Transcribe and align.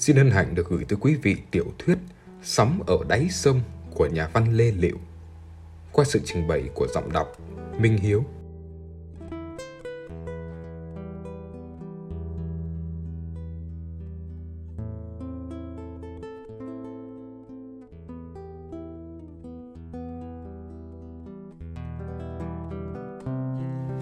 xin 0.00 0.16
hân 0.16 0.30
hạnh 0.30 0.54
được 0.54 0.68
gửi 0.68 0.84
tới 0.88 0.98
quý 1.00 1.14
vị 1.14 1.36
tiểu 1.50 1.64
thuyết 1.78 1.98
Sóng 2.42 2.82
ở 2.86 2.96
đáy 3.08 3.28
sông 3.30 3.60
của 3.94 4.06
nhà 4.06 4.28
văn 4.32 4.52
Lê 4.52 4.72
Liệu 4.72 4.96
qua 5.92 6.04
sự 6.04 6.20
trình 6.24 6.48
bày 6.48 6.62
của 6.74 6.86
giọng 6.94 7.12
đọc 7.12 7.32
Minh 7.78 7.98
Hiếu. 7.98 8.24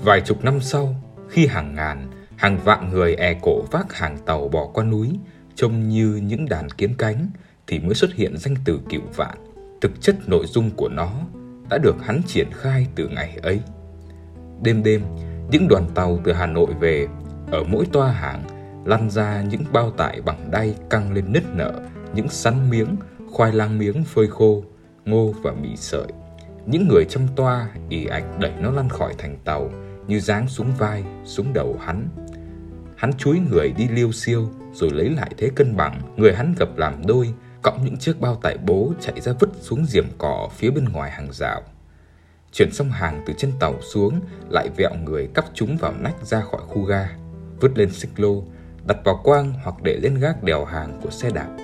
Vài 0.04 0.20
chục 0.20 0.44
năm 0.44 0.60
sau, 0.60 0.94
khi 1.28 1.46
hàng 1.46 1.74
ngàn, 1.74 2.10
hàng 2.36 2.58
vạn 2.64 2.90
người 2.90 3.14
e 3.14 3.38
cổ 3.42 3.62
vác 3.62 3.92
hàng 3.92 4.18
tàu 4.26 4.48
bỏ 4.48 4.66
qua 4.74 4.84
núi, 4.84 5.18
trông 5.58 5.88
như 5.88 6.20
những 6.24 6.48
đàn 6.48 6.70
kiến 6.70 6.94
cánh, 6.98 7.26
thì 7.66 7.78
mới 7.78 7.94
xuất 7.94 8.14
hiện 8.14 8.36
danh 8.36 8.54
từ 8.64 8.80
cựu 8.90 9.00
vạn. 9.16 9.38
Thực 9.80 10.00
chất 10.00 10.16
nội 10.26 10.46
dung 10.46 10.70
của 10.70 10.88
nó 10.88 11.12
đã 11.70 11.78
được 11.78 11.96
hắn 12.02 12.22
triển 12.26 12.48
khai 12.52 12.86
từ 12.94 13.08
ngày 13.08 13.38
ấy. 13.42 13.60
Đêm 14.62 14.82
đêm, 14.82 15.02
những 15.50 15.68
đoàn 15.68 15.86
tàu 15.94 16.20
từ 16.24 16.32
Hà 16.32 16.46
Nội 16.46 16.74
về, 16.80 17.06
ở 17.50 17.64
mỗi 17.64 17.86
toa 17.92 18.12
hàng 18.12 18.42
lăn 18.84 19.10
ra 19.10 19.42
những 19.42 19.64
bao 19.72 19.90
tải 19.90 20.20
bằng 20.20 20.50
đay 20.50 20.74
căng 20.90 21.12
lên 21.12 21.32
nứt 21.32 21.42
nở, 21.54 21.72
những 22.14 22.28
sắn 22.28 22.70
miếng, 22.70 22.96
khoai 23.30 23.52
lang 23.52 23.78
miếng 23.78 24.04
phơi 24.04 24.26
khô, 24.26 24.62
ngô 25.04 25.34
và 25.42 25.52
mì 25.52 25.76
sợi. 25.76 26.06
Những 26.66 26.88
người 26.88 27.04
trong 27.04 27.28
toa 27.36 27.68
ì 27.88 28.06
ạch 28.06 28.38
đẩy 28.40 28.52
nó 28.60 28.70
lăn 28.70 28.88
khỏi 28.88 29.14
thành 29.18 29.36
tàu, 29.44 29.70
như 30.06 30.20
dáng 30.20 30.48
xuống 30.48 30.72
vai, 30.78 31.04
xuống 31.24 31.52
đầu 31.52 31.76
hắn. 31.80 32.08
Hắn 32.96 33.12
chúi 33.12 33.40
người 33.50 33.72
đi 33.76 33.88
liêu 33.88 34.12
siêu 34.12 34.48
rồi 34.78 34.90
lấy 34.90 35.10
lại 35.10 35.30
thế 35.38 35.50
cân 35.54 35.76
bằng, 35.76 36.00
người 36.16 36.34
hắn 36.34 36.54
gập 36.58 36.76
làm 36.76 37.06
đôi, 37.06 37.34
cõng 37.62 37.84
những 37.84 37.96
chiếc 37.96 38.20
bao 38.20 38.34
tải 38.34 38.56
bố 38.66 38.92
chạy 39.00 39.20
ra 39.20 39.32
vứt 39.40 39.50
xuống 39.60 39.86
diềm 39.86 40.04
cỏ 40.18 40.48
phía 40.52 40.70
bên 40.70 40.84
ngoài 40.84 41.10
hàng 41.10 41.28
rào. 41.32 41.62
Chuyển 42.52 42.72
xong 42.72 42.90
hàng 42.90 43.22
từ 43.26 43.32
trên 43.36 43.52
tàu 43.60 43.74
xuống, 43.80 44.20
lại 44.48 44.68
vẹo 44.76 44.94
người 45.04 45.28
cắp 45.34 45.44
chúng 45.54 45.76
vào 45.76 45.92
nách 46.00 46.26
ra 46.26 46.40
khỏi 46.40 46.60
khu 46.66 46.82
ga, 46.82 47.08
vứt 47.60 47.78
lên 47.78 47.90
xích 47.92 48.10
lô, 48.16 48.42
đặt 48.86 48.96
vào 49.04 49.20
quang 49.24 49.52
hoặc 49.64 49.74
để 49.82 49.98
lên 50.02 50.14
gác 50.14 50.42
đèo 50.42 50.64
hàng 50.64 51.00
của 51.02 51.10
xe 51.10 51.30
đạp. 51.30 51.56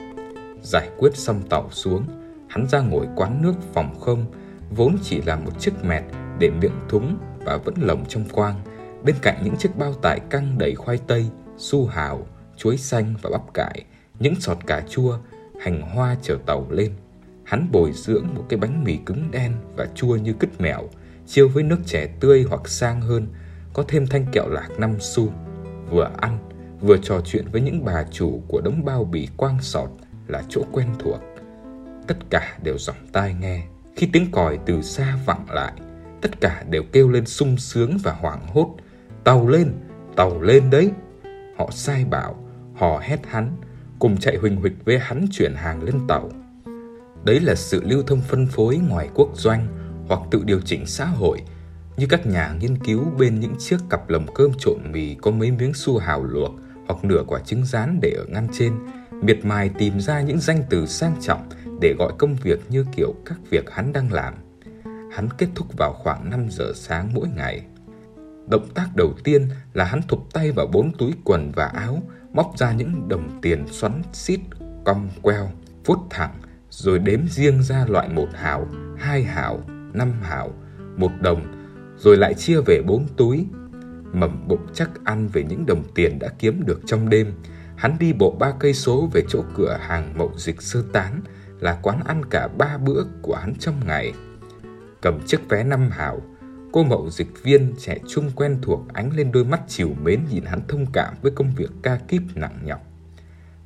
Giải 0.63 0.89
quyết 0.99 1.17
xong 1.17 1.43
tàu 1.49 1.71
xuống, 1.71 2.05
hắn 2.49 2.67
ra 2.69 2.81
ngồi 2.81 3.07
quán 3.17 3.43
nước 3.43 3.55
phòng 3.73 4.01
không, 4.01 4.27
vốn 4.71 4.97
chỉ 5.03 5.23
là 5.23 5.37
một 5.37 5.61
chiếc 5.61 5.73
mẹt 5.85 6.03
để 6.39 6.51
miệng 6.51 6.81
thúng 6.89 7.19
và 7.45 7.57
vẫn 7.57 7.75
lồng 7.79 8.05
trong 8.09 8.25
quang, 8.33 8.61
bên 9.05 9.17
cạnh 9.23 9.41
những 9.45 9.57
chiếc 9.57 9.77
bao 9.77 9.93
tải 9.93 10.21
căng 10.31 10.59
đầy 10.59 10.75
khoai 10.75 10.99
tây, 11.07 11.27
su 11.57 11.87
hào, 11.87 12.27
chuối 12.57 12.77
xanh 12.77 13.15
và 13.23 13.31
bắp 13.31 13.55
cải, 13.55 13.85
những 14.21 14.41
sọt 14.41 14.67
cà 14.67 14.83
chua, 14.89 15.19
hành 15.61 15.81
hoa 15.81 16.17
chở 16.23 16.39
tàu 16.47 16.67
lên. 16.71 16.93
Hắn 17.45 17.69
bồi 17.73 17.93
dưỡng 17.93 18.27
một 18.35 18.45
cái 18.49 18.59
bánh 18.59 18.85
mì 18.85 18.99
cứng 19.07 19.31
đen 19.31 19.53
và 19.77 19.87
chua 19.95 20.17
như 20.17 20.33
cứt 20.33 20.61
mèo, 20.61 20.89
chiêu 21.27 21.49
với 21.49 21.63
nước 21.63 21.79
chè 21.87 22.07
tươi 22.21 22.45
hoặc 22.49 22.69
sang 22.69 23.01
hơn, 23.01 23.27
có 23.73 23.85
thêm 23.89 24.07
thanh 24.07 24.27
kẹo 24.33 24.49
lạc 24.49 24.69
năm 24.79 24.97
xu. 25.01 25.33
Vừa 25.91 26.11
ăn, 26.17 26.39
vừa 26.81 26.97
trò 26.97 27.21
chuyện 27.25 27.45
với 27.53 27.61
những 27.61 27.85
bà 27.85 28.05
chủ 28.11 28.43
của 28.49 28.61
đống 28.61 28.85
bao 28.85 29.05
bì 29.05 29.29
quang 29.37 29.63
sọt 29.63 29.91
là 30.27 30.43
chỗ 30.49 30.63
quen 30.73 30.89
thuộc. 30.99 31.21
Tất 32.07 32.17
cả 32.31 32.59
đều 32.63 32.79
giọng 32.79 33.07
tai 33.13 33.35
nghe. 33.41 33.65
Khi 33.97 34.09
tiếng 34.13 34.31
còi 34.31 34.59
từ 34.67 34.83
xa 34.83 35.19
vọng 35.27 35.47
lại, 35.51 35.73
tất 36.21 36.41
cả 36.41 36.65
đều 36.71 36.83
kêu 36.93 37.11
lên 37.11 37.27
sung 37.27 37.57
sướng 37.57 37.99
và 38.03 38.13
hoảng 38.13 38.47
hốt. 38.47 38.77
Tàu 39.25 39.49
lên, 39.49 39.73
tàu 40.17 40.43
lên 40.43 40.71
đấy. 40.71 40.91
Họ 41.57 41.71
sai 41.71 42.05
bảo, 42.05 42.44
họ 42.75 43.01
hét 43.05 43.27
hắn, 43.27 43.57
cùng 43.99 44.17
chạy 44.17 44.37
huỳnh 44.37 44.57
huỳnh 44.57 44.77
với 44.85 44.99
hắn 44.99 45.27
chuyển 45.33 45.55
hàng 45.55 45.83
lên 45.83 45.95
tàu. 46.09 46.31
Đấy 47.25 47.41
là 47.41 47.55
sự 47.55 47.83
lưu 47.85 48.03
thông 48.07 48.21
phân 48.21 48.47
phối 48.47 48.77
ngoài 48.77 49.09
quốc 49.15 49.29
doanh 49.35 49.67
hoặc 50.09 50.21
tự 50.31 50.43
điều 50.45 50.61
chỉnh 50.61 50.87
xã 50.87 51.05
hội 51.05 51.41
như 51.97 52.07
các 52.11 52.27
nhà 52.27 52.55
nghiên 52.61 52.79
cứu 52.79 53.05
bên 53.19 53.41
những 53.41 53.55
chiếc 53.59 53.77
cặp 53.91 54.11
lồng 54.11 54.27
cơm 54.35 54.51
trộn 54.59 54.79
mì 54.93 55.15
có 55.15 55.31
mấy 55.31 55.51
miếng 55.51 55.75
su 55.75 55.99
hào 55.99 56.25
luộc 56.25 56.53
hoặc 56.87 57.05
nửa 57.05 57.23
quả 57.27 57.41
trứng 57.41 57.65
rán 57.65 57.99
để 58.03 58.11
ở 58.17 58.25
ngăn 58.29 58.49
trên, 58.53 58.73
miệt 59.23 59.45
mài 59.45 59.69
tìm 59.69 60.01
ra 60.01 60.21
những 60.21 60.41
danh 60.41 60.63
từ 60.71 60.87
sang 60.87 61.17
trọng 61.21 61.49
để 61.81 61.95
gọi 61.99 62.13
công 62.19 62.37
việc 62.43 62.61
như 62.69 62.85
kiểu 62.97 63.15
các 63.25 63.39
việc 63.51 63.71
hắn 63.71 63.93
đang 63.93 64.13
làm. 64.13 64.35
Hắn 65.13 65.29
kết 65.39 65.49
thúc 65.55 65.67
vào 65.79 65.93
khoảng 65.93 66.31
5 66.31 66.47
giờ 66.51 66.73
sáng 66.75 67.11
mỗi 67.15 67.29
ngày. 67.29 67.63
Động 68.49 68.69
tác 68.75 68.87
đầu 68.97 69.13
tiên 69.25 69.49
là 69.73 69.85
hắn 69.85 70.01
thụp 70.09 70.27
tay 70.33 70.53
vào 70.53 70.67
bốn 70.67 70.93
túi 70.93 71.13
quần 71.25 71.53
và 71.53 71.67
áo, 71.67 72.03
móc 72.35 72.59
ra 72.59 72.73
những 72.73 73.09
đồng 73.09 73.39
tiền 73.43 73.67
xoắn 73.71 74.03
xít, 74.13 74.41
cong 74.85 75.11
queo, 75.23 75.51
vuốt 75.85 75.99
thẳng, 76.11 76.35
rồi 76.71 76.99
đếm 76.99 77.21
riêng 77.29 77.63
ra 77.63 77.85
loại 77.89 78.09
một 78.09 78.29
hào, 78.35 78.69
hai 78.97 79.23
hào, 79.23 79.61
năm 79.93 80.13
hào, 80.23 80.53
một 80.97 81.11
đồng, 81.21 81.43
rồi 81.97 82.17
lại 82.17 82.35
chia 82.35 82.61
về 82.61 82.83
bốn 82.87 83.07
túi. 83.17 83.47
Mầm 84.13 84.49
bụng 84.49 84.67
chắc 84.75 84.91
ăn 85.05 85.29
về 85.29 85.45
những 85.49 85.67
đồng 85.67 85.83
tiền 85.95 86.19
đã 86.19 86.29
kiếm 86.39 86.63
được 86.67 86.81
trong 86.87 87.09
đêm, 87.09 87.33
hắn 87.77 87.97
đi 87.99 88.13
bộ 88.13 88.31
ba 88.31 88.53
cây 88.61 88.75
số 88.75 89.09
về 89.13 89.23
chỗ 89.29 89.45
cửa 89.55 89.79
hàng 89.81 90.19
mậu 90.19 90.33
dịch 90.37 90.63
sơ 90.63 90.83
tán, 90.93 91.21
là 91.61 91.79
quán 91.83 92.01
ăn 92.05 92.25
cả 92.31 92.49
ba 92.49 92.79
bữa 92.79 93.05
của 93.23 93.35
hắn 93.35 93.55
trong 93.59 93.75
ngày. 93.87 94.13
Cầm 95.01 95.21
chiếc 95.27 95.49
vé 95.49 95.65
năm 95.65 95.91
hào, 95.91 96.21
cô 96.75 96.83
mậu 96.83 97.11
dịch 97.11 97.43
viên 97.43 97.75
trẻ 97.79 97.99
trung 98.09 98.31
quen 98.37 98.59
thuộc 98.63 98.81
ánh 98.93 99.17
lên 99.17 99.33
đôi 99.33 99.45
mắt 99.45 99.61
chiều 99.69 99.91
mến 100.03 100.21
nhìn 100.31 100.45
hắn 100.45 100.61
thông 100.69 100.87
cảm 100.93 101.15
với 101.23 101.33
công 101.33 101.55
việc 101.57 101.71
ca 101.83 101.99
kíp 102.09 102.23
nặng 102.35 102.59
nhọc. 102.65 102.81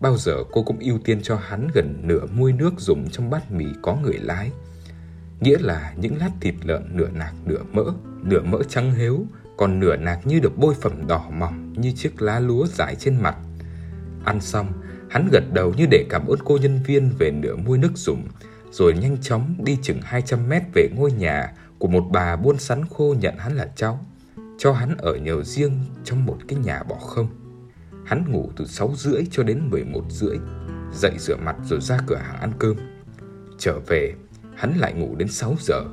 Bao 0.00 0.16
giờ 0.16 0.36
cô 0.52 0.62
cũng 0.62 0.78
ưu 0.78 0.98
tiên 0.98 1.22
cho 1.22 1.36
hắn 1.36 1.69
gần 1.74 2.00
nửa 2.02 2.26
muôi 2.26 2.52
nước 2.52 2.70
dùng 2.78 3.10
trong 3.10 3.30
bát 3.30 3.52
mì 3.52 3.64
có 3.82 3.96
người 3.96 4.19
lái. 4.19 4.50
Nghĩa 5.41 5.58
là 5.60 5.92
những 5.96 6.16
lát 6.16 6.30
thịt 6.41 6.54
lợn 6.62 6.96
nửa 6.96 7.08
nạc 7.08 7.34
nửa 7.44 7.62
mỡ, 7.72 7.84
nửa 8.22 8.42
mỡ 8.42 8.58
trắng 8.69 8.94
hếu, 8.94 9.25
còn 9.56 9.80
nửa 9.80 9.96
nạc 9.96 10.26
như 10.26 10.40
được 10.40 10.58
bôi 10.58 10.75
phẩm 10.80 11.06
đỏ 11.06 11.30
mỏng 11.30 11.72
như 11.72 11.92
chiếc 11.92 12.22
lá 12.22 12.40
lúa 12.40 12.66
dài 12.66 12.94
trên 12.94 13.16
mặt. 13.22 13.36
Ăn 14.25 14.40
xong, 14.40 14.72
hắn 15.10 15.28
gật 15.32 15.44
đầu 15.52 15.75
như 15.76 15.86
để 15.90 16.06
cảm 16.10 16.26
ơn 16.26 16.38
cô 16.44 16.58
nhân 16.62 16.80
viên 16.86 17.10
về 17.19 17.30
nửa 17.30 17.56
muôi 17.56 17.78
nước 17.78 17.92
dùng, 17.94 18.28
rồi 18.70 18.94
nhanh 18.94 19.16
chóng 19.22 19.54
đi 19.58 19.78
chừng 19.82 20.00
200 20.02 20.48
mét 20.48 20.62
về 20.75 20.88
ngôi 20.96 21.12
nhà 21.12 21.52
của 21.78 21.88
một 21.88 22.04
bà 22.10 22.36
buôn 22.36 22.58
sắn 22.58 22.84
khô 22.90 23.14
nhận 23.20 23.34
hắn 23.38 23.56
là 23.56 23.68
cháu, 23.76 24.06
cho 24.58 24.72
hắn 24.72 24.96
ở 24.96 25.16
nhờ 25.16 25.42
riêng 25.42 25.84
trong 26.04 26.26
một 26.26 26.38
cái 26.48 26.58
nhà 26.58 26.82
bỏ 26.82 26.96
không. 26.96 27.28
Hắn 28.06 28.24
ngủ 28.32 28.50
từ 28.56 28.66
6 28.66 28.92
rưỡi 28.96 29.22
cho 29.30 29.42
đến 29.42 29.70
11 29.70 30.04
rưỡi, 30.08 30.38
dậy 30.92 31.12
rửa 31.18 31.36
mặt 31.36 31.56
rồi 31.64 31.80
ra 31.80 31.98
cửa 32.06 32.16
hàng 32.16 32.40
ăn 32.40 32.52
cơm. 32.58 32.76
Trở 33.58 33.78
về, 33.86 34.14
hắn 34.56 34.76
lại 34.76 34.92
ngủ 34.92 35.16
đến 35.16 35.28
6 35.28 35.54
giờ, 35.60 35.84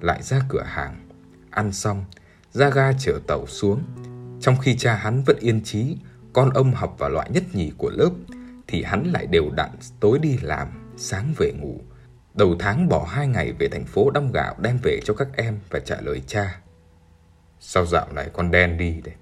lại 0.00 0.22
ra 0.22 0.40
cửa 0.48 0.62
hàng. 0.66 1.08
Ăn 1.50 1.72
xong, 1.72 2.04
ra 2.52 2.70
ga 2.70 2.92
chở 2.92 3.20
tàu 3.26 3.46
xuống. 3.46 3.82
Trong 4.40 4.56
khi 4.62 4.76
cha 4.76 4.94
hắn 4.94 5.22
vẫn 5.26 5.36
yên 5.40 5.62
trí, 5.64 5.96
con 6.32 6.50
ông 6.50 6.72
học 6.72 6.96
vào 6.98 7.10
loại 7.10 7.30
nhất 7.30 7.44
nhì 7.52 7.72
của 7.78 7.90
lớp, 7.90 8.10
thì 8.66 8.82
hắn 8.82 9.04
lại 9.12 9.26
đều 9.26 9.50
đặn 9.50 9.70
tối 10.00 10.18
đi 10.18 10.38
làm, 10.42 10.68
sáng 10.96 11.34
về 11.38 11.52
ngủ. 11.60 11.80
Đầu 12.36 12.56
tháng 12.58 12.88
bỏ 12.88 13.04
hai 13.04 13.26
ngày 13.28 13.52
về 13.52 13.68
thành 13.68 13.84
phố 13.84 14.10
đong 14.10 14.32
gạo 14.32 14.54
đem 14.58 14.78
về 14.82 15.00
cho 15.04 15.14
các 15.14 15.28
em 15.36 15.60
và 15.70 15.80
trả 15.80 16.00
lời 16.00 16.22
cha. 16.26 16.60
Sao 17.60 17.86
dạo 17.86 18.12
này 18.12 18.30
con 18.32 18.50
đen 18.50 18.78
đi 18.78 19.00
đấy? 19.04 19.14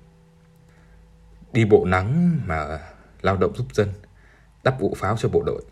Đi 1.52 1.64
bộ 1.64 1.84
nắng 1.84 2.41
mà 2.47 2.80
lao 3.22 3.36
động 3.36 3.56
giúp 3.56 3.66
dân, 3.72 3.92
đắp 4.64 4.80
vụ 4.80 4.94
pháo 4.97 5.16
cho 5.16 5.28
bộ 5.28 5.42
đội. 5.47 5.62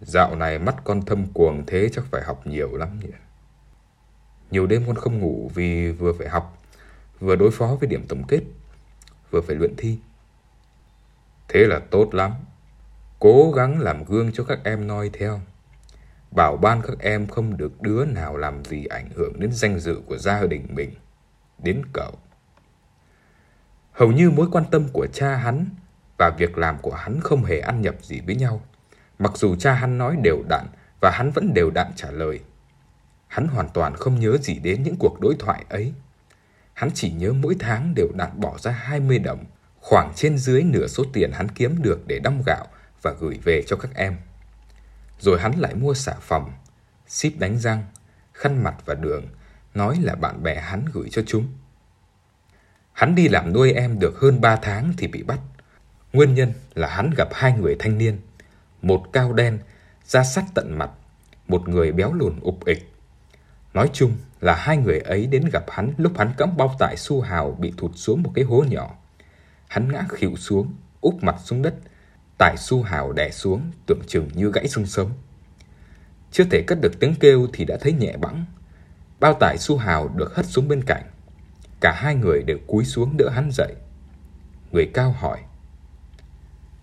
Dạo 0.00 0.36
này 0.36 0.58
mắt 0.58 0.76
con 0.84 1.02
thâm 1.02 1.26
cuồng 1.26 1.66
thế 1.66 1.88
chắc 1.92 2.04
phải 2.10 2.22
học 2.22 2.46
nhiều 2.46 2.76
lắm 2.76 3.00
nhỉ. 3.00 3.12
Nhiều 4.50 4.66
đêm 4.66 4.84
con 4.86 4.96
không 4.96 5.18
ngủ 5.18 5.50
vì 5.54 5.92
vừa 5.92 6.12
phải 6.12 6.28
học, 6.28 6.62
vừa 7.20 7.36
đối 7.36 7.50
phó 7.50 7.76
với 7.80 7.88
điểm 7.88 8.06
tổng 8.08 8.22
kết, 8.28 8.42
vừa 9.30 9.40
phải 9.40 9.56
luyện 9.56 9.74
thi. 9.76 9.98
Thế 11.48 11.64
là 11.64 11.80
tốt 11.90 12.14
lắm. 12.14 12.32
Cố 13.18 13.52
gắng 13.56 13.80
làm 13.80 14.04
gương 14.04 14.32
cho 14.32 14.44
các 14.44 14.58
em 14.64 14.86
noi 14.86 15.10
theo. 15.12 15.40
Bảo 16.30 16.56
ban 16.56 16.82
các 16.82 16.98
em 16.98 17.26
không 17.26 17.56
được 17.56 17.82
đứa 17.82 18.04
nào 18.04 18.36
làm 18.36 18.64
gì 18.64 18.84
ảnh 18.84 19.08
hưởng 19.14 19.40
đến 19.40 19.52
danh 19.52 19.78
dự 19.78 20.00
của 20.06 20.18
gia 20.18 20.46
đình 20.46 20.66
mình. 20.70 20.90
Đến 21.58 21.82
cậu. 21.92 22.12
Hầu 23.92 24.12
như 24.12 24.30
mối 24.30 24.48
quan 24.52 24.64
tâm 24.70 24.88
của 24.92 25.06
cha 25.12 25.36
hắn 25.36 25.66
và 26.18 26.30
việc 26.38 26.58
làm 26.58 26.78
của 26.78 26.94
hắn 26.94 27.20
không 27.20 27.44
hề 27.44 27.60
ăn 27.60 27.82
nhập 27.82 27.94
gì 28.02 28.20
với 28.26 28.34
nhau. 28.34 28.60
Mặc 29.18 29.32
dù 29.34 29.56
cha 29.56 29.74
hắn 29.74 29.98
nói 29.98 30.16
đều 30.22 30.42
đặn 30.48 30.66
và 31.00 31.10
hắn 31.14 31.30
vẫn 31.30 31.54
đều 31.54 31.70
đặn 31.70 31.86
trả 31.96 32.10
lời. 32.10 32.40
Hắn 33.26 33.48
hoàn 33.48 33.68
toàn 33.68 33.96
không 33.96 34.20
nhớ 34.20 34.36
gì 34.42 34.58
đến 34.58 34.82
những 34.82 34.96
cuộc 34.98 35.20
đối 35.20 35.36
thoại 35.38 35.64
ấy. 35.68 35.92
Hắn 36.74 36.90
chỉ 36.94 37.12
nhớ 37.12 37.32
mỗi 37.32 37.56
tháng 37.58 37.94
đều 37.94 38.08
đặn 38.14 38.40
bỏ 38.40 38.58
ra 38.58 38.70
20 38.70 39.18
đồng, 39.18 39.44
khoảng 39.80 40.12
trên 40.14 40.38
dưới 40.38 40.62
nửa 40.62 40.86
số 40.86 41.04
tiền 41.12 41.32
hắn 41.32 41.48
kiếm 41.48 41.82
được 41.82 42.06
để 42.06 42.18
đong 42.18 42.42
gạo 42.46 42.66
và 43.02 43.14
gửi 43.20 43.38
về 43.44 43.62
cho 43.66 43.76
các 43.76 43.90
em. 43.94 44.16
Rồi 45.18 45.40
hắn 45.40 45.52
lại 45.58 45.74
mua 45.74 45.94
xà 45.94 46.14
phòng, 46.20 46.52
xíp 47.06 47.38
đánh 47.38 47.58
răng, 47.58 47.84
khăn 48.32 48.62
mặt 48.62 48.74
và 48.84 48.94
đường, 48.94 49.26
nói 49.74 49.98
là 50.02 50.14
bạn 50.14 50.42
bè 50.42 50.60
hắn 50.60 50.84
gửi 50.92 51.08
cho 51.10 51.22
chúng. 51.26 51.48
Hắn 52.92 53.14
đi 53.14 53.28
làm 53.28 53.52
nuôi 53.52 53.72
em 53.72 53.98
được 53.98 54.18
hơn 54.20 54.40
3 54.40 54.56
tháng 54.56 54.92
thì 54.98 55.06
bị 55.06 55.22
bắt. 55.22 55.38
Nguyên 56.12 56.34
nhân 56.34 56.52
là 56.74 56.88
hắn 56.88 57.10
gặp 57.16 57.28
hai 57.32 57.52
người 57.52 57.76
thanh 57.78 57.98
niên, 57.98 58.18
một 58.82 59.12
cao 59.12 59.32
đen, 59.32 59.58
da 60.04 60.24
sắt 60.24 60.44
tận 60.54 60.78
mặt, 60.78 60.90
một 61.48 61.68
người 61.68 61.92
béo 61.92 62.12
lùn 62.12 62.40
ục 62.40 62.64
ịch. 62.64 62.92
Nói 63.74 63.90
chung 63.92 64.12
là 64.40 64.54
hai 64.54 64.76
người 64.76 65.00
ấy 65.00 65.26
đến 65.26 65.44
gặp 65.52 65.64
hắn 65.68 65.92
lúc 65.96 66.18
hắn 66.18 66.32
cõng 66.36 66.56
bao 66.56 66.76
tải 66.78 66.96
su 66.96 67.20
hào 67.20 67.50
bị 67.50 67.72
thụt 67.76 67.90
xuống 67.94 68.22
một 68.22 68.30
cái 68.34 68.44
hố 68.44 68.64
nhỏ. 68.68 68.94
Hắn 69.68 69.92
ngã 69.92 70.04
khịu 70.08 70.36
xuống, 70.36 70.74
úp 71.00 71.22
mặt 71.22 71.36
xuống 71.44 71.62
đất, 71.62 71.74
tải 72.38 72.56
su 72.56 72.82
hào 72.82 73.12
đè 73.12 73.30
xuống 73.30 73.70
tưởng 73.86 74.00
chừng 74.06 74.28
như 74.34 74.50
gãy 74.52 74.68
xương 74.68 74.86
sống. 74.86 75.12
Chưa 76.30 76.44
thể 76.44 76.62
cất 76.66 76.78
được 76.80 77.00
tiếng 77.00 77.14
kêu 77.20 77.48
thì 77.52 77.64
đã 77.64 77.76
thấy 77.80 77.92
nhẹ 77.92 78.16
bẵng. 78.16 78.44
Bao 79.20 79.34
tải 79.40 79.58
su 79.58 79.76
hào 79.76 80.08
được 80.08 80.34
hất 80.34 80.46
xuống 80.46 80.68
bên 80.68 80.84
cạnh. 80.84 81.02
Cả 81.80 81.92
hai 81.96 82.14
người 82.14 82.42
đều 82.42 82.58
cúi 82.66 82.84
xuống 82.84 83.16
đỡ 83.16 83.28
hắn 83.28 83.50
dậy. 83.52 83.74
Người 84.72 84.90
cao 84.94 85.12
hỏi. 85.12 85.38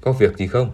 Có 0.01 0.11
việc 0.11 0.37
gì 0.37 0.47
không? 0.47 0.71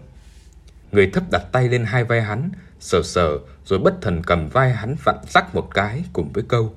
Người 0.92 1.10
thấp 1.10 1.24
đặt 1.30 1.42
tay 1.52 1.68
lên 1.68 1.84
hai 1.84 2.04
vai 2.04 2.22
hắn, 2.22 2.50
sờ 2.80 3.02
sờ 3.02 3.38
rồi 3.64 3.78
bất 3.78 3.94
thần 4.02 4.22
cầm 4.26 4.48
vai 4.48 4.72
hắn 4.72 4.96
vặn 5.04 5.16
rắc 5.28 5.54
một 5.54 5.68
cái 5.74 6.04
cùng 6.12 6.32
với 6.32 6.44
câu. 6.48 6.74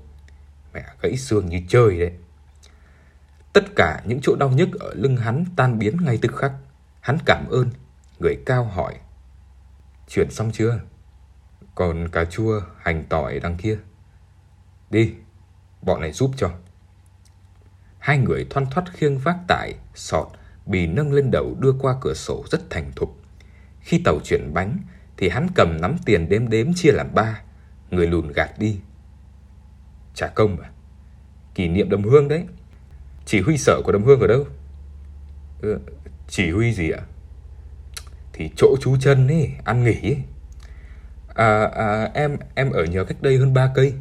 Mẹ 0.74 0.86
gãy 1.01 1.18
xương 1.18 1.46
như 1.46 1.62
chơi 1.68 2.00
đấy. 2.00 2.12
Tất 3.54 3.63
cả 3.75 4.01
những 4.06 4.19
chỗ 4.22 4.36
đau 4.36 4.50
nhức 4.50 4.69
ở 4.80 4.94
lưng 4.94 5.18
hắn 5.18 5.46
tan 5.56 5.80
biến 5.80 5.98
ngay 6.01 6.19
tức 6.22 6.36
khắc. 6.36 6.51
Hắn 7.01 7.18
cảm 7.25 7.50
ơn. 7.50 7.69
Người 8.19 8.38
cao 8.45 8.63
hỏi. 8.63 8.94
Chuyển 10.07 10.31
xong 10.31 10.51
chưa? 10.51 10.79
Còn 11.75 12.07
cà 12.07 12.25
chua, 12.25 12.62
hành 12.77 13.03
tỏi 13.09 13.39
đằng 13.39 13.57
kia. 13.57 13.77
Đi, 14.89 15.13
bọn 15.81 16.01
này 16.01 16.12
giúp 16.12 16.31
cho. 16.38 16.51
Hai 18.00 18.17
người 18.17 18.47
thoăn 18.50 18.65
thoắt 18.71 18.94
khiêng 18.94 19.17
vác 19.17 19.38
tải, 19.47 19.73
sọt, 19.95 20.27
bì 20.65 20.88
nâng 20.88 21.13
lên 21.13 21.31
đầu 21.31 21.56
đưa 21.59 21.73
qua 21.79 21.95
cửa 22.01 22.13
sổ 22.13 22.44
rất 22.51 22.69
thành 22.69 22.91
thục. 22.95 23.17
Khi 23.79 24.01
tàu 24.06 24.19
chuyển 24.23 24.53
bánh, 24.53 24.77
thì 25.17 25.29
hắn 25.29 25.47
cầm 25.56 25.77
nắm 25.81 25.95
tiền 26.06 26.29
đếm 26.29 26.50
đếm 26.50 26.73
chia 26.75 26.91
làm 26.91 27.13
ba, 27.13 27.41
người 27.91 28.07
lùn 28.07 28.31
gạt 28.31 28.59
đi. 28.59 28.79
Trả 30.13 30.27
công 30.27 30.62
à? 30.62 30.69
Kỷ 31.56 31.67
niệm 31.67 31.89
đầm 31.89 32.03
hương 32.03 32.27
đấy. 32.27 32.45
Chỉ 33.25 33.41
huy 33.41 33.57
sở 33.57 33.81
của 33.85 33.91
đầm 33.91 34.03
hương 34.03 34.19
ở 34.19 34.27
đâu? 34.27 34.45
Ừ, 35.62 35.79
chỉ 36.27 36.51
huy 36.51 36.73
gì 36.73 36.89
ạ? 36.89 37.01
Thì 38.38 38.50
chỗ 38.56 38.76
chú 38.82 38.98
chân 38.98 39.28
ấy, 39.28 39.52
ăn 39.64 39.84
nghỉ 39.84 40.00
ấy. 40.02 40.18
À, 41.34 41.64
à 41.64 42.12
em 42.14 42.38
em 42.56 42.72
ở 42.72 42.86
nhờ 42.86 43.04
cách 43.04 43.22
đây 43.22 43.38
hơn 43.38 43.54
3 43.54 43.72
cây. 43.76 43.94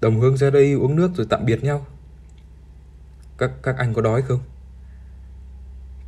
Đồng 0.00 0.20
hương 0.20 0.36
ra 0.36 0.50
đây 0.50 0.72
uống 0.72 0.96
nước 0.96 1.10
rồi 1.14 1.26
tạm 1.30 1.46
biệt 1.46 1.64
nhau. 1.64 1.86
Các 3.38 3.50
các 3.62 3.76
anh 3.78 3.94
có 3.94 4.02
đói 4.02 4.22
không? 4.22 4.40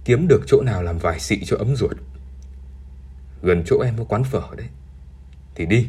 Kiếm 0.04 0.28
được 0.28 0.40
chỗ 0.46 0.62
nào 0.62 0.82
làm 0.82 0.98
vài 0.98 1.20
xị 1.20 1.44
cho 1.44 1.56
ấm 1.56 1.76
ruột. 1.76 1.96
Gần 3.42 3.62
chỗ 3.66 3.80
em 3.80 3.94
có 3.98 4.04
quán 4.04 4.24
phở 4.24 4.42
đấy. 4.56 4.66
Thì 5.54 5.66
đi. 5.66 5.88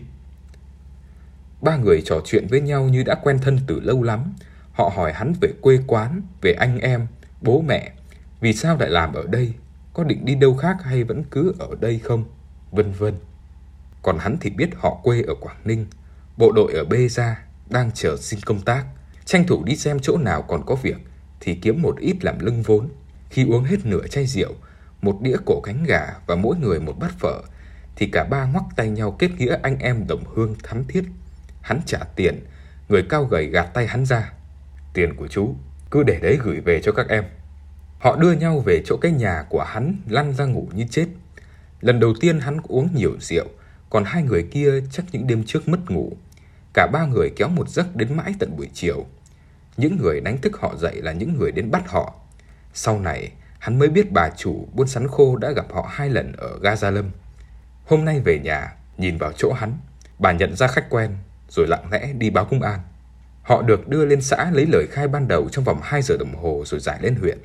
Ba 1.62 1.78
người 1.78 2.02
trò 2.06 2.22
chuyện 2.26 2.48
với 2.50 2.62
nhau 2.62 2.84
như 2.84 3.04
đã 3.04 3.16
quen 3.24 3.40
thân 3.42 3.60
từ 3.68 3.80
lâu 3.80 4.04
lắm. 4.04 4.34
Họ 4.74 4.92
hỏi 4.96 5.14
hắn 5.14 5.34
về 5.42 5.50
quê 5.62 5.80
quán, 5.88 6.22
về 6.42 6.54
anh 6.54 6.80
em, 6.80 7.08
bố 7.42 7.62
mẹ, 7.62 7.92
vì 8.40 8.54
sao 8.54 8.78
lại 8.78 8.90
làm 8.90 9.14
ở 9.14 9.24
đây, 9.28 9.54
có 9.98 10.04
định 10.04 10.26
đi 10.26 10.36
đâu 10.36 10.56
khác 10.56 10.78
hay 10.84 11.04
vẫn 11.04 11.24
cứ 11.32 11.54
ở 11.60 11.68
đây 11.80 12.00
không, 12.00 12.26
vân 12.72 12.92
vân. 12.92 13.14
Còn 14.02 14.18
hắn 14.20 14.38
thì 14.42 14.50
biết 14.50 14.70
họ 14.76 15.00
quê 15.04 15.22
ở 15.22 15.36
Quảng 15.36 15.58
Ninh, 15.66 15.86
bộ 16.38 16.52
đội 16.52 16.74
ở 16.74 16.84
Bê 16.86 17.08
Gia, 17.08 17.46
đang 17.70 17.92
chờ 17.92 18.18
xin 18.18 18.40
công 18.46 18.62
tác, 18.62 18.86
tranh 19.26 19.48
thủ 19.48 19.64
đi 19.64 19.76
xem 19.76 20.00
chỗ 20.00 20.18
nào 20.18 20.42
còn 20.42 20.66
có 20.66 20.76
việc 20.76 20.98
thì 21.40 21.56
kiếm 21.56 21.82
một 21.82 21.98
ít 22.00 22.16
làm 22.22 22.40
lưng 22.40 22.62
vốn. 22.62 22.90
Khi 23.30 23.46
uống 23.46 23.64
hết 23.64 23.86
nửa 23.86 24.08
chai 24.08 24.26
rượu, 24.26 24.54
một 25.02 25.22
đĩa 25.22 25.38
cổ 25.46 25.62
cánh 25.62 25.84
gà 25.84 26.08
và 26.28 26.36
mỗi 26.36 26.56
người 26.58 26.80
một 26.80 27.00
bát 27.00 27.12
phở, 27.20 27.42
thì 27.96 28.10
cả 28.12 28.24
ba 28.24 28.46
ngoắc 28.46 28.64
tay 28.76 28.90
nhau 28.90 29.12
kết 29.12 29.30
nghĩa 29.38 29.58
anh 29.64 29.80
em 29.80 30.08
đồng 30.08 30.24
hương 30.36 30.56
thắm 30.64 30.84
thiết. 30.84 31.04
Hắn 31.62 31.82
trả 31.86 32.00
tiền, 32.16 32.46
người 32.90 33.04
cao 33.10 33.26
gầy 33.26 33.46
gạt 33.46 33.66
tay 33.74 33.88
hắn 33.88 34.06
ra. 34.06 34.34
Tiền 34.94 35.16
của 35.16 35.28
chú, 35.28 35.56
cứ 35.92 36.04
để 36.04 36.20
đấy 36.20 36.40
gửi 36.44 36.60
về 36.60 36.82
cho 36.82 36.92
các 36.92 37.08
em. 37.10 37.24
Họ 38.00 38.16
đưa 38.16 38.32
nhau 38.32 38.60
về 38.60 38.82
chỗ 38.86 38.98
cái 38.98 39.12
nhà 39.12 39.46
của 39.50 39.64
hắn 39.64 39.96
lăn 40.10 40.34
ra 40.34 40.46
ngủ 40.46 40.68
như 40.74 40.86
chết. 40.90 41.08
Lần 41.82 42.00
đầu 42.00 42.14
tiên 42.20 42.40
hắn 42.40 42.58
uống 42.68 42.90
nhiều 42.96 43.16
rượu, 43.20 43.46
còn 43.90 44.04
hai 44.04 44.24
người 44.24 44.44
kia 44.52 44.72
chắc 44.92 45.06
những 45.12 45.28
đêm 45.28 45.44
trước 45.44 45.68
mất 45.68 45.92
ngủ. 45.92 46.12
Cả 46.74 46.88
ba 46.94 47.06
người 47.06 47.30
kéo 47.36 47.48
một 47.48 47.70
giấc 47.70 47.96
đến 47.96 48.18
mãi 48.18 48.34
tận 48.40 48.58
buổi 48.58 48.70
chiều. 48.74 49.06
Những 49.78 49.98
người 49.98 50.22
đánh 50.22 50.38
thức 50.38 50.58
họ 50.60 50.76
dậy 50.78 51.02
là 51.02 51.12
những 51.12 51.38
người 51.40 51.52
đến 51.52 51.72
bắt 51.72 51.90
họ. 51.90 52.14
Sau 52.74 53.00
này, 53.00 53.32
hắn 53.60 53.80
mới 53.80 53.90
biết 53.90 54.12
bà 54.12 54.30
chủ 54.38 54.68
buôn 54.74 54.88
sắn 54.88 55.08
khô 55.08 55.36
đã 55.36 55.52
gặp 55.52 55.66
họ 55.74 55.88
hai 55.90 56.10
lần 56.10 56.34
ở 56.38 56.60
Gaza 56.62 56.92
Lâm. 56.92 57.12
Hôm 57.86 58.06
nay 58.06 58.20
về 58.20 58.40
nhà, 58.40 58.74
nhìn 58.98 59.18
vào 59.18 59.32
chỗ 59.32 59.54
hắn, 59.54 59.78
bà 60.20 60.32
nhận 60.32 60.56
ra 60.56 60.68
khách 60.68 60.90
quen, 60.90 61.12
rồi 61.50 61.68
lặng 61.68 61.92
lẽ 61.92 62.14
đi 62.14 62.30
báo 62.30 62.46
công 62.46 62.62
an. 62.62 62.80
Họ 63.44 63.62
được 63.62 63.88
đưa 63.88 64.06
lên 64.06 64.22
xã 64.22 64.52
lấy 64.52 64.66
lời 64.66 64.88
khai 64.92 65.08
ban 65.08 65.28
đầu 65.28 65.50
trong 65.50 65.64
vòng 65.64 65.80
2 65.84 66.02
giờ 66.02 66.18
đồng 66.18 66.36
hồ 66.36 66.64
rồi 66.66 66.80
giải 66.80 67.00
lên 67.02 67.16
huyện. 67.16 67.40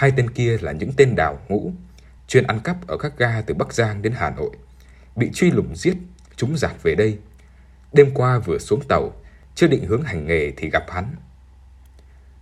Hai 0.00 0.12
tên 0.16 0.30
kia 0.30 0.58
là 0.60 0.72
những 0.72 0.92
tên 0.96 1.16
đào 1.16 1.38
ngũ, 1.48 1.72
chuyên 2.28 2.46
ăn 2.46 2.60
cắp 2.60 2.86
ở 2.86 2.96
các 2.96 3.12
ga 3.18 3.40
từ 3.40 3.54
Bắc 3.54 3.74
Giang 3.74 4.02
đến 4.02 4.12
Hà 4.16 4.30
Nội. 4.30 4.50
Bị 5.16 5.30
truy 5.34 5.50
lùng 5.50 5.76
giết, 5.76 5.96
chúng 6.36 6.56
giạt 6.56 6.72
về 6.82 6.94
đây. 6.94 7.18
Đêm 7.92 8.10
qua 8.14 8.38
vừa 8.38 8.58
xuống 8.58 8.80
tàu, 8.88 9.12
chưa 9.54 9.66
định 9.66 9.84
hướng 9.86 10.02
hành 10.02 10.26
nghề 10.26 10.52
thì 10.56 10.70
gặp 10.70 10.84
hắn. 10.90 11.14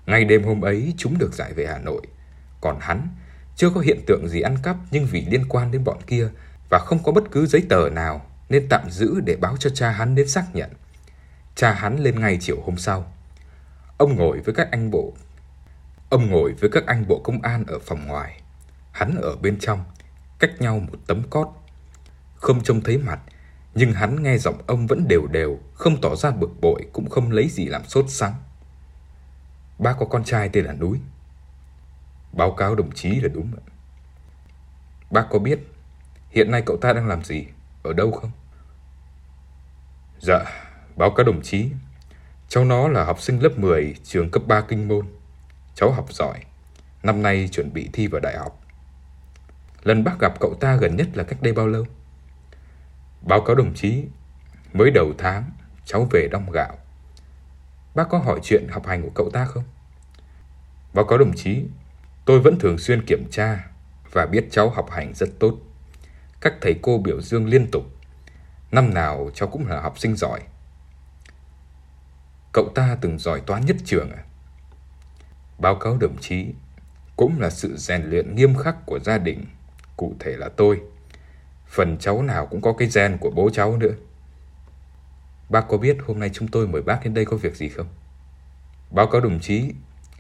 Ngay 0.07 0.25
đêm 0.25 0.45
hôm 0.45 0.61
ấy 0.61 0.95
chúng 0.97 1.19
được 1.19 1.35
giải 1.35 1.53
về 1.53 1.67
Hà 1.67 1.79
Nội. 1.79 2.03
Còn 2.61 2.79
hắn 2.81 3.09
chưa 3.57 3.71
có 3.71 3.81
hiện 3.81 4.01
tượng 4.07 4.29
gì 4.29 4.41
ăn 4.41 4.57
cắp 4.63 4.77
nhưng 4.91 5.07
vì 5.07 5.27
liên 5.31 5.49
quan 5.49 5.71
đến 5.71 5.85
bọn 5.85 5.99
kia 6.07 6.29
và 6.71 6.79
không 6.79 7.03
có 7.03 7.13
bất 7.13 7.25
cứ 7.31 7.47
giấy 7.47 7.63
tờ 7.69 7.89
nào 7.91 8.27
nên 8.49 8.69
tạm 8.69 8.91
giữ 8.91 9.21
để 9.25 9.37
báo 9.37 9.57
cho 9.57 9.71
cha 9.71 9.91
hắn 9.91 10.15
đến 10.15 10.29
xác 10.29 10.45
nhận. 10.55 10.71
Cha 11.55 11.73
hắn 11.73 11.99
lên 11.99 12.21
ngay 12.21 12.39
chiều 12.41 12.61
hôm 12.65 12.77
sau. 12.77 13.13
Ông 13.97 14.17
ngồi 14.17 14.41
với 14.41 14.55
các 14.55 14.71
anh 14.71 14.91
bộ. 14.91 15.15
Ông 16.09 16.31
ngồi 16.31 16.53
với 16.53 16.71
các 16.71 16.87
anh 16.87 17.09
bộ 17.09 17.21
công 17.25 17.43
an 17.43 17.65
ở 17.67 17.79
phòng 17.79 18.07
ngoài. 18.07 18.41
Hắn 18.93 19.15
ở 19.23 19.37
bên 19.37 19.59
trong, 19.61 19.85
cách 20.39 20.51
nhau 20.59 20.79
một 20.79 20.99
tấm 21.07 21.23
cót. 21.31 21.49
Không 22.37 22.63
trông 22.63 22.81
thấy 22.81 22.99
mặt, 22.99 23.21
nhưng 23.75 23.93
hắn 23.93 24.23
nghe 24.23 24.39
giọng 24.39 24.59
ông 24.67 24.87
vẫn 24.87 25.09
đều 25.09 25.27
đều, 25.27 25.59
không 25.75 26.01
tỏ 26.01 26.17
ra 26.17 26.31
bực 26.31 26.61
bội 26.61 26.87
cũng 26.93 27.11
không 27.11 27.31
lấy 27.31 27.49
gì 27.49 27.67
làm 27.67 27.85
sốt 27.85 28.05
sắng. 28.09 28.35
Bác 29.79 29.97
có 29.99 30.07
con 30.07 30.25
trai 30.25 30.49
tên 30.49 30.65
là 30.65 30.73
Núi. 30.73 31.01
Báo 32.33 32.53
cáo 32.53 32.75
đồng 32.75 32.93
chí 32.93 33.21
là 33.21 33.29
đúng. 33.29 33.53
Bác 35.11 35.27
có 35.31 35.39
biết 35.39 35.59
hiện 36.31 36.51
nay 36.51 36.63
cậu 36.67 36.77
ta 36.77 36.93
đang 36.93 37.07
làm 37.07 37.25
gì, 37.25 37.47
ở 37.83 37.93
đâu 37.93 38.13
không? 38.13 38.31
Dạ, 40.21 40.45
báo 40.97 41.11
cáo 41.11 41.27
đồng 41.27 41.43
chí. 41.43 41.71
Cháu 42.49 42.65
nó 42.65 42.89
là 42.89 43.05
học 43.05 43.21
sinh 43.21 43.43
lớp 43.43 43.59
10 43.59 43.95
trường 44.05 44.31
cấp 44.31 44.43
3 44.47 44.61
Kinh 44.61 44.89
Môn. 44.89 45.07
Cháu 45.81 45.93
học 45.93 46.13
giỏi, 46.13 46.41
năm 47.03 47.23
nay 47.23 47.49
chuẩn 47.53 47.73
bị 47.73 47.89
thi 47.93 48.07
vào 48.07 48.21
đại 48.21 48.39
học. 48.39 48.61
Lần 49.83 50.05
bác 50.05 50.19
gặp 50.21 50.41
cậu 50.41 50.55
ta 50.61 50.77
gần 50.77 50.97
nhất 50.97 51.07
là 51.15 51.25
cách 51.25 51.43
đây 51.43 51.53
bao 51.53 51.67
lâu? 51.67 51.85
Báo 53.23 53.41
cáo 53.41 53.57
đồng 53.57 53.75
chí, 53.75 54.05
mới 54.73 54.91
đầu 54.91 55.13
tháng 55.19 55.51
cháu 55.85 56.09
về 56.11 56.29
đong 56.31 56.51
gạo. 56.53 56.79
Bác 57.95 58.09
có 58.09 58.19
hỏi 58.19 58.41
chuyện 58.43 58.67
học 58.71 58.87
hành 58.87 59.03
của 59.03 59.11
cậu 59.15 59.31
ta 59.31 59.45
không? 59.45 59.65
Báo 60.95 61.05
cáo 61.05 61.19
đồng 61.19 61.33
chí, 61.37 61.65
tôi 62.25 62.41
vẫn 62.41 62.59
thường 62.59 62.79
xuyên 62.79 63.07
kiểm 63.07 63.25
tra 63.31 63.71
và 64.13 64.27
biết 64.27 64.47
cháu 64.51 64.71
học 64.71 64.91
hành 64.91 65.15
rất 65.15 65.29
tốt. 65.41 65.59
Các 66.41 66.55
thầy 66.61 66.79
cô 66.83 66.99
biểu 66.99 67.21
dương 67.21 67.47
liên 67.47 67.71
tục. 67.71 67.85
Năm 68.71 68.95
nào 68.95 69.31
cháu 69.35 69.49
cũng 69.49 69.67
là 69.67 69.81
học 69.81 69.99
sinh 69.99 70.17
giỏi. 70.17 70.41
Cậu 72.53 72.69
ta 72.75 72.97
từng 73.01 73.19
giỏi 73.19 73.41
toán 73.41 73.67
nhất 73.67 73.77
trường 73.85 74.11
à? 74.11 74.25
Báo 75.59 75.75
cáo 75.75 75.97
đồng 75.97 76.17
chí, 76.21 76.47
cũng 77.17 77.41
là 77.41 77.51
sự 77.51 77.77
rèn 77.77 78.03
luyện 78.03 78.35
nghiêm 78.35 78.57
khắc 78.57 78.87
của 78.87 78.99
gia 78.99 79.19
đình, 79.19 79.45
cụ 79.97 80.15
thể 80.19 80.37
là 80.37 80.49
tôi. 80.49 80.81
Phần 81.67 81.99
cháu 81.99 82.23
nào 82.23 82.47
cũng 82.47 82.61
có 82.61 82.73
cái 82.73 82.89
gen 82.95 83.17
của 83.21 83.31
bố 83.31 83.51
cháu 83.51 83.77
nữa. 83.77 83.93
Bác 85.49 85.69
có 85.69 85.79
biết 85.79 85.97
hôm 86.07 86.21
nay 86.21 86.31
chúng 86.33 86.49
tôi 86.49 86.69
mời 86.69 86.83
bác 86.83 87.05
đến 87.05 87.15
đây 87.15 87.25
có 87.25 87.37
việc 87.37 87.57
gì 87.57 87.69
không? 87.69 87.87
Báo 88.91 89.07
cáo 89.07 89.21
đồng 89.21 89.41
chí, 89.41 89.73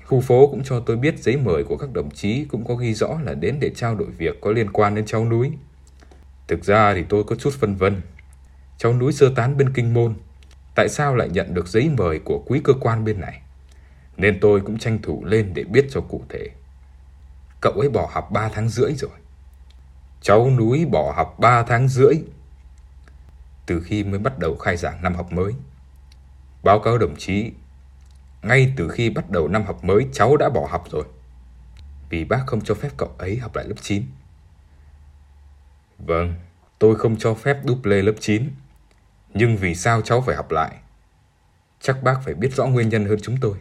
khu 0.04 0.20
phố 0.20 0.46
cũng 0.46 0.64
cho 0.64 0.80
tôi 0.80 0.96
biết 0.96 1.18
giấy 1.18 1.36
mời 1.36 1.64
của 1.64 1.76
các 1.76 1.92
đồng 1.92 2.10
chí 2.10 2.44
cũng 2.44 2.64
có 2.64 2.74
ghi 2.74 2.94
rõ 2.94 3.18
là 3.24 3.34
đến 3.34 3.56
để 3.60 3.70
trao 3.76 3.94
đổi 3.94 4.10
việc 4.10 4.40
có 4.40 4.50
liên 4.50 4.72
quan 4.72 4.94
đến 4.94 5.06
cháu 5.06 5.24
núi. 5.24 5.52
Thực 6.48 6.64
ra 6.64 6.94
thì 6.94 7.04
tôi 7.08 7.24
có 7.24 7.36
chút 7.36 7.54
phân 7.58 7.76
vân. 7.76 8.00
Cháu 8.78 8.92
núi 8.92 9.12
sơ 9.12 9.32
tán 9.36 9.56
bên 9.56 9.72
kinh 9.72 9.94
môn, 9.94 10.14
tại 10.74 10.88
sao 10.88 11.16
lại 11.16 11.28
nhận 11.28 11.54
được 11.54 11.68
giấy 11.68 11.90
mời 11.96 12.18
của 12.18 12.42
quý 12.46 12.60
cơ 12.64 12.72
quan 12.80 13.04
bên 13.04 13.20
này? 13.20 13.42
Nên 14.18 14.40
tôi 14.40 14.60
cũng 14.60 14.78
tranh 14.78 14.98
thủ 15.02 15.24
lên 15.24 15.54
để 15.54 15.64
biết 15.64 15.86
cho 15.90 16.00
cụ 16.00 16.24
thể. 16.28 16.48
Cậu 17.60 17.72
ấy 17.72 17.88
bỏ 17.88 18.10
học 18.12 18.30
3 18.30 18.48
tháng 18.48 18.68
rưỡi 18.68 18.92
rồi. 18.94 19.10
Cháu 20.20 20.50
núi 20.50 20.86
bỏ 20.86 21.12
học 21.16 21.36
3 21.38 21.62
tháng 21.62 21.88
rưỡi 21.88 22.14
từ 23.66 23.80
khi 23.80 24.04
mới 24.04 24.18
bắt 24.18 24.38
đầu 24.38 24.56
khai 24.56 24.76
giảng 24.76 25.02
năm 25.02 25.14
học 25.14 25.32
mới. 25.32 25.52
Báo 26.62 26.78
cáo 26.78 26.98
đồng 26.98 27.16
chí, 27.16 27.52
ngay 28.42 28.72
từ 28.76 28.88
khi 28.88 29.10
bắt 29.10 29.30
đầu 29.30 29.48
năm 29.48 29.64
học 29.64 29.84
mới 29.84 30.06
cháu 30.12 30.36
đã 30.36 30.48
bỏ 30.48 30.66
học 30.70 30.84
rồi. 30.90 31.04
vì 32.10 32.24
bác 32.24 32.42
không 32.46 32.60
cho 32.60 32.74
phép 32.74 32.88
cậu 32.96 33.14
ấy 33.18 33.36
học 33.36 33.56
lại 33.56 33.64
lớp 33.68 33.74
9. 33.80 34.02
Vâng, 35.98 36.34
tôi 36.78 36.96
không 36.96 37.16
cho 37.16 37.34
phép 37.34 37.56
double 37.64 38.02
lớp 38.02 38.12
9. 38.20 38.50
Nhưng 39.34 39.56
vì 39.56 39.74
sao 39.74 40.02
cháu 40.02 40.20
phải 40.20 40.36
học 40.36 40.50
lại? 40.50 40.76
Chắc 41.80 42.02
bác 42.02 42.20
phải 42.24 42.34
biết 42.34 42.54
rõ 42.54 42.66
nguyên 42.66 42.88
nhân 42.88 43.04
hơn 43.04 43.18
chúng 43.22 43.36
tôi. 43.40 43.54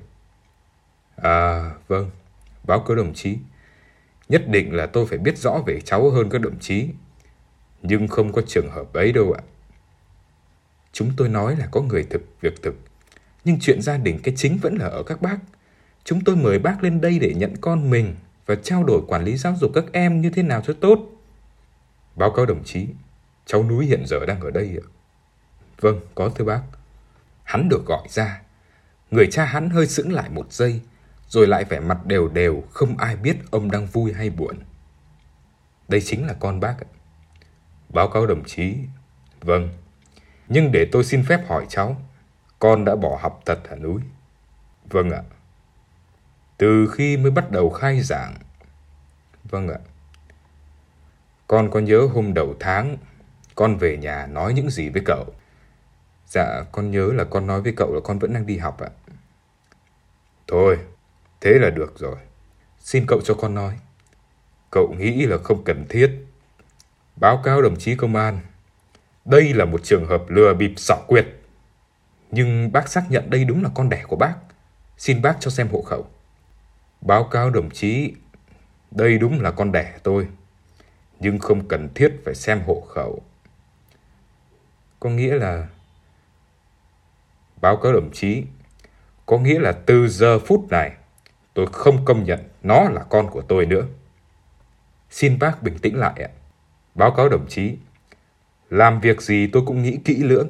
À, 1.22 1.72
vâng, 1.88 2.10
báo 2.64 2.80
cáo 2.80 2.96
đồng 2.96 3.14
chí. 3.14 3.38
Nhất 4.30 4.48
định 4.48 4.74
là 4.74 4.86
tôi 4.86 5.06
phải 5.06 5.18
biết 5.18 5.38
rõ 5.38 5.58
về 5.66 5.82
cháu 5.82 6.10
hơn 6.10 6.30
các 6.30 6.42
đồng 6.42 6.60
chí. 6.60 6.90
Nhưng 7.82 8.08
không 8.08 8.32
có 8.32 8.42
trường 8.48 8.70
hợp 8.70 8.94
ấy 8.94 9.12
đâu 9.12 9.32
ạ. 9.32 9.42
Chúng 10.92 11.12
tôi 11.18 11.30
nói 11.30 11.56
là 11.56 11.68
có 11.72 11.82
người 11.82 12.04
thực, 12.04 12.22
việc 12.42 12.62
thực. 12.62 12.76
Nhưng 13.46 13.60
chuyện 13.60 13.82
gia 13.82 13.98
đình 13.98 14.20
cái 14.24 14.34
chính 14.38 14.58
vẫn 14.58 14.76
là 14.76 14.86
ở 14.86 15.04
các 15.04 15.22
bác. 15.22 15.38
Chúng 16.04 16.24
tôi 16.24 16.36
mời 16.36 16.60
bác 16.60 16.84
lên 16.84 17.02
đây 17.02 17.20
để 17.20 17.34
nhận 17.34 17.56
con 17.62 17.90
mình 17.90 18.16
và 18.46 18.56
trao 18.56 18.84
đổi 18.84 19.02
quản 19.08 19.24
lý 19.24 19.38
giáo 19.38 19.56
dục 19.60 19.72
các 19.74 19.86
em 19.92 20.22
như 20.22 20.30
thế 20.30 20.44
nào 20.44 20.62
cho 20.66 20.74
tốt. 20.82 21.00
Báo 22.16 22.32
cáo 22.32 22.46
đồng 22.46 22.64
chí, 22.64 22.88
cháu 23.46 23.64
núi 23.64 23.86
hiện 23.86 24.04
giờ 24.06 24.26
đang 24.26 24.42
ở 24.42 24.52
đây 24.52 24.78
ạ. 24.84 24.86
Vâng, 25.80 26.00
có 26.16 26.30
thưa 26.30 26.46
bác. 26.46 26.62
Hắn 27.44 27.70
được 27.70 27.86
gọi 27.86 28.08
ra. 28.10 28.42
Người 29.12 29.28
cha 29.32 29.46
hắn 29.46 29.70
hơi 29.70 29.88
sững 29.88 30.14
lại 30.14 30.30
một 30.30 30.54
giây, 30.54 30.82
rồi 31.28 31.48
lại 31.48 31.64
vẻ 31.64 31.80
mặt 31.80 32.06
đều 32.06 32.28
đều, 32.28 32.64
không 32.70 32.98
ai 32.98 33.16
biết 33.16 33.38
ông 33.52 33.72
đang 33.72 33.86
vui 33.86 34.14
hay 34.14 34.30
buồn. 34.30 34.60
Đây 35.88 36.02
chính 36.02 36.28
là 36.28 36.34
con 36.40 36.60
bác. 36.60 36.76
Báo 37.90 38.10
cáo 38.10 38.28
đồng 38.28 38.44
chí. 38.46 38.78
Vâng. 39.42 39.70
Nhưng 40.48 40.72
để 40.72 40.88
tôi 40.92 41.04
xin 41.04 41.24
phép 41.24 41.48
hỏi 41.48 41.66
cháu, 41.70 42.02
con 42.60 42.86
đã 42.86 42.96
bỏ 42.96 43.20
học 43.22 43.42
thật 43.46 43.60
hả 43.70 43.76
núi? 43.76 44.02
Vâng 44.90 45.10
ạ. 45.10 45.22
Từ 46.58 46.88
khi 46.94 47.18
mới 47.18 47.32
bắt 47.32 47.52
đầu 47.52 47.70
khai 47.70 48.02
giảng. 48.02 48.36
Vâng 49.44 49.70
ạ. 49.70 49.80
Con 51.48 51.72
có 51.72 51.80
nhớ 51.80 52.08
hôm 52.14 52.34
đầu 52.34 52.56
tháng 52.60 52.98
con 53.56 53.78
về 53.78 53.98
nhà 53.98 54.26
nói 54.26 54.54
những 54.54 54.70
gì 54.70 54.90
với 54.90 55.02
cậu? 55.06 55.26
Dạ, 56.26 56.64
con 56.72 56.92
nhớ 56.92 57.12
là 57.14 57.24
con 57.24 57.48
nói 57.48 57.62
với 57.62 57.74
cậu 57.78 57.94
là 57.94 58.00
con 58.04 58.20
vẫn 58.20 58.34
đang 58.34 58.46
đi 58.46 58.58
học 58.58 58.80
ạ. 58.80 58.90
Thôi, 60.48 60.78
thế 61.42 61.52
là 61.52 61.70
được 61.70 62.00
rồi. 62.00 62.16
Xin 62.80 63.06
cậu 63.08 63.22
cho 63.22 63.34
con 63.34 63.56
nói. 63.56 63.78
Cậu 64.72 64.94
nghĩ 64.94 65.26
là 65.26 65.38
không 65.44 65.64
cần 65.64 65.86
thiết. 65.90 66.12
Báo 67.16 67.42
cáo 67.44 67.62
đồng 67.62 67.76
chí 67.76 67.96
công 67.96 68.16
an. 68.16 68.40
Đây 69.26 69.54
là 69.54 69.66
một 69.66 69.84
trường 69.84 70.06
hợp 70.06 70.24
lừa 70.28 70.54
bịp 70.54 70.74
xỏ 70.78 70.96
quyệt. 71.08 71.28
Nhưng 72.32 72.72
bác 72.72 72.90
xác 72.90 73.04
nhận 73.10 73.30
đây 73.30 73.44
đúng 73.44 73.64
là 73.64 73.70
con 73.76 73.90
đẻ 73.90 74.04
của 74.08 74.16
bác. 74.16 74.36
Xin 74.98 75.22
bác 75.22 75.38
cho 75.40 75.52
xem 75.52 75.68
hộ 75.72 75.82
khẩu. 75.82 76.08
Báo 77.02 77.24
cáo 77.24 77.50
đồng 77.50 77.70
chí, 77.70 78.14
đây 78.92 79.18
đúng 79.18 79.42
là 79.42 79.52
con 79.52 79.72
đẻ 79.72 79.94
tôi. 80.04 80.28
Nhưng 81.20 81.40
không 81.40 81.68
cần 81.68 81.90
thiết 81.96 82.22
phải 82.26 82.36
xem 82.36 82.62
hộ 82.68 82.82
khẩu. 82.82 83.22
Có 85.00 85.10
nghĩa 85.10 85.36
là 85.36 85.68
báo 87.62 87.78
cáo 87.78 87.94
đồng 87.94 88.10
chí, 88.14 88.44
có 89.26 89.38
nghĩa 89.38 89.60
là 89.60 89.72
từ 89.72 90.08
giờ 90.08 90.40
phút 90.40 90.68
này 90.70 90.92
tôi 91.58 91.68
không 91.72 92.06
công 92.06 92.24
nhận 92.24 92.40
nó 92.64 92.90
là 92.90 93.04
con 93.10 93.30
của 93.30 93.42
tôi 93.42 93.66
nữa. 93.66 93.86
Xin 95.10 95.40
bác 95.40 95.64
bình 95.64 95.78
tĩnh 95.78 95.98
lại 95.98 96.24
ạ. 96.24 96.30
Báo 96.96 97.12
cáo 97.12 97.30
đồng 97.30 97.48
chí, 97.50 97.78
làm 98.70 99.00
việc 99.00 99.22
gì 99.22 99.48
tôi 99.48 99.64
cũng 99.66 99.84
nghĩ 99.84 100.00
kỹ 100.06 100.16
lưỡng. 100.16 100.50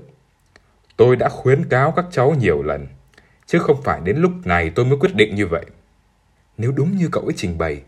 Tôi 0.97 1.15
đã 1.15 1.29
khuyến 1.29 1.69
cáo 1.69 1.91
các 1.91 2.05
cháu 2.11 2.35
nhiều 2.39 2.63
lần, 2.63 2.87
chứ 3.45 3.59
không 3.59 3.81
phải 3.83 4.01
đến 4.03 4.17
lúc 4.17 4.31
này 4.45 4.69
tôi 4.69 4.85
mới 4.85 4.97
quyết 4.99 5.15
định 5.15 5.35
như 5.35 5.47
vậy. 5.47 5.65
Nếu 6.57 6.71
đúng 6.71 6.97
như 6.97 7.09
cậu 7.11 7.23
ấy 7.23 7.33
trình 7.37 7.57
bày, 7.57 7.81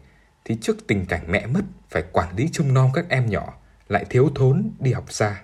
thì 0.46 0.58
trước 0.62 0.88
tình 0.88 1.06
cảnh 1.06 1.24
mẹ 1.28 1.46
mất 1.46 1.62
phải 1.90 2.04
quản 2.12 2.36
lý 2.36 2.50
trông 2.52 2.74
nom 2.74 2.90
các 2.94 3.06
em 3.10 3.30
nhỏ, 3.30 3.54
lại 3.90 4.06
thiếu 4.10 4.32
thốn 4.36 4.72
đi 4.80 4.94
học 4.94 5.12
xa. 5.12 5.42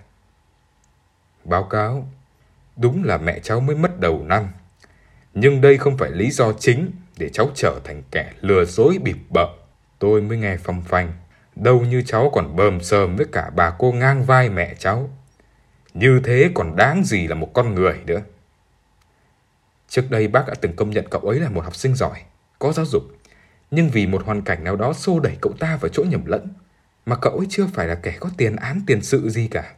Báo 1.44 1.64
cáo, 1.64 2.08
Đúng 2.76 3.04
là 3.04 3.18
mẹ 3.18 3.38
cháu 3.38 3.60
mới 3.60 3.76
mất 3.76 4.00
đầu 4.00 4.22
năm. 4.22 4.48
Nhưng 5.34 5.60
đây 5.60 5.78
không 5.78 5.98
phải 5.98 6.10
lý 6.10 6.30
do 6.30 6.52
chính 6.52 6.90
để 7.16 7.28
cháu 7.28 7.50
trở 7.54 7.80
thành 7.84 8.02
kẻ 8.10 8.32
lừa 8.40 8.64
dối 8.64 8.98
bịp 9.02 9.16
bợ. 9.30 9.48
Tôi 9.98 10.22
mới 10.22 10.38
nghe 10.38 10.56
phong 10.56 10.82
phanh. 10.82 11.12
Đâu 11.56 11.80
như 11.80 12.02
cháu 12.02 12.30
còn 12.34 12.56
bơm 12.56 12.80
sơm 12.80 13.16
với 13.16 13.26
cả 13.32 13.50
bà 13.56 13.70
cô 13.78 13.92
ngang 13.92 14.24
vai 14.24 14.48
mẹ 14.48 14.74
cháu. 14.78 15.10
Như 15.94 16.20
thế 16.24 16.50
còn 16.54 16.76
đáng 16.76 17.04
gì 17.04 17.26
là 17.26 17.34
một 17.34 17.50
con 17.54 17.74
người 17.74 18.00
nữa. 18.06 18.22
Trước 19.88 20.10
đây 20.10 20.28
bác 20.28 20.46
đã 20.46 20.54
từng 20.60 20.76
công 20.76 20.90
nhận 20.90 21.06
cậu 21.10 21.20
ấy 21.20 21.40
là 21.40 21.48
một 21.48 21.64
học 21.64 21.76
sinh 21.76 21.94
giỏi, 21.94 22.22
có 22.58 22.72
giáo 22.72 22.86
dục. 22.86 23.02
Nhưng 23.70 23.90
vì 23.90 24.06
một 24.06 24.24
hoàn 24.24 24.42
cảnh 24.42 24.64
nào 24.64 24.76
đó 24.76 24.92
xô 24.92 25.20
đẩy 25.20 25.36
cậu 25.40 25.52
ta 25.58 25.76
vào 25.76 25.88
chỗ 25.88 26.04
nhầm 26.04 26.26
lẫn, 26.26 26.48
mà 27.06 27.16
cậu 27.16 27.32
ấy 27.32 27.46
chưa 27.50 27.66
phải 27.66 27.86
là 27.86 27.94
kẻ 27.94 28.16
có 28.20 28.30
tiền 28.36 28.56
án 28.56 28.80
tiền 28.86 29.02
sự 29.02 29.28
gì 29.28 29.48
cả. 29.48 29.74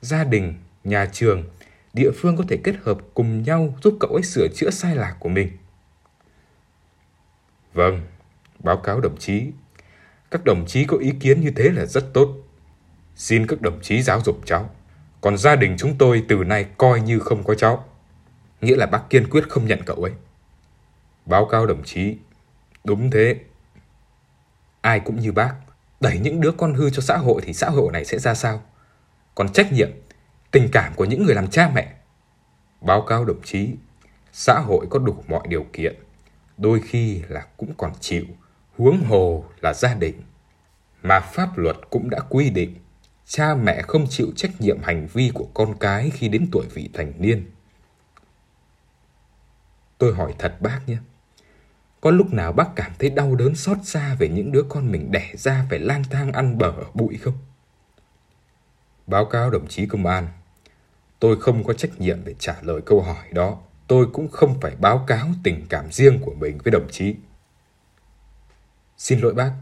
Gia 0.00 0.24
đình, 0.24 0.54
nhà 0.84 1.06
trường 1.12 1.44
địa 1.92 2.10
phương 2.16 2.36
có 2.36 2.44
thể 2.48 2.58
kết 2.64 2.74
hợp 2.82 2.98
cùng 3.14 3.42
nhau 3.42 3.74
giúp 3.82 3.96
cậu 4.00 4.10
ấy 4.10 4.22
sửa 4.22 4.48
chữa 4.54 4.70
sai 4.70 4.96
lạc 4.96 5.16
của 5.20 5.28
mình. 5.28 5.50
Vâng, 7.74 8.00
báo 8.58 8.76
cáo 8.76 9.00
đồng 9.00 9.16
chí. 9.18 9.46
Các 10.30 10.44
đồng 10.44 10.64
chí 10.66 10.84
có 10.84 10.96
ý 10.96 11.12
kiến 11.20 11.40
như 11.40 11.50
thế 11.56 11.70
là 11.70 11.86
rất 11.86 12.04
tốt. 12.14 12.36
Xin 13.16 13.46
các 13.46 13.60
đồng 13.60 13.80
chí 13.82 14.02
giáo 14.02 14.20
dục 14.20 14.40
cháu. 14.44 14.70
Còn 15.20 15.36
gia 15.36 15.56
đình 15.56 15.76
chúng 15.78 15.98
tôi 15.98 16.24
từ 16.28 16.36
nay 16.36 16.66
coi 16.78 17.00
như 17.00 17.18
không 17.18 17.44
có 17.44 17.54
cháu. 17.54 17.84
Nghĩa 18.60 18.76
là 18.76 18.86
bác 18.86 19.10
kiên 19.10 19.30
quyết 19.30 19.44
không 19.48 19.66
nhận 19.66 19.82
cậu 19.86 19.96
ấy. 19.96 20.12
Báo 21.26 21.46
cáo 21.46 21.66
đồng 21.66 21.82
chí. 21.84 22.16
Đúng 22.84 23.10
thế. 23.10 23.36
Ai 24.80 25.00
cũng 25.00 25.20
như 25.20 25.32
bác. 25.32 25.54
Đẩy 26.00 26.18
những 26.18 26.40
đứa 26.40 26.52
con 26.52 26.74
hư 26.74 26.90
cho 26.90 27.02
xã 27.02 27.16
hội 27.16 27.42
thì 27.44 27.52
xã 27.52 27.68
hội 27.68 27.92
này 27.92 28.04
sẽ 28.04 28.18
ra 28.18 28.34
sao? 28.34 28.62
Còn 29.34 29.52
trách 29.52 29.72
nhiệm 29.72 29.90
tình 30.50 30.68
cảm 30.72 30.92
của 30.94 31.04
những 31.04 31.22
người 31.22 31.34
làm 31.34 31.50
cha 31.50 31.70
mẹ. 31.74 31.92
Báo 32.80 33.02
cáo 33.02 33.24
đồng 33.24 33.42
chí, 33.42 33.70
xã 34.32 34.58
hội 34.58 34.86
có 34.90 34.98
đủ 34.98 35.24
mọi 35.28 35.42
điều 35.48 35.66
kiện, 35.72 35.94
đôi 36.60 36.80
khi 36.80 37.22
là 37.28 37.46
cũng 37.56 37.74
còn 37.76 37.92
chịu, 38.00 38.24
huống 38.78 39.04
hồ 39.04 39.44
là 39.60 39.74
gia 39.74 39.94
đình. 39.94 40.22
Mà 41.02 41.20
pháp 41.20 41.58
luật 41.58 41.76
cũng 41.90 42.10
đã 42.10 42.20
quy 42.28 42.50
định, 42.50 42.74
cha 43.26 43.54
mẹ 43.54 43.82
không 43.82 44.06
chịu 44.08 44.26
trách 44.36 44.60
nhiệm 44.60 44.82
hành 44.82 45.08
vi 45.12 45.30
của 45.34 45.46
con 45.54 45.74
cái 45.80 46.10
khi 46.10 46.28
đến 46.28 46.48
tuổi 46.52 46.66
vị 46.74 46.90
thành 46.92 47.12
niên. 47.18 47.50
Tôi 49.98 50.14
hỏi 50.14 50.34
thật 50.38 50.56
bác 50.60 50.80
nhé, 50.86 50.96
có 52.00 52.10
lúc 52.10 52.32
nào 52.32 52.52
bác 52.52 52.68
cảm 52.76 52.92
thấy 52.98 53.10
đau 53.10 53.34
đớn 53.34 53.54
xót 53.54 53.78
xa 53.84 54.16
về 54.18 54.28
những 54.28 54.52
đứa 54.52 54.62
con 54.68 54.92
mình 54.92 55.10
đẻ 55.10 55.32
ra 55.34 55.66
phải 55.70 55.78
lang 55.78 56.04
thang 56.10 56.32
ăn 56.32 56.58
bở 56.58 56.70
ở 56.70 56.84
bụi 56.94 57.16
không? 57.16 57.38
Báo 59.06 59.24
cáo 59.24 59.50
đồng 59.50 59.68
chí 59.68 59.86
công 59.86 60.06
an, 60.06 60.28
Tôi 61.20 61.40
không 61.40 61.64
có 61.64 61.72
trách 61.72 62.00
nhiệm 62.00 62.24
để 62.24 62.34
trả 62.38 62.56
lời 62.62 62.80
câu 62.86 63.02
hỏi 63.02 63.26
đó. 63.32 63.58
Tôi 63.90 64.06
cũng 64.12 64.28
không 64.28 64.60
phải 64.60 64.76
báo 64.80 65.04
cáo 65.06 65.26
tình 65.42 65.66
cảm 65.68 65.92
riêng 65.92 66.18
của 66.20 66.34
mình 66.34 66.58
với 66.64 66.70
đồng 66.70 66.88
chí. 66.90 67.14
Xin 68.96 69.20
lỗi 69.20 69.34
bác, 69.34 69.52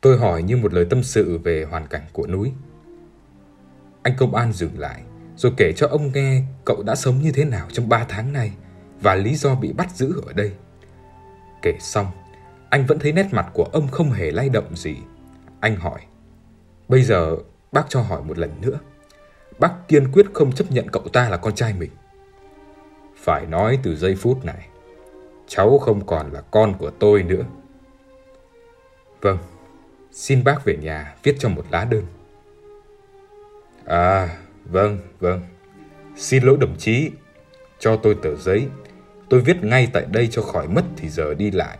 tôi 0.00 0.18
hỏi 0.18 0.42
như 0.42 0.56
một 0.56 0.74
lời 0.74 0.86
tâm 0.90 1.02
sự 1.02 1.38
về 1.38 1.64
hoàn 1.70 1.86
cảnh 1.86 2.02
của 2.12 2.26
núi. 2.26 2.52
Anh 4.02 4.14
công 4.18 4.34
an 4.34 4.52
dừng 4.52 4.78
lại, 4.78 5.02
rồi 5.36 5.52
kể 5.56 5.72
cho 5.76 5.88
ông 5.88 6.12
nghe 6.12 6.42
cậu 6.64 6.82
đã 6.82 6.94
sống 6.94 7.22
như 7.22 7.32
thế 7.32 7.44
nào 7.44 7.66
trong 7.72 7.88
3 7.88 8.04
tháng 8.08 8.32
này 8.32 8.52
và 9.00 9.14
lý 9.14 9.34
do 9.34 9.54
bị 9.54 9.72
bắt 9.72 9.96
giữ 9.96 10.22
ở 10.26 10.32
đây. 10.32 10.52
Kể 11.62 11.72
xong, 11.80 12.06
anh 12.70 12.86
vẫn 12.86 12.98
thấy 12.98 13.12
nét 13.12 13.26
mặt 13.32 13.46
của 13.52 13.64
ông 13.64 13.88
không 13.88 14.10
hề 14.10 14.30
lay 14.30 14.48
động 14.48 14.76
gì. 14.76 14.96
Anh 15.60 15.76
hỏi, 15.76 16.00
bây 16.88 17.02
giờ 17.02 17.36
bác 17.72 17.84
cho 17.88 18.00
hỏi 18.00 18.22
một 18.22 18.38
lần 18.38 18.60
nữa. 18.60 18.78
Bác 19.58 19.88
kiên 19.88 20.12
quyết 20.12 20.26
không 20.34 20.52
chấp 20.52 20.72
nhận 20.72 20.88
cậu 20.90 21.08
ta 21.12 21.28
là 21.28 21.36
con 21.36 21.54
trai 21.54 21.72
mình. 21.72 21.90
Phải 23.26 23.46
nói 23.46 23.78
từ 23.82 23.96
giây 23.96 24.14
phút 24.14 24.44
này, 24.44 24.68
cháu 25.46 25.78
không 25.78 26.06
còn 26.06 26.32
là 26.32 26.40
con 26.40 26.74
của 26.78 26.90
tôi 26.90 27.22
nữa. 27.22 27.44
Vâng, 29.20 29.38
xin 30.12 30.44
bác 30.44 30.64
về 30.64 30.76
nhà 30.76 31.14
viết 31.22 31.36
cho 31.38 31.48
một 31.48 31.64
lá 31.70 31.84
đơn. 31.90 32.04
À, 33.84 34.36
vâng, 34.64 34.98
vâng. 35.20 35.40
Xin 36.16 36.42
lỗi 36.42 36.56
đồng 36.60 36.76
chí, 36.78 37.10
cho 37.78 37.96
tôi 37.96 38.16
tờ 38.22 38.36
giấy. 38.36 38.66
Tôi 39.28 39.40
viết 39.40 39.56
ngay 39.64 39.88
tại 39.92 40.06
đây 40.12 40.28
cho 40.30 40.42
khỏi 40.42 40.68
mất 40.68 40.84
thì 40.96 41.08
giờ 41.08 41.34
đi 41.34 41.50
lại. 41.50 41.78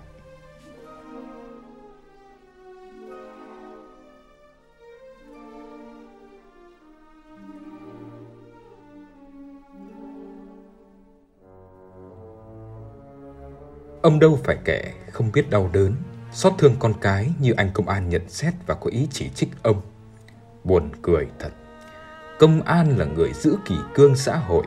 Ông 14.06 14.18
đâu 14.18 14.38
phải 14.44 14.56
kẻ 14.64 14.92
không 15.12 15.32
biết 15.32 15.50
đau 15.50 15.70
đớn, 15.72 15.92
xót 16.32 16.52
thương 16.58 16.76
con 16.78 16.92
cái 17.00 17.32
như 17.40 17.52
anh 17.56 17.70
công 17.74 17.88
an 17.88 18.08
nhận 18.08 18.28
xét 18.28 18.54
và 18.66 18.74
có 18.74 18.90
ý 18.90 19.08
chỉ 19.10 19.28
trích 19.34 19.48
ông. 19.62 19.80
Buồn 20.64 20.90
cười 21.02 21.26
thật. 21.38 21.48
Công 22.38 22.62
an 22.62 22.98
là 22.98 23.04
người 23.04 23.32
giữ 23.32 23.56
kỷ 23.64 23.74
cương 23.94 24.16
xã 24.16 24.36
hội, 24.36 24.66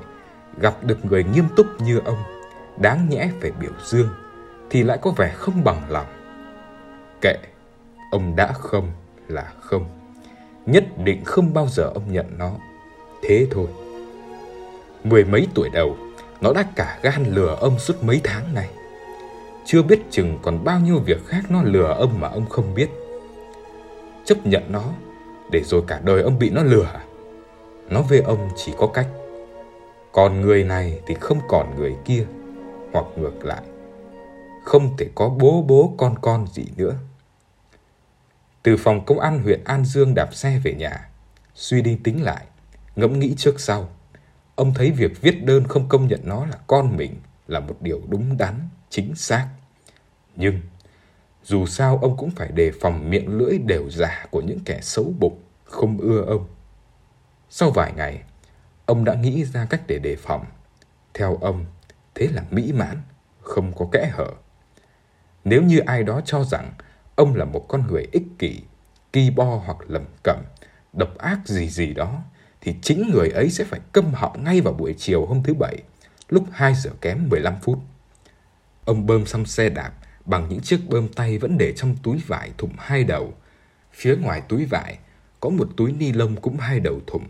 gặp 0.61 0.83
được 0.83 1.05
người 1.05 1.23
nghiêm 1.23 1.45
túc 1.55 1.67
như 1.81 1.99
ông, 2.05 2.17
đáng 2.77 3.09
nhẽ 3.09 3.29
phải 3.41 3.51
biểu 3.51 3.71
dương, 3.85 4.09
thì 4.69 4.83
lại 4.83 4.97
có 5.01 5.11
vẻ 5.11 5.33
không 5.35 5.63
bằng 5.63 5.81
lòng. 5.89 6.07
Kệ, 7.21 7.35
Ông 8.11 8.35
đã 8.35 8.53
không 8.53 8.91
là 9.27 9.53
không. 9.59 9.85
Nhất 10.65 10.83
định 11.03 11.25
không 11.25 11.53
bao 11.53 11.67
giờ 11.67 11.83
ông 11.83 12.13
nhận 12.13 12.37
nó. 12.37 12.51
Thế 13.23 13.47
thôi. 13.51 13.67
Mười 15.03 15.25
mấy 15.25 15.47
tuổi 15.55 15.69
đầu, 15.73 15.97
nó 16.41 16.53
đã 16.53 16.63
cả 16.75 16.99
gan 17.01 17.25
lừa 17.25 17.55
ông 17.55 17.79
suốt 17.79 18.03
mấy 18.03 18.21
tháng 18.23 18.53
này. 18.53 18.69
Chưa 19.71 19.81
biết 19.81 19.99
chừng 20.09 20.39
còn 20.41 20.63
bao 20.63 20.79
nhiêu 20.79 20.99
việc 20.99 21.25
khác 21.27 21.41
nó 21.49 21.63
lừa 21.63 21.93
ông 21.93 22.19
mà 22.19 22.27
ông 22.27 22.49
không 22.49 22.73
biết. 22.73 22.89
Chấp 24.25 24.45
nhận 24.45 24.71
nó, 24.71 24.83
để 25.51 25.61
rồi 25.63 25.83
cả 25.87 25.99
đời 26.03 26.21
ông 26.21 26.39
bị 26.39 26.49
nó 26.49 26.63
lừa. 26.63 26.83
À? 26.83 27.03
Nó 27.89 28.01
với 28.01 28.19
ông 28.19 28.49
chỉ 28.55 28.73
có 28.77 28.87
cách. 28.87 29.07
Còn 30.11 30.41
người 30.41 30.63
này 30.63 30.99
thì 31.07 31.13
không 31.13 31.39
còn 31.47 31.75
người 31.75 31.95
kia, 32.05 32.25
hoặc 32.93 33.05
ngược 33.15 33.45
lại. 33.45 33.61
Không 34.63 34.97
thể 34.97 35.09
có 35.15 35.29
bố 35.29 35.61
bố 35.67 35.93
con 35.97 36.15
con 36.21 36.47
gì 36.47 36.65
nữa. 36.77 36.95
Từ 38.63 38.77
phòng 38.77 39.05
công 39.05 39.19
an 39.19 39.43
huyện 39.43 39.63
An 39.63 39.85
Dương 39.85 40.15
đạp 40.15 40.33
xe 40.33 40.59
về 40.63 40.73
nhà, 40.73 41.09
suy 41.55 41.81
đi 41.81 41.97
tính 42.03 42.23
lại, 42.23 42.45
ngẫm 42.95 43.19
nghĩ 43.19 43.35
trước 43.37 43.59
sau. 43.59 43.89
Ông 44.55 44.73
thấy 44.73 44.91
việc 44.91 45.21
viết 45.21 45.45
đơn 45.45 45.63
không 45.67 45.89
công 45.89 46.07
nhận 46.07 46.19
nó 46.23 46.45
là 46.45 46.57
con 46.67 46.97
mình 46.97 47.15
là 47.47 47.59
một 47.59 47.75
điều 47.81 48.01
đúng 48.09 48.37
đắn, 48.37 48.69
chính 48.89 49.15
xác. 49.15 49.47
Nhưng 50.39 50.61
dù 51.43 51.65
sao 51.65 51.99
ông 52.01 52.17
cũng 52.17 52.31
phải 52.31 52.51
đề 52.51 52.71
phòng 52.81 53.09
miệng 53.09 53.37
lưỡi 53.37 53.57
đều 53.57 53.89
giả 53.89 54.25
của 54.31 54.41
những 54.41 54.59
kẻ 54.65 54.79
xấu 54.81 55.13
bụng, 55.19 55.39
không 55.63 55.97
ưa 55.97 56.21
ông. 56.21 56.47
Sau 57.49 57.71
vài 57.71 57.93
ngày, 57.93 58.23
ông 58.85 59.05
đã 59.05 59.13
nghĩ 59.13 59.45
ra 59.45 59.65
cách 59.69 59.81
để 59.87 59.99
đề 59.99 60.15
phòng. 60.15 60.45
Theo 61.13 61.37
ông, 61.41 61.65
thế 62.15 62.27
là 62.27 62.43
mỹ 62.51 62.73
mãn, 62.73 63.01
không 63.41 63.73
có 63.75 63.87
kẽ 63.91 64.09
hở. 64.13 64.31
Nếu 65.43 65.63
như 65.63 65.79
ai 65.79 66.03
đó 66.03 66.21
cho 66.25 66.43
rằng 66.43 66.73
ông 67.15 67.35
là 67.35 67.45
một 67.45 67.65
con 67.67 67.87
người 67.87 68.07
ích 68.11 68.27
kỷ, 68.39 68.61
ki 69.13 69.29
bo 69.29 69.61
hoặc 69.65 69.77
lầm 69.87 70.05
cẩm, 70.23 70.39
độc 70.93 71.17
ác 71.17 71.39
gì 71.45 71.69
gì 71.69 71.93
đó, 71.93 72.21
thì 72.61 72.75
chính 72.81 73.09
người 73.13 73.29
ấy 73.29 73.49
sẽ 73.49 73.63
phải 73.63 73.79
câm 73.91 74.13
họng 74.13 74.43
ngay 74.43 74.61
vào 74.61 74.73
buổi 74.73 74.95
chiều 74.97 75.25
hôm 75.25 75.43
thứ 75.43 75.53
Bảy, 75.53 75.77
lúc 76.29 76.43
2 76.51 76.75
giờ 76.75 76.91
kém 77.01 77.29
15 77.29 77.55
phút. 77.61 77.79
Ông 78.85 79.05
bơm 79.05 79.25
xong 79.25 79.45
xe 79.45 79.69
đạp 79.69 79.91
bằng 80.29 80.49
những 80.49 80.61
chiếc 80.61 80.79
bơm 80.89 81.07
tay 81.07 81.37
vẫn 81.37 81.57
để 81.57 81.73
trong 81.75 81.97
túi 82.03 82.21
vải 82.27 82.51
thủng 82.57 82.73
hai 82.77 83.03
đầu. 83.03 83.33
Phía 83.93 84.15
ngoài 84.15 84.41
túi 84.49 84.65
vải 84.65 84.97
có 85.39 85.49
một 85.49 85.69
túi 85.77 85.91
ni 85.91 86.11
lông 86.11 86.35
cũng 86.35 86.57
hai 86.57 86.79
đầu 86.79 87.01
thủng. 87.07 87.25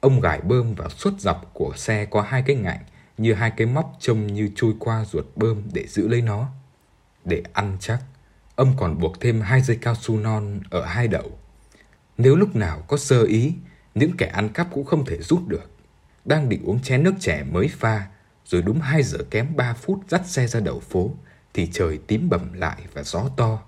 Ông 0.00 0.20
gài 0.20 0.40
bơm 0.40 0.74
vào 0.74 0.88
suốt 0.88 1.20
dọc 1.20 1.50
của 1.54 1.72
xe 1.76 2.04
có 2.04 2.22
hai 2.22 2.42
cái 2.46 2.56
ngạnh 2.56 2.80
như 3.18 3.34
hai 3.34 3.50
cái 3.50 3.66
móc 3.66 3.96
trông 4.00 4.26
như 4.26 4.50
chui 4.56 4.74
qua 4.78 5.04
ruột 5.04 5.26
bơm 5.36 5.62
để 5.72 5.86
giữ 5.86 6.08
lấy 6.08 6.22
nó. 6.22 6.48
Để 7.24 7.42
ăn 7.52 7.76
chắc, 7.80 7.98
ông 8.54 8.74
còn 8.76 8.98
buộc 8.98 9.20
thêm 9.20 9.40
hai 9.40 9.62
dây 9.62 9.78
cao 9.80 9.94
su 9.94 10.16
non 10.16 10.60
ở 10.70 10.84
hai 10.84 11.08
đầu. 11.08 11.38
Nếu 12.18 12.36
lúc 12.36 12.56
nào 12.56 12.84
có 12.88 12.96
sơ 12.96 13.24
ý, 13.24 13.52
những 13.94 14.16
kẻ 14.16 14.26
ăn 14.26 14.48
cắp 14.48 14.68
cũng 14.72 14.84
không 14.84 15.04
thể 15.04 15.16
rút 15.22 15.48
được. 15.48 15.70
Đang 16.24 16.48
định 16.48 16.62
uống 16.64 16.82
chén 16.82 17.02
nước 17.02 17.14
trẻ 17.20 17.44
mới 17.50 17.68
pha, 17.68 18.06
rồi 18.44 18.62
đúng 18.62 18.80
2 18.80 19.02
giờ 19.02 19.18
kém 19.30 19.56
3 19.56 19.74
phút 19.74 20.00
dắt 20.08 20.26
xe 20.26 20.46
ra 20.46 20.60
đầu 20.60 20.80
phố, 20.80 21.14
thì 21.54 21.68
trời 21.72 21.98
tím 22.06 22.28
bầm 22.28 22.52
lại 22.52 22.82
và 22.92 23.02
gió 23.02 23.24
to. 23.36 23.62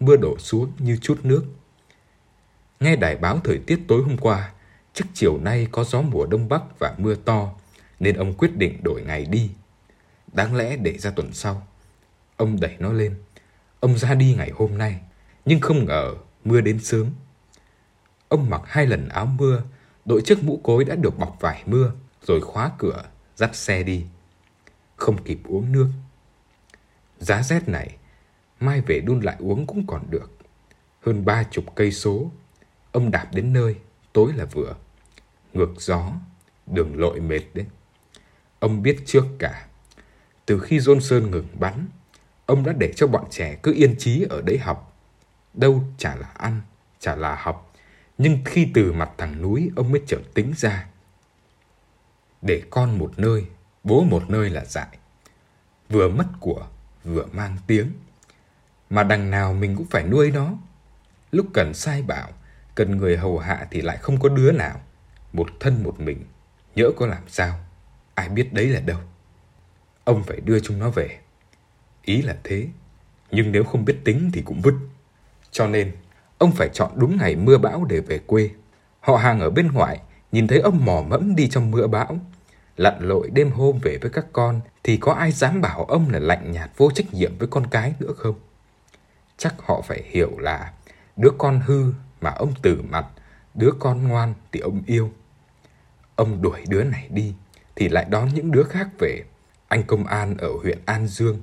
Mưa 0.00 0.16
đổ 0.16 0.38
xuống 0.38 0.72
như 0.78 0.98
chút 1.02 1.18
nước. 1.22 1.44
Nghe 2.80 2.96
đài 2.96 3.16
báo 3.16 3.40
thời 3.44 3.58
tiết 3.58 3.80
tối 3.88 4.02
hôm 4.02 4.16
qua, 4.18 4.52
chắc 4.94 5.06
chiều 5.14 5.38
nay 5.38 5.68
có 5.72 5.84
gió 5.84 6.02
mùa 6.02 6.26
đông 6.26 6.48
bắc 6.48 6.62
và 6.78 6.94
mưa 6.98 7.14
to, 7.14 7.52
nên 8.00 8.16
ông 8.16 8.34
quyết 8.34 8.56
định 8.56 8.80
đổi 8.82 9.02
ngày 9.02 9.24
đi. 9.24 9.50
Đáng 10.32 10.54
lẽ 10.54 10.76
để 10.76 10.98
ra 10.98 11.10
tuần 11.10 11.32
sau. 11.32 11.66
Ông 12.36 12.60
đẩy 12.60 12.76
nó 12.78 12.92
lên. 12.92 13.14
Ông 13.80 13.98
ra 13.98 14.14
đi 14.14 14.34
ngày 14.34 14.50
hôm 14.54 14.78
nay, 14.78 15.00
nhưng 15.44 15.60
không 15.60 15.84
ngờ 15.84 16.14
mưa 16.44 16.60
đến 16.60 16.80
sớm. 16.80 17.10
Ông 18.28 18.50
mặc 18.50 18.60
hai 18.64 18.86
lần 18.86 19.08
áo 19.08 19.26
mưa, 19.26 19.62
đội 20.04 20.22
chiếc 20.22 20.44
mũ 20.44 20.60
cối 20.62 20.84
đã 20.84 20.94
được 20.94 21.18
bọc 21.18 21.36
vải 21.40 21.62
mưa, 21.66 21.92
rồi 22.22 22.40
khóa 22.40 22.70
cửa, 22.78 23.04
dắt 23.36 23.56
xe 23.56 23.82
đi. 23.82 24.04
Không 24.96 25.24
kịp 25.24 25.38
uống 25.44 25.72
nước. 25.72 25.88
Giá 27.18 27.42
rét 27.42 27.68
này, 27.68 27.96
mai 28.60 28.80
về 28.80 29.00
đun 29.00 29.20
lại 29.20 29.36
uống 29.38 29.66
cũng 29.66 29.86
còn 29.86 30.10
được. 30.10 30.32
Hơn 31.00 31.24
ba 31.24 31.42
chục 31.50 31.64
cây 31.74 31.92
số, 31.92 32.30
ông 32.92 33.10
đạp 33.10 33.28
đến 33.32 33.52
nơi, 33.52 33.76
tối 34.12 34.32
là 34.32 34.44
vừa. 34.44 34.74
Ngược 35.52 35.74
gió, 35.78 36.12
đường 36.66 37.00
lội 37.00 37.20
mệt 37.20 37.42
đấy. 37.54 37.66
Ông 38.58 38.82
biết 38.82 39.02
trước 39.06 39.24
cả. 39.38 39.66
Từ 40.46 40.58
khi 40.58 40.78
Johnson 40.78 41.30
ngừng 41.30 41.48
bắn, 41.60 41.86
ông 42.46 42.64
đã 42.64 42.72
để 42.72 42.92
cho 42.96 43.06
bọn 43.06 43.24
trẻ 43.30 43.58
cứ 43.62 43.72
yên 43.74 43.94
chí 43.98 44.26
ở 44.30 44.42
đấy 44.42 44.58
học. 44.58 44.96
Đâu 45.54 45.84
chả 45.98 46.16
là 46.16 46.28
ăn, 46.34 46.60
chả 46.98 47.16
là 47.16 47.34
học. 47.34 47.72
Nhưng 48.18 48.38
khi 48.44 48.68
từ 48.74 48.92
mặt 48.92 49.10
thằng 49.18 49.42
núi, 49.42 49.70
ông 49.76 49.92
mới 49.92 50.02
chợt 50.06 50.20
tính 50.34 50.52
ra. 50.56 50.86
Để 52.42 52.62
con 52.70 52.98
một 52.98 53.12
nơi, 53.16 53.46
bố 53.84 54.04
một 54.04 54.30
nơi 54.30 54.50
là 54.50 54.64
dại. 54.64 54.98
Vừa 55.88 56.08
mất 56.08 56.26
của, 56.40 56.66
vừa 57.06 57.26
mang 57.32 57.56
tiếng. 57.66 57.92
Mà 58.90 59.02
đằng 59.02 59.30
nào 59.30 59.54
mình 59.54 59.76
cũng 59.76 59.86
phải 59.86 60.04
nuôi 60.04 60.30
nó. 60.30 60.52
Lúc 61.30 61.46
cần 61.54 61.74
sai 61.74 62.02
bảo, 62.02 62.28
cần 62.74 62.96
người 62.96 63.16
hầu 63.16 63.38
hạ 63.38 63.66
thì 63.70 63.82
lại 63.82 63.96
không 63.96 64.20
có 64.20 64.28
đứa 64.28 64.52
nào. 64.52 64.80
Một 65.32 65.46
thân 65.60 65.82
một 65.82 66.00
mình, 66.00 66.24
nhỡ 66.74 66.90
có 66.96 67.06
làm 67.06 67.22
sao, 67.28 67.58
ai 68.14 68.28
biết 68.28 68.52
đấy 68.52 68.66
là 68.66 68.80
đâu. 68.80 68.98
Ông 70.04 70.22
phải 70.22 70.40
đưa 70.40 70.60
chúng 70.60 70.78
nó 70.78 70.90
về. 70.90 71.18
Ý 72.02 72.22
là 72.22 72.36
thế, 72.44 72.68
nhưng 73.30 73.52
nếu 73.52 73.64
không 73.64 73.84
biết 73.84 73.98
tính 74.04 74.30
thì 74.32 74.42
cũng 74.42 74.60
vứt. 74.60 74.74
Cho 75.50 75.66
nên, 75.66 75.92
ông 76.38 76.52
phải 76.52 76.68
chọn 76.72 76.90
đúng 76.94 77.16
ngày 77.16 77.36
mưa 77.36 77.58
bão 77.58 77.84
để 77.84 78.00
về 78.00 78.18
quê. 78.18 78.50
Họ 79.00 79.16
hàng 79.16 79.40
ở 79.40 79.50
bên 79.50 79.72
ngoài 79.72 80.00
nhìn 80.32 80.46
thấy 80.46 80.58
ông 80.58 80.84
mò 80.84 81.02
mẫm 81.08 81.36
đi 81.36 81.48
trong 81.48 81.70
mưa 81.70 81.86
bão, 81.86 82.18
lặn 82.76 82.94
lội 83.00 83.30
đêm 83.30 83.50
hôm 83.50 83.78
về 83.82 83.98
với 83.98 84.10
các 84.10 84.26
con 84.32 84.60
thì 84.82 84.96
có 84.96 85.12
ai 85.12 85.32
dám 85.32 85.60
bảo 85.60 85.84
ông 85.84 86.10
là 86.10 86.18
lạnh 86.18 86.52
nhạt 86.52 86.70
vô 86.76 86.90
trách 86.90 87.14
nhiệm 87.14 87.38
với 87.38 87.48
con 87.48 87.66
cái 87.66 87.94
nữa 88.00 88.12
không? 88.16 88.34
Chắc 89.36 89.54
họ 89.58 89.80
phải 89.80 90.02
hiểu 90.06 90.38
là 90.38 90.72
đứa 91.16 91.30
con 91.38 91.60
hư 91.66 91.92
mà 92.20 92.30
ông 92.30 92.54
tử 92.62 92.82
mặt, 92.88 93.06
đứa 93.54 93.70
con 93.78 94.08
ngoan 94.08 94.34
thì 94.52 94.60
ông 94.60 94.82
yêu. 94.86 95.10
Ông 96.16 96.42
đuổi 96.42 96.64
đứa 96.68 96.84
này 96.84 97.08
đi 97.10 97.34
thì 97.76 97.88
lại 97.88 98.06
đón 98.08 98.28
những 98.34 98.50
đứa 98.50 98.64
khác 98.64 98.88
về. 98.98 99.22
Anh 99.68 99.82
công 99.82 100.06
an 100.06 100.36
ở 100.36 100.48
huyện 100.62 100.78
An 100.84 101.06
Dương, 101.06 101.40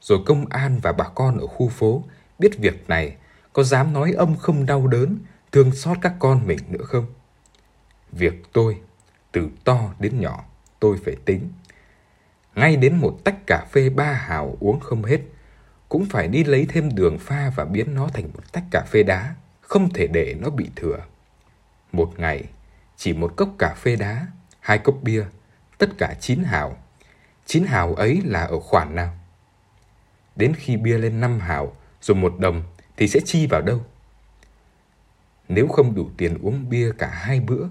rồi 0.00 0.18
công 0.26 0.46
an 0.46 0.80
và 0.82 0.92
bà 0.92 1.08
con 1.14 1.38
ở 1.38 1.46
khu 1.46 1.68
phố 1.68 2.04
biết 2.38 2.58
việc 2.58 2.88
này 2.88 3.16
có 3.52 3.62
dám 3.62 3.92
nói 3.92 4.12
ông 4.12 4.36
không 4.36 4.66
đau 4.66 4.86
đớn, 4.86 5.18
thương 5.52 5.72
xót 5.72 5.98
các 6.00 6.14
con 6.18 6.46
mình 6.46 6.58
nữa 6.68 6.84
không? 6.84 7.06
Việc 8.12 8.42
tôi, 8.52 8.80
từ 9.32 9.48
to 9.64 9.94
đến 9.98 10.20
nhỏ, 10.20 10.44
tôi 10.84 10.98
phải 11.04 11.16
tính. 11.24 11.48
Ngay 12.54 12.76
đến 12.76 12.96
một 12.96 13.18
tách 13.24 13.46
cà 13.46 13.66
phê 13.70 13.90
ba 13.90 14.12
hào 14.12 14.56
uống 14.60 14.80
không 14.80 15.04
hết, 15.04 15.20
cũng 15.88 16.06
phải 16.06 16.28
đi 16.28 16.44
lấy 16.44 16.66
thêm 16.68 16.94
đường 16.94 17.18
pha 17.18 17.52
và 17.56 17.64
biến 17.64 17.94
nó 17.94 18.08
thành 18.08 18.24
một 18.34 18.52
tách 18.52 18.64
cà 18.70 18.84
phê 18.90 19.02
đá, 19.02 19.34
không 19.60 19.92
thể 19.92 20.06
để 20.06 20.36
nó 20.40 20.50
bị 20.50 20.70
thừa. 20.76 20.98
Một 21.92 22.12
ngày, 22.16 22.44
chỉ 22.96 23.12
một 23.12 23.32
cốc 23.36 23.48
cà 23.58 23.74
phê 23.74 23.96
đá, 23.96 24.26
hai 24.60 24.78
cốc 24.78 24.98
bia, 25.02 25.24
tất 25.78 25.90
cả 25.98 26.14
chín 26.20 26.44
hào. 26.44 26.76
Chín 27.46 27.64
hào 27.64 27.94
ấy 27.94 28.22
là 28.24 28.44
ở 28.44 28.60
khoản 28.60 28.94
nào? 28.94 29.18
Đến 30.36 30.54
khi 30.54 30.76
bia 30.76 30.98
lên 30.98 31.20
năm 31.20 31.40
hào, 31.40 31.76
rồi 32.00 32.16
một 32.16 32.38
đồng, 32.38 32.62
thì 32.96 33.08
sẽ 33.08 33.20
chi 33.24 33.46
vào 33.46 33.62
đâu? 33.62 33.80
Nếu 35.48 35.68
không 35.68 35.94
đủ 35.94 36.10
tiền 36.16 36.38
uống 36.42 36.68
bia 36.70 36.92
cả 36.98 37.08
hai 37.08 37.40
bữa, 37.40 37.68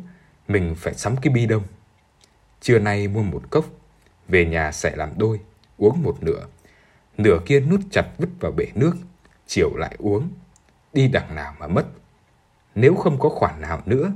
mình 0.48 0.76
phải 0.78 0.94
sắm 0.94 1.18
cái 1.18 1.34
bi 1.34 1.46
đông. 1.46 1.64
Trưa 2.64 2.80
nay 2.80 3.08
mua 3.08 3.24
một 3.24 3.44
cốc, 3.50 3.66
về 4.28 4.46
nhà 4.46 4.72
sẽ 4.72 4.96
làm 4.96 5.10
đôi, 5.18 5.40
uống 5.78 6.04
một 6.04 6.18
nửa. 6.24 6.48
Nửa 7.18 7.40
kia 7.46 7.60
nút 7.60 7.80
chặt 7.92 8.06
vứt 8.18 8.30
vào 8.40 8.52
bể 8.52 8.66
nước, 8.76 8.94
chiều 9.48 9.76
lại 9.76 9.96
uống. 10.00 10.30
Đi 10.94 11.08
đằng 11.08 11.36
nào 11.36 11.56
mà 11.60 11.68
mất. 11.68 11.86
Nếu 12.76 12.96
không 12.96 13.20
có 13.20 13.30
khoản 13.30 13.62
nào 13.62 13.82
nữa, 13.86 14.12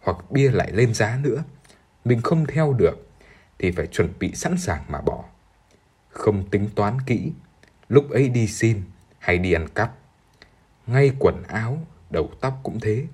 hoặc 0.00 0.30
bia 0.30 0.50
lại 0.50 0.72
lên 0.72 0.94
giá 0.94 1.18
nữa, 1.22 1.44
mình 2.04 2.22
không 2.22 2.46
theo 2.46 2.72
được, 2.72 3.08
thì 3.58 3.70
phải 3.70 3.86
chuẩn 3.86 4.12
bị 4.18 4.34
sẵn 4.34 4.58
sàng 4.58 4.84
mà 4.88 5.00
bỏ. 5.00 5.24
Không 6.08 6.50
tính 6.50 6.70
toán 6.74 7.00
kỹ, 7.06 7.32
lúc 7.88 8.10
ấy 8.10 8.28
đi 8.28 8.46
xin 8.46 8.82
hay 9.18 9.38
đi 9.38 9.52
ăn 9.52 9.68
cắp. 9.68 9.94
Ngay 10.86 11.12
quần 11.18 11.42
áo, 11.42 11.78
đầu 12.10 12.30
tóc 12.40 12.60
cũng 12.62 12.80
thế. 12.80 13.06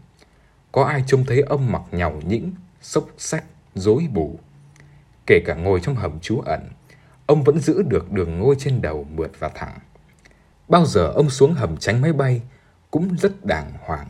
Có 0.72 0.84
ai 0.84 1.04
trông 1.06 1.24
thấy 1.26 1.40
ông 1.40 1.72
mặc 1.72 1.82
nhàu 1.92 2.20
nhĩnh, 2.26 2.52
xốc 2.82 3.08
xách, 3.18 3.44
rối 3.74 4.06
bù 4.12 4.38
Kể 5.26 5.40
cả 5.46 5.54
ngồi 5.54 5.80
trong 5.80 5.94
hầm 5.94 6.20
trú 6.20 6.40
ẩn, 6.40 6.70
ông 7.26 7.42
vẫn 7.42 7.60
giữ 7.60 7.82
được 7.82 8.12
đường 8.12 8.38
ngôi 8.38 8.56
trên 8.58 8.82
đầu 8.82 9.06
mượt 9.14 9.30
và 9.38 9.48
thẳng. 9.48 9.78
Bao 10.68 10.86
giờ 10.86 11.06
ông 11.06 11.30
xuống 11.30 11.54
hầm 11.54 11.76
tránh 11.76 12.00
máy 12.00 12.12
bay 12.12 12.42
cũng 12.90 13.16
rất 13.16 13.44
đàng 13.44 13.72
hoàng. 13.80 14.08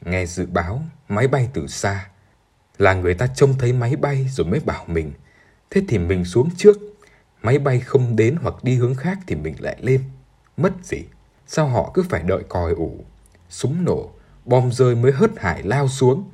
Nghe 0.00 0.26
dự 0.26 0.46
báo 0.46 0.82
máy 1.08 1.28
bay 1.28 1.48
từ 1.52 1.66
xa 1.66 2.08
là 2.78 2.94
người 2.94 3.14
ta 3.14 3.26
trông 3.26 3.58
thấy 3.58 3.72
máy 3.72 3.96
bay 3.96 4.28
rồi 4.30 4.46
mới 4.46 4.60
bảo 4.60 4.84
mình. 4.88 5.12
Thế 5.70 5.82
thì 5.88 5.98
mình 5.98 6.24
xuống 6.24 6.50
trước, 6.56 6.76
máy 7.42 7.58
bay 7.58 7.80
không 7.80 8.16
đến 8.16 8.36
hoặc 8.42 8.54
đi 8.64 8.74
hướng 8.74 8.94
khác 8.94 9.18
thì 9.26 9.36
mình 9.36 9.54
lại 9.58 9.76
lên. 9.80 10.04
Mất 10.56 10.72
gì? 10.82 11.04
Sao 11.46 11.68
họ 11.68 11.90
cứ 11.94 12.02
phải 12.02 12.22
đợi 12.22 12.42
còi 12.48 12.72
ủ? 12.72 13.04
súng 13.48 13.84
nổ, 13.84 14.10
bom 14.44 14.72
rơi 14.72 14.94
mới 14.94 15.12
hớt 15.12 15.30
hải 15.36 15.62
lao 15.62 15.88
xuống. 15.88 16.30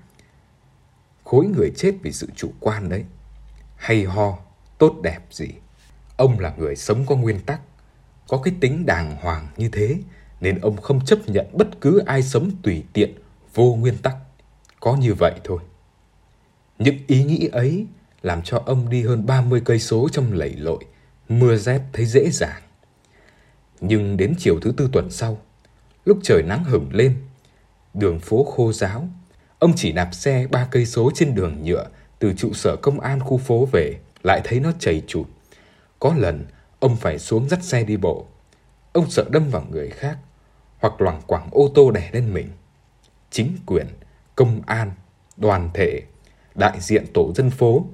Khối 1.24 1.46
người 1.46 1.72
chết 1.76 1.94
vì 2.02 2.12
sự 2.12 2.28
chủ 2.36 2.52
quan 2.60 2.88
đấy. 2.88 3.04
Hay 3.80 4.04
ho, 4.04 4.38
tốt 4.78 5.00
đẹp 5.02 5.20
gì. 5.30 5.48
Ông 6.16 6.38
là 6.38 6.54
người 6.58 6.76
sống 6.76 7.06
có 7.06 7.16
nguyên 7.16 7.40
tắc, 7.40 7.60
có 8.28 8.40
cái 8.44 8.54
tính 8.60 8.86
đàng 8.86 9.16
hoàng 9.20 9.48
như 9.56 9.68
thế, 9.72 9.96
nên 10.40 10.58
ông 10.58 10.76
không 10.76 11.04
chấp 11.04 11.18
nhận 11.26 11.46
bất 11.52 11.80
cứ 11.80 11.98
ai 12.06 12.22
sống 12.22 12.50
tùy 12.62 12.84
tiện, 12.92 13.14
vô 13.54 13.74
nguyên 13.74 13.98
tắc. 13.98 14.16
Có 14.80 14.96
như 14.96 15.14
vậy 15.14 15.32
thôi. 15.44 15.58
Những 16.78 16.96
ý 17.06 17.24
nghĩ 17.24 17.48
ấy 17.52 17.86
làm 18.22 18.42
cho 18.42 18.62
ông 18.66 18.90
đi 18.90 19.02
hơn 19.02 19.26
30 19.26 19.62
cây 19.64 19.78
số 19.78 20.08
trong 20.12 20.32
lầy 20.32 20.54
lội, 20.56 20.84
mưa 21.28 21.56
rét 21.56 21.80
thấy 21.92 22.06
dễ 22.06 22.30
dàng. 22.30 22.62
Nhưng 23.80 24.16
đến 24.16 24.34
chiều 24.38 24.60
thứ 24.60 24.72
tư 24.76 24.88
tuần 24.92 25.10
sau, 25.10 25.38
lúc 26.04 26.18
trời 26.22 26.42
nắng 26.42 26.64
hửng 26.64 26.88
lên, 26.92 27.16
đường 27.94 28.20
phố 28.20 28.44
khô 28.44 28.72
ráo, 28.72 29.08
ông 29.58 29.72
chỉ 29.76 29.92
đạp 29.92 30.10
xe 30.12 30.46
ba 30.50 30.68
cây 30.70 30.86
số 30.86 31.10
trên 31.14 31.34
đường 31.34 31.64
nhựa 31.64 31.86
từ 32.20 32.32
trụ 32.32 32.52
sở 32.52 32.76
công 32.76 33.00
an 33.00 33.20
khu 33.20 33.38
phố 33.38 33.68
về, 33.72 33.98
lại 34.22 34.40
thấy 34.44 34.60
nó 34.60 34.72
chảy 34.78 35.02
chụt. 35.06 35.26
Có 35.98 36.14
lần 36.16 36.44
ông 36.80 36.96
phải 36.96 37.18
xuống 37.18 37.48
dắt 37.48 37.62
xe 37.62 37.84
đi 37.84 37.96
bộ. 37.96 38.26
Ông 38.92 39.10
sợ 39.10 39.24
đâm 39.30 39.50
vào 39.50 39.64
người 39.70 39.90
khác 39.90 40.18
hoặc 40.78 41.00
loảng 41.00 41.20
quảng 41.26 41.48
ô 41.50 41.70
tô 41.74 41.90
đè 41.90 42.10
lên 42.12 42.34
mình. 42.34 42.48
Chính 43.30 43.56
quyền, 43.66 43.86
công 44.34 44.60
an, 44.66 44.90
đoàn 45.36 45.70
thể, 45.74 46.02
đại 46.54 46.80
diện 46.80 47.04
tổ 47.14 47.32
dân 47.34 47.50
phố, 47.50 47.86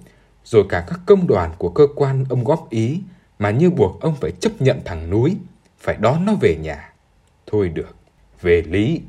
rồi 0.45 0.65
cả 0.69 0.85
các 0.89 1.01
công 1.07 1.27
đoàn 1.27 1.55
của 1.59 1.69
cơ 1.69 1.87
quan 1.97 2.25
ông 2.29 2.45
góp 2.45 2.71
ý 2.71 3.01
mà 3.39 3.51
như 3.51 3.71
buộc 3.71 4.01
ông 4.01 4.15
phải 4.21 4.31
chấp 4.31 4.53
nhận 4.61 4.81
thằng 4.85 5.11
núi, 5.11 5.37
phải 5.79 5.97
đón 5.97 6.25
nó 6.25 6.35
về 6.41 6.57
nhà. 6.57 6.93
Thôi 7.47 7.69
được, 7.69 7.97
về 8.41 8.63
lý, 8.63 9.01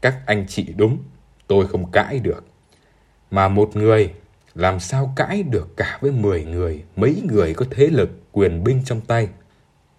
các 0.00 0.18
anh 0.26 0.46
chị 0.48 0.72
đúng, 0.76 0.98
tôi 1.46 1.66
không 1.66 1.90
cãi 1.90 2.18
được. 2.18 2.44
Mà 3.30 3.48
một 3.48 3.76
người 3.76 4.12
làm 4.58 4.80
sao 4.80 5.12
cãi 5.16 5.42
được 5.42 5.76
cả 5.76 5.98
với 6.00 6.10
10 6.10 6.44
người, 6.44 6.84
mấy 6.96 7.22
người 7.30 7.54
có 7.54 7.66
thế 7.70 7.86
lực, 7.86 8.10
quyền 8.32 8.64
binh 8.64 8.82
trong 8.84 9.00
tay. 9.00 9.28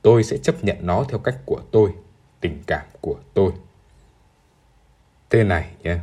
Tôi 0.01 0.23
sẽ 0.23 0.37
chấp 0.37 0.63
nhận 0.63 0.77
nó 0.81 1.05
theo 1.09 1.19
cách 1.19 1.35
của 1.45 1.61
tôi, 1.71 1.91
tình 2.39 2.63
cảm 2.67 2.85
của 3.01 3.15
tôi. 3.33 3.51
Thế 5.29 5.43
này 5.43 5.71
nhé, 5.83 5.97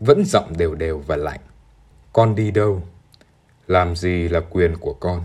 vẫn 0.00 0.24
giọng 0.24 0.52
đều 0.58 0.74
đều 0.74 0.98
và 0.98 1.16
lạnh. 1.16 1.40
Con 2.12 2.34
đi 2.34 2.50
đâu? 2.50 2.82
Làm 3.66 3.96
gì 3.96 4.28
là 4.28 4.40
quyền 4.50 4.76
của 4.76 4.94
con? 4.94 5.24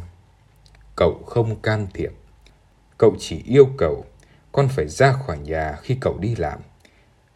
Cậu 0.96 1.24
không 1.26 1.56
can 1.62 1.88
thiệp. 1.94 2.12
Cậu 2.98 3.16
chỉ 3.20 3.44
yêu 3.46 3.68
cầu 3.78 4.06
con 4.52 4.68
phải 4.70 4.88
ra 4.88 5.12
khỏi 5.12 5.38
nhà 5.38 5.78
khi 5.82 5.98
cậu 6.02 6.18
đi 6.18 6.36
làm. 6.36 6.60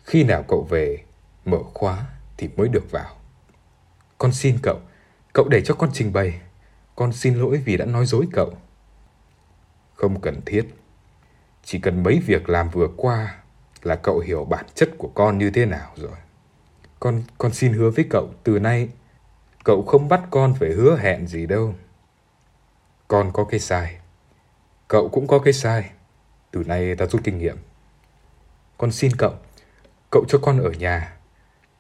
Khi 0.04 0.24
nào 0.24 0.44
cậu 0.48 0.68
về, 0.70 0.98
mở 1.46 1.60
khóa 1.74 2.06
thì 2.38 2.50
mới 2.58 2.70
được 2.70 2.92
vào. 2.92 3.16
Con 4.18 4.34
xin 4.34 4.58
cậu, 4.64 4.80
cậu 5.34 5.48
để 5.48 5.62
cho 5.62 5.74
con 5.74 5.90
trình 5.94 6.14
bày. 6.14 6.42
Con 6.96 7.14
xin 7.14 7.36
lỗi 7.36 7.62
vì 7.66 7.78
đã 7.78 7.86
nói 7.86 8.06
dối 8.06 8.28
cậu. 8.34 8.54
Không 9.96 10.22
cần 10.22 10.42
thiết. 10.46 10.68
Chỉ 11.64 11.80
cần 11.80 12.04
mấy 12.04 12.20
việc 12.26 12.50
làm 12.50 12.70
vừa 12.70 12.88
qua 12.98 13.36
là 13.84 13.96
cậu 13.96 14.20
hiểu 14.20 14.46
bản 14.46 14.66
chất 14.76 14.90
của 14.98 15.08
con 15.08 15.38
như 15.38 15.52
thế 15.52 15.66
nào 15.66 15.92
rồi. 15.96 16.18
Con 17.00 17.24
con 17.38 17.54
xin 17.54 17.74
hứa 17.74 17.90
với 17.90 18.06
cậu 18.10 18.30
từ 18.44 18.60
nay 18.60 18.90
cậu 19.64 19.84
không 19.84 20.08
bắt 20.08 20.22
con 20.30 20.54
phải 20.60 20.70
hứa 20.70 20.98
hẹn 20.98 21.28
gì 21.28 21.46
đâu. 21.46 21.76
Con 23.08 23.32
có 23.34 23.44
cái 23.44 23.60
sai. 23.60 23.98
Cậu 24.88 25.10
cũng 25.10 25.28
có 25.28 25.40
cái 25.40 25.54
sai. 25.54 25.90
Từ 26.52 26.64
nay 26.64 26.96
ta 26.96 27.06
rút 27.06 27.22
kinh 27.24 27.38
nghiệm. 27.38 27.58
Con 28.78 28.92
xin 28.92 29.12
cậu, 29.18 29.34
cậu 30.12 30.26
cho 30.28 30.40
con 30.42 30.60
ở 30.64 30.72
nhà. 30.72 31.18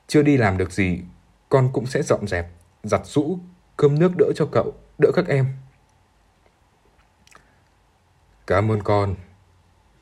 Chưa 0.07 0.21
đi 0.21 0.37
làm 0.37 0.57
được 0.57 0.71
gì, 0.71 1.01
con 1.49 1.69
cũng 1.73 1.85
sẽ 1.85 2.03
dọn 2.03 2.27
dẹp, 2.27 2.47
giặt 2.83 3.01
rũ, 3.05 3.39
cơm 3.77 3.99
nước 3.99 4.11
đỡ 4.17 4.25
cho 4.35 4.49
cậu, 4.51 4.73
đỡ 4.97 5.11
các 5.15 5.27
em. 5.27 5.45
Cảm 8.47 8.71
ơn 8.71 8.83
con. 8.83 9.15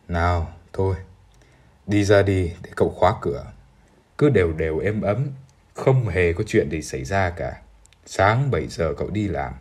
Nào, 0.08 0.54
thôi, 0.74 0.96
đi 1.88 2.04
ra 2.04 2.22
đi 2.22 2.54
để 2.64 2.72
cậu 2.76 2.90
khóa 2.90 3.16
cửa. 3.22 3.46
Cứ 4.18 4.30
đều 4.30 4.54
đều 4.54 4.80
êm 4.80 5.02
ấm, 5.02 5.28
không 5.74 6.08
hề 6.08 6.34
có 6.34 6.44
chuyện 6.48 6.70
gì 6.72 6.82
xảy 6.82 7.04
ra 7.04 7.30
cả. 7.30 7.62
Sáng 8.06 8.52
7 8.52 8.68
giờ 8.68 8.94
cậu 8.98 9.10
đi 9.10 9.28
làm, 9.28 9.54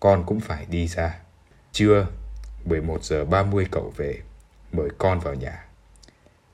con 0.00 0.24
cũng 0.26 0.40
phải 0.40 0.66
đi 0.66 0.88
ra. 0.88 1.18
Trưa, 1.72 2.06
11 2.64 3.04
giờ 3.04 3.24
30 3.24 3.66
cậu 3.70 3.92
về, 3.96 4.22
mời 4.72 4.88
con 4.98 5.20
vào 5.20 5.34
nhà. 5.34 5.64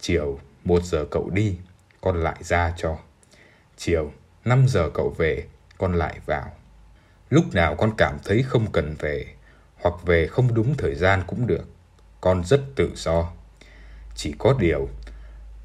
Chiều, 0.01 0.39
1 0.65 0.83
giờ 0.83 1.05
cậu 1.11 1.31
đi, 1.31 1.59
con 2.01 2.23
lại 2.23 2.37
ra 2.41 2.75
cho. 2.77 2.99
Chiều, 3.77 4.13
5 4.45 4.69
giờ 4.69 4.91
cậu 4.95 5.15
về, 5.19 5.45
con 5.79 5.95
lại 5.95 6.21
vào. 6.27 6.53
Lúc 7.31 7.55
nào 7.55 7.75
con 7.77 7.93
cảm 7.97 8.19
thấy 8.25 8.43
không 8.43 8.73
cần 8.73 8.95
về, 8.99 9.27
hoặc 9.83 9.95
về 10.05 10.27
không 10.27 10.55
đúng 10.55 10.77
thời 10.77 10.95
gian 10.95 11.23
cũng 11.27 11.47
được. 11.47 11.65
Con 12.21 12.45
rất 12.45 12.61
tự 12.77 12.93
do. 12.95 13.33
Chỉ 14.15 14.35
có 14.39 14.55
điều, 14.59 14.89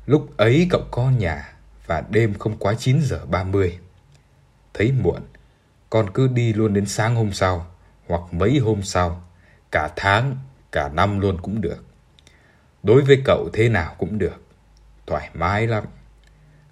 lúc 0.05 0.37
ấy 0.37 0.67
cậu 0.69 0.81
có 0.91 1.09
nhà 1.09 1.53
và 1.85 2.03
đêm 2.09 2.33
không 2.33 2.57
quá 2.57 2.73
9 2.73 3.01
giờ 3.01 3.25
30. 3.25 3.79
Thấy 4.73 4.91
muộn, 4.91 5.21
con 5.89 6.09
cứ 6.13 6.27
đi 6.27 6.53
luôn 6.53 6.73
đến 6.73 6.85
sáng 6.85 7.15
hôm 7.15 7.33
sau 7.33 7.67
hoặc 8.07 8.21
mấy 8.31 8.57
hôm 8.57 8.83
sau, 8.83 9.23
cả 9.71 9.89
tháng, 9.95 10.37
cả 10.71 10.89
năm 10.89 11.19
luôn 11.19 11.41
cũng 11.41 11.61
được. 11.61 11.85
Đối 12.83 13.01
với 13.01 13.21
cậu 13.25 13.49
thế 13.53 13.69
nào 13.69 13.95
cũng 13.97 14.17
được, 14.17 14.41
thoải 15.07 15.29
mái 15.33 15.67
lắm. 15.67 15.83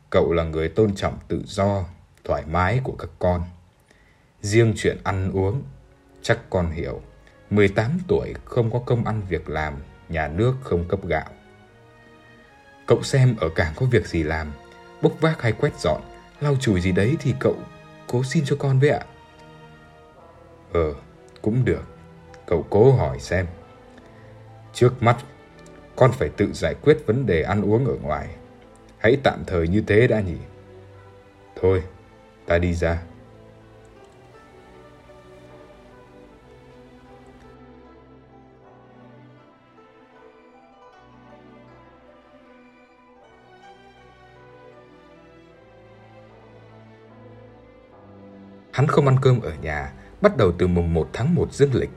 Cậu 0.09 0.33
là 0.33 0.43
người 0.43 0.69
tôn 0.69 0.95
trọng 0.95 1.19
tự 1.27 1.43
do, 1.45 1.85
thoải 2.27 2.43
mái 2.51 2.81
của 2.83 2.95
các 2.99 3.09
con. 3.19 3.43
Riêng 4.41 4.73
chuyện 4.77 4.97
ăn 5.03 5.31
uống, 5.31 5.63
chắc 6.21 6.39
con 6.49 6.71
hiểu. 6.71 7.01
18 7.49 7.99
tuổi 8.07 8.33
không 8.45 8.71
có 8.71 8.79
công 8.79 9.05
ăn 9.05 9.21
việc 9.29 9.49
làm, 9.49 9.73
nhà 10.09 10.27
nước 10.27 10.53
không 10.61 10.87
cấp 10.87 10.99
gạo. 11.05 11.29
Cậu 12.87 13.03
xem 13.03 13.35
ở 13.39 13.49
cảng 13.49 13.73
có 13.75 13.85
việc 13.85 14.07
gì 14.07 14.23
làm, 14.23 14.51
bốc 15.01 15.13
vác 15.21 15.41
hay 15.41 15.51
quét 15.51 15.79
dọn, 15.79 16.01
lau 16.39 16.55
chùi 16.55 16.81
gì 16.81 16.91
đấy 16.91 17.17
thì 17.19 17.33
cậu 17.39 17.55
cố 18.07 18.23
xin 18.23 18.43
cho 18.45 18.55
con 18.59 18.79
với 18.79 18.89
ạ. 18.89 19.05
Ờ, 20.73 20.93
cũng 21.41 21.65
được. 21.65 21.83
Cậu 22.45 22.65
cố 22.69 22.91
hỏi 22.91 23.19
xem. 23.19 23.45
Trước 24.73 25.03
mắt, 25.03 25.17
con 25.95 26.11
phải 26.11 26.29
tự 26.29 26.53
giải 26.53 26.75
quyết 26.81 26.97
vấn 27.05 27.25
đề 27.25 27.41
ăn 27.41 27.61
uống 27.61 27.85
ở 27.85 27.93
ngoài. 28.01 28.27
Hãy 28.97 29.17
tạm 29.23 29.43
thời 29.47 29.67
như 29.67 29.83
thế 29.87 30.07
đã 30.07 30.21
nhỉ. 30.21 30.37
Thôi, 31.61 31.83
ta 32.47 32.57
đi 32.57 32.73
ra. 32.73 33.01
Hắn 48.71 48.87
không 48.87 49.07
ăn 49.07 49.17
cơm 49.21 49.41
ở 49.41 49.53
nhà, 49.61 49.93
bắt 50.21 50.37
đầu 50.37 50.51
từ 50.57 50.67
mùng 50.67 50.93
1 50.93 51.09
tháng 51.13 51.35
1 51.35 51.53
dương 51.53 51.73
lịch, 51.73 51.89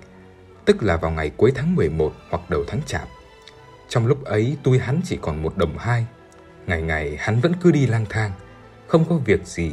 tức 0.65 0.83
là 0.83 0.97
vào 0.97 1.11
ngày 1.11 1.31
cuối 1.37 1.53
tháng 1.55 1.75
11 1.75 2.13
hoặc 2.31 2.51
đầu 2.51 2.65
tháng 2.67 2.81
chạp. 2.87 3.09
Trong 3.89 4.07
lúc 4.07 4.25
ấy 4.25 4.57
tôi 4.63 4.79
hắn 4.79 5.01
chỉ 5.05 5.19
còn 5.23 5.43
một 5.43 5.57
đồng 5.57 5.79
hai. 5.79 6.07
Ngày 6.67 6.83
ngày 6.83 7.17
hắn 7.19 7.41
vẫn 7.41 7.53
cứ 7.61 7.73
đi 7.73 7.87
lang 7.87 8.07
thang, 8.09 8.33
không 8.87 9.05
có 9.09 9.17
việc 9.17 9.47
gì 9.47 9.73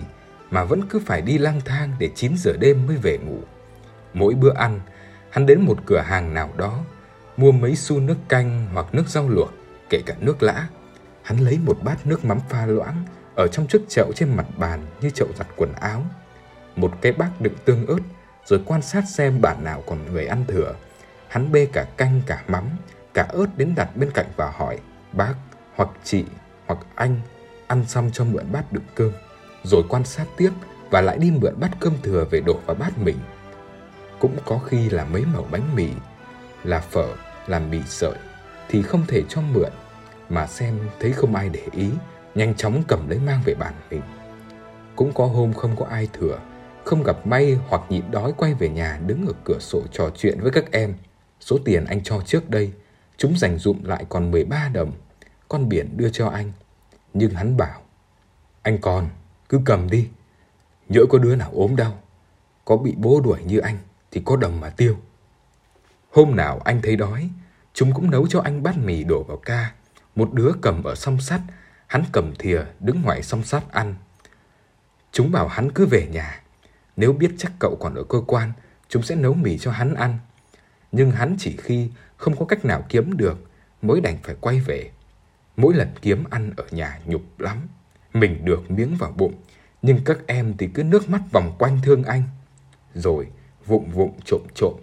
mà 0.51 0.63
vẫn 0.63 0.81
cứ 0.89 0.99
phải 1.05 1.21
đi 1.21 1.37
lang 1.37 1.61
thang 1.65 1.95
để 1.99 2.09
9 2.15 2.33
giờ 2.37 2.53
đêm 2.59 2.87
mới 2.87 2.97
về 2.97 3.17
ngủ. 3.17 3.39
Mỗi 4.13 4.33
bữa 4.33 4.53
ăn, 4.53 4.79
hắn 5.29 5.45
đến 5.45 5.61
một 5.61 5.77
cửa 5.85 6.01
hàng 6.05 6.33
nào 6.33 6.49
đó, 6.57 6.79
mua 7.37 7.51
mấy 7.51 7.75
xu 7.75 7.99
nước 7.99 8.17
canh 8.29 8.67
hoặc 8.73 8.85
nước 8.91 9.03
rau 9.07 9.29
luộc, 9.29 9.51
kể 9.89 10.01
cả 10.05 10.15
nước 10.19 10.43
lã. 10.43 10.67
Hắn 11.21 11.37
lấy 11.37 11.59
một 11.65 11.77
bát 11.83 12.07
nước 12.07 12.25
mắm 12.25 12.39
pha 12.49 12.65
loãng 12.65 13.03
ở 13.35 13.47
trong 13.47 13.67
chiếc 13.67 13.81
chậu 13.89 14.11
trên 14.15 14.35
mặt 14.35 14.45
bàn 14.57 14.85
như 15.01 15.09
chậu 15.09 15.27
giặt 15.37 15.47
quần 15.55 15.73
áo. 15.73 16.05
Một 16.75 16.91
cái 17.01 17.11
bát 17.11 17.29
đựng 17.39 17.55
tương 17.65 17.87
ớt, 17.87 17.99
rồi 18.45 18.61
quan 18.65 18.81
sát 18.81 19.03
xem 19.07 19.41
bản 19.41 19.63
nào 19.63 19.83
còn 19.87 20.13
người 20.13 20.25
ăn 20.25 20.45
thừa. 20.47 20.75
Hắn 21.27 21.51
bê 21.51 21.67
cả 21.73 21.85
canh 21.97 22.21
cả 22.25 22.43
mắm, 22.47 22.63
cả 23.13 23.27
ớt 23.29 23.57
đến 23.57 23.73
đặt 23.75 23.97
bên 23.97 24.11
cạnh 24.11 24.25
và 24.35 24.51
hỏi 24.51 24.79
bác 25.13 25.33
hoặc 25.75 25.89
chị 26.03 26.25
hoặc 26.65 26.79
anh 26.95 27.19
ăn 27.67 27.85
xong 27.87 28.09
cho 28.13 28.23
mượn 28.23 28.51
bát 28.51 28.71
đựng 28.71 28.83
cơm. 28.95 29.11
Rồi 29.67 29.83
quan 29.89 30.03
sát 30.03 30.25
tiếp 30.37 30.51
và 30.89 31.01
lại 31.01 31.17
đi 31.17 31.31
mượn 31.31 31.53
bát 31.59 31.71
cơm 31.79 31.93
thừa 32.03 32.25
về 32.31 32.39
đổ 32.41 32.59
vào 32.65 32.75
bát 32.75 32.97
mình. 32.97 33.17
Cũng 34.19 34.37
có 34.45 34.57
khi 34.57 34.89
là 34.89 35.05
mấy 35.05 35.25
mẩu 35.33 35.47
bánh 35.51 35.75
mì, 35.75 35.89
là 36.63 36.79
phở, 36.79 37.07
là 37.47 37.59
mì 37.59 37.79
sợi 37.85 38.15
thì 38.69 38.81
không 38.81 39.05
thể 39.07 39.23
cho 39.29 39.41
mượn 39.41 39.71
mà 40.29 40.47
xem 40.47 40.79
thấy 40.99 41.11
không 41.11 41.35
ai 41.35 41.49
để 41.49 41.61
ý, 41.71 41.89
nhanh 42.35 42.55
chóng 42.55 42.83
cầm 42.87 43.09
lấy 43.09 43.19
mang 43.19 43.41
về 43.45 43.53
bàn 43.53 43.73
mình. 43.89 44.01
Cũng 44.95 45.13
có 45.13 45.25
hôm 45.25 45.53
không 45.53 45.75
có 45.75 45.85
ai 45.85 46.07
thừa 46.13 46.39
không 46.87 47.03
gặp 47.03 47.27
may 47.27 47.57
hoặc 47.67 47.81
nhịn 47.89 48.11
đói 48.11 48.33
quay 48.37 48.53
về 48.53 48.69
nhà 48.69 48.99
đứng 49.05 49.27
ở 49.27 49.33
cửa 49.43 49.59
sổ 49.59 49.81
trò 49.91 50.09
chuyện 50.17 50.39
với 50.41 50.51
các 50.51 50.71
em. 50.71 50.93
Số 51.39 51.57
tiền 51.65 51.85
anh 51.85 52.03
cho 52.03 52.21
trước 52.25 52.49
đây, 52.49 52.71
chúng 53.17 53.37
dành 53.37 53.57
dụm 53.57 53.83
lại 53.83 54.05
còn 54.09 54.31
13 54.31 54.69
đồng. 54.73 54.91
Con 55.47 55.69
biển 55.69 55.97
đưa 55.97 56.09
cho 56.09 56.27
anh. 56.27 56.51
Nhưng 57.13 57.31
hắn 57.31 57.57
bảo, 57.57 57.81
anh 58.61 58.77
còn, 58.81 59.09
cứ 59.49 59.61
cầm 59.65 59.89
đi. 59.89 60.09
Nhỡ 60.89 61.01
có 61.09 61.17
đứa 61.17 61.35
nào 61.35 61.51
ốm 61.53 61.75
đau, 61.75 61.99
có 62.65 62.77
bị 62.77 62.93
bố 62.97 63.21
đuổi 63.23 63.43
như 63.43 63.59
anh 63.59 63.77
thì 64.11 64.21
có 64.25 64.35
đồng 64.35 64.59
mà 64.59 64.69
tiêu. 64.69 64.97
Hôm 66.11 66.35
nào 66.35 66.59
anh 66.59 66.81
thấy 66.81 66.95
đói, 66.95 67.29
chúng 67.73 67.93
cũng 67.93 68.11
nấu 68.11 68.27
cho 68.27 68.41
anh 68.41 68.63
bát 68.63 68.77
mì 68.77 69.03
đổ 69.03 69.23
vào 69.23 69.37
ca. 69.37 69.73
Một 70.15 70.33
đứa 70.33 70.51
cầm 70.61 70.83
ở 70.83 70.95
song 70.95 71.21
sắt, 71.21 71.41
hắn 71.87 72.03
cầm 72.11 72.35
thìa 72.35 72.61
đứng 72.79 73.01
ngoài 73.01 73.23
song 73.23 73.43
sắt 73.43 73.71
ăn. 73.71 73.95
Chúng 75.11 75.31
bảo 75.31 75.47
hắn 75.47 75.71
cứ 75.71 75.85
về 75.85 76.07
nhà. 76.11 76.41
Nếu 76.95 77.13
biết 77.13 77.31
chắc 77.37 77.51
cậu 77.59 77.77
còn 77.79 77.95
ở 77.95 78.03
cơ 78.03 78.21
quan, 78.27 78.51
chúng 78.89 79.03
sẽ 79.03 79.15
nấu 79.15 79.33
mì 79.33 79.57
cho 79.57 79.71
hắn 79.71 79.93
ăn. 79.93 80.17
Nhưng 80.91 81.11
hắn 81.11 81.35
chỉ 81.39 81.57
khi 81.57 81.91
không 82.17 82.35
có 82.35 82.45
cách 82.45 82.65
nào 82.65 82.85
kiếm 82.89 83.17
được 83.17 83.37
mới 83.81 84.01
đành 84.01 84.17
phải 84.23 84.35
quay 84.41 84.59
về. 84.59 84.91
Mỗi 85.57 85.73
lần 85.73 85.87
kiếm 86.01 86.23
ăn 86.29 86.53
ở 86.57 86.65
nhà 86.71 86.99
nhục 87.05 87.39
lắm. 87.39 87.67
Mình 88.19 88.45
được 88.45 88.71
miếng 88.71 88.95
vào 88.95 89.11
bụng, 89.11 89.33
nhưng 89.81 89.99
các 90.05 90.17
em 90.27 90.57
thì 90.57 90.69
cứ 90.73 90.83
nước 90.83 91.09
mắt 91.09 91.21
vòng 91.31 91.55
quanh 91.59 91.79
thương 91.83 92.03
anh. 92.03 92.23
Rồi 92.93 93.27
vụng 93.65 93.91
vụng 93.91 94.19
trộm 94.25 94.41
trộm, 94.55 94.73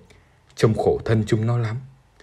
trông 0.55 0.75
khổ 0.75 1.01
thân 1.05 1.25
chúng 1.27 1.47
nó 1.47 1.59
lắm. 1.59 1.77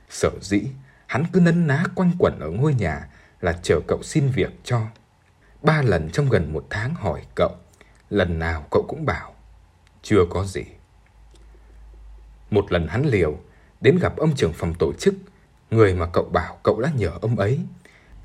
Sở 0.10 0.30
dĩ, 0.42 0.62
hắn 1.08 1.26
cứ 1.34 1.40
nấn 1.40 1.68
ná 1.68 1.84
quanh 1.96 2.12
quẩn 2.20 2.40
ở 2.40 2.50
ngôi 2.50 2.74
nhà 2.74 3.08
là 3.42 3.60
chờ 3.64 3.80
cậu 3.88 4.04
xin 4.04 4.28
việc 4.28 4.60
cho. 4.64 4.82
Ba 5.62 5.82
lần 5.82 6.10
trong 6.10 6.30
gần 6.30 6.54
một 6.54 6.68
tháng 6.70 6.96
hỏi 6.96 7.22
cậu, 7.36 7.56
lần 8.10 8.40
nào 8.40 8.66
cậu 8.72 8.86
cũng 8.88 9.06
bảo, 9.06 9.34
chưa 10.02 10.26
có 10.30 10.46
gì. 10.46 10.64
Một 12.50 12.72
lần 12.72 12.88
hắn 12.88 13.06
liều, 13.06 13.40
đến 13.82 14.00
gặp 14.02 14.18
ông 14.18 14.36
trưởng 14.36 14.54
phòng 14.54 14.74
tổ 14.80 14.94
chức, 14.94 15.14
người 15.72 15.96
mà 15.96 16.06
cậu 16.14 16.24
bảo 16.34 16.58
cậu 16.64 16.82
đã 16.82 16.92
nhờ 16.96 17.12
ông 17.22 17.40
ấy. 17.40 17.60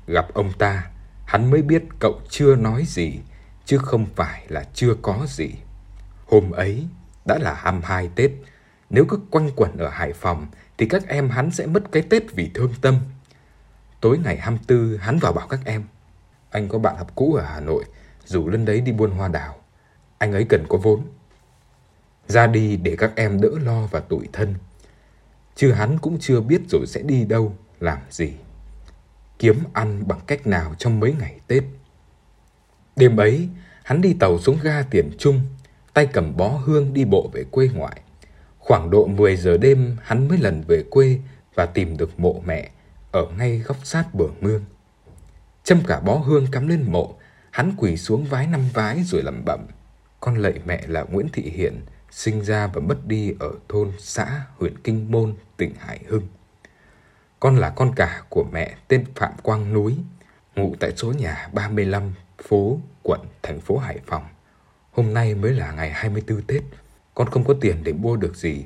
Gặp 0.07 0.33
ông 0.33 0.53
ta, 0.57 0.89
hắn 1.27 1.51
mới 1.51 1.61
biết 1.61 1.83
cậu 1.99 2.21
chưa 2.29 2.55
nói 2.55 2.83
gì, 2.85 3.19
chứ 3.65 3.77
không 3.77 4.05
phải 4.15 4.45
là 4.47 4.63
chưa 4.73 4.93
có 5.01 5.25
gì. 5.29 5.49
Hôm 6.27 6.51
ấy 6.51 6.87
đã 7.25 7.37
là 7.37 7.53
22 7.53 8.09
Tết, 8.15 8.31
nếu 8.89 9.05
cứ 9.05 9.19
quanh 9.31 9.49
quẩn 9.55 9.77
ở 9.77 9.89
Hải 9.89 10.13
Phòng 10.13 10.47
thì 10.77 10.85
các 10.85 11.07
em 11.07 11.29
hắn 11.29 11.51
sẽ 11.51 11.65
mất 11.65 11.91
cái 11.91 12.03
Tết 12.03 12.23
vì 12.35 12.51
thương 12.53 12.73
tâm. 12.81 12.99
Tối 14.01 14.19
ngày 14.23 14.37
24 14.37 14.97
hắn 14.97 15.19
vào 15.19 15.33
bảo 15.33 15.47
các 15.47 15.59
em, 15.65 15.83
anh 16.49 16.69
có 16.69 16.79
bạn 16.79 16.95
học 16.97 17.11
cũ 17.15 17.33
ở 17.33 17.43
Hà 17.43 17.59
Nội, 17.59 17.83
rủ 18.25 18.49
lên 18.49 18.65
đấy 18.65 18.81
đi 18.81 18.91
buôn 18.91 19.11
hoa 19.11 19.27
đào. 19.27 19.55
Anh 20.17 20.33
ấy 20.33 20.45
cần 20.49 20.65
có 20.69 20.77
vốn. 20.77 21.01
Ra 22.27 22.47
đi 22.47 22.77
để 22.77 22.95
các 22.95 23.11
em 23.15 23.41
đỡ 23.41 23.49
lo 23.63 23.85
và 23.85 23.99
tủi 23.99 24.27
thân. 24.33 24.55
Chứ 25.55 25.71
hắn 25.71 25.99
cũng 25.99 26.17
chưa 26.19 26.41
biết 26.41 26.61
rồi 26.69 26.87
sẽ 26.87 27.01
đi 27.01 27.25
đâu, 27.25 27.55
làm 27.79 27.97
gì. 28.09 28.33
Kiếm 29.39 29.63
ăn 29.73 30.07
bằng 30.07 30.19
cách 30.27 30.47
nào 30.47 30.75
trong 30.77 30.99
mấy 30.99 31.13
ngày 31.19 31.39
Tết. 31.47 31.63
Đêm 32.95 33.17
ấy, 33.17 33.49
hắn 33.83 34.01
đi 34.01 34.13
tàu 34.19 34.39
xuống 34.39 34.57
ga 34.63 34.81
tiền 34.81 35.11
trung, 35.17 35.41
tay 35.93 36.05
cầm 36.05 36.37
bó 36.37 36.47
hương 36.47 36.93
đi 36.93 37.05
bộ 37.05 37.29
về 37.33 37.43
quê 37.51 37.69
ngoại. 37.73 38.01
Khoảng 38.59 38.89
độ 38.89 39.07
10 39.07 39.37
giờ 39.37 39.57
đêm 39.57 39.97
hắn 40.01 40.27
mới 40.27 40.37
lần 40.37 40.63
về 40.67 40.83
quê 40.89 41.19
và 41.55 41.65
tìm 41.65 41.97
được 41.97 42.19
mộ 42.19 42.41
mẹ 42.45 42.69
ở 43.11 43.27
ngay 43.37 43.57
góc 43.57 43.77
sát 43.83 44.13
bờ 44.13 44.25
mương. 44.41 44.65
Châm 45.63 45.83
cả 45.87 45.99
bó 45.99 46.15
hương 46.15 46.47
cắm 46.51 46.67
lên 46.67 46.91
mộ, 46.91 47.15
hắn 47.51 47.73
quỳ 47.77 47.97
xuống 47.97 48.25
vái 48.25 48.47
năm 48.47 48.61
vái 48.73 49.03
rồi 49.03 49.23
lẩm 49.23 49.45
bẩm. 49.45 49.67
Con 50.19 50.37
lạy 50.37 50.53
mẹ 50.65 50.87
là 50.87 51.03
Nguyễn 51.03 51.27
Thị 51.33 51.41
Hiền, 51.41 51.81
sinh 52.11 52.41
ra 52.43 52.67
và 52.67 52.81
mất 52.81 53.07
đi 53.07 53.33
ở 53.39 53.51
thôn 53.69 53.91
xã 53.99 54.45
huyện 54.57 54.77
Kinh 54.83 55.11
Môn, 55.11 55.35
tỉnh 55.57 55.73
Hải 55.79 55.99
Hưng. 56.07 56.27
Con 57.39 57.57
là 57.57 57.69
con 57.69 57.95
cả 57.95 58.23
của 58.29 58.43
mẹ 58.51 58.75
tên 58.87 59.05
Phạm 59.15 59.31
Quang 59.43 59.73
Núi, 59.73 59.97
ngụ 60.55 60.75
tại 60.79 60.91
số 60.95 61.11
nhà 61.11 61.49
35 61.53 62.13
phố 62.43 62.79
quận 63.03 63.21
thành 63.43 63.59
phố 63.59 63.77
Hải 63.77 63.99
Phòng. 64.05 64.23
Hôm 64.91 65.13
nay 65.13 65.35
mới 65.35 65.53
là 65.53 65.71
ngày 65.71 65.91
24 65.91 66.41
Tết, 66.41 66.63
con 67.15 67.29
không 67.29 67.43
có 67.43 67.53
tiền 67.61 67.83
để 67.83 67.93
mua 67.93 68.15
được 68.15 68.35
gì. 68.35 68.65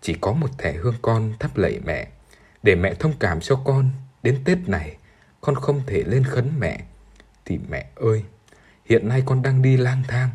Chỉ 0.00 0.14
có 0.20 0.32
một 0.32 0.58
thẻ 0.58 0.72
hương 0.72 0.94
con 1.02 1.32
thắp 1.38 1.56
lạy 1.56 1.80
mẹ, 1.84 2.08
để 2.62 2.74
mẹ 2.74 2.94
thông 2.94 3.12
cảm 3.20 3.40
cho 3.40 3.60
con. 3.64 3.90
Đến 4.22 4.42
Tết 4.44 4.58
này, 4.68 4.96
con 5.40 5.54
không 5.54 5.82
thể 5.86 6.02
lên 6.06 6.24
khấn 6.24 6.50
mẹ. 6.58 6.80
Thì 7.44 7.58
mẹ 7.68 7.86
ơi, 7.96 8.24
hiện 8.84 9.08
nay 9.08 9.22
con 9.26 9.42
đang 9.42 9.62
đi 9.62 9.76
lang 9.76 10.02
thang. 10.08 10.28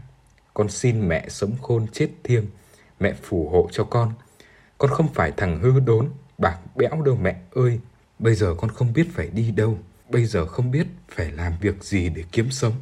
Con 0.53 0.69
xin 0.69 1.07
mẹ 1.07 1.25
sống 1.29 1.55
khôn 1.61 1.87
chết 1.93 2.09
thiêng, 2.23 2.45
mẹ 2.99 3.13
phù 3.23 3.49
hộ 3.49 3.69
cho 3.71 3.83
con. 3.83 4.13
Con 4.77 4.91
không 4.91 5.13
phải 5.13 5.31
thằng 5.37 5.59
hư 5.59 5.79
đốn, 5.79 6.09
bạc 6.37 6.59
bẽo 6.75 7.01
đâu 7.01 7.17
mẹ 7.21 7.41
ơi. 7.51 7.79
Bây 8.19 8.35
giờ 8.35 8.55
con 8.57 8.69
không 8.69 8.93
biết 8.93 9.07
phải 9.13 9.29
đi 9.33 9.51
đâu, 9.51 9.77
bây 10.09 10.25
giờ 10.25 10.45
không 10.45 10.71
biết 10.71 10.87
phải 11.09 11.31
làm 11.31 11.53
việc 11.61 11.83
gì 11.83 12.09
để 12.09 12.23
kiếm 12.31 12.51
sống. 12.51 12.73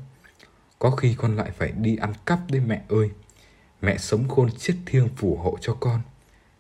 Có 0.80 0.92
khi 0.92 1.16
con 1.18 1.36
lại 1.36 1.52
phải 1.52 1.72
đi 1.72 1.96
ăn 1.96 2.14
cắp 2.26 2.40
đấy 2.52 2.62
mẹ 2.68 2.82
ơi. 2.90 3.10
Mẹ 3.82 3.98
sống 3.98 4.30
khôn 4.30 4.50
chết 4.58 4.74
thiêng 4.86 5.10
phù 5.16 5.36
hộ 5.36 5.58
cho 5.62 5.74
con. 5.80 6.02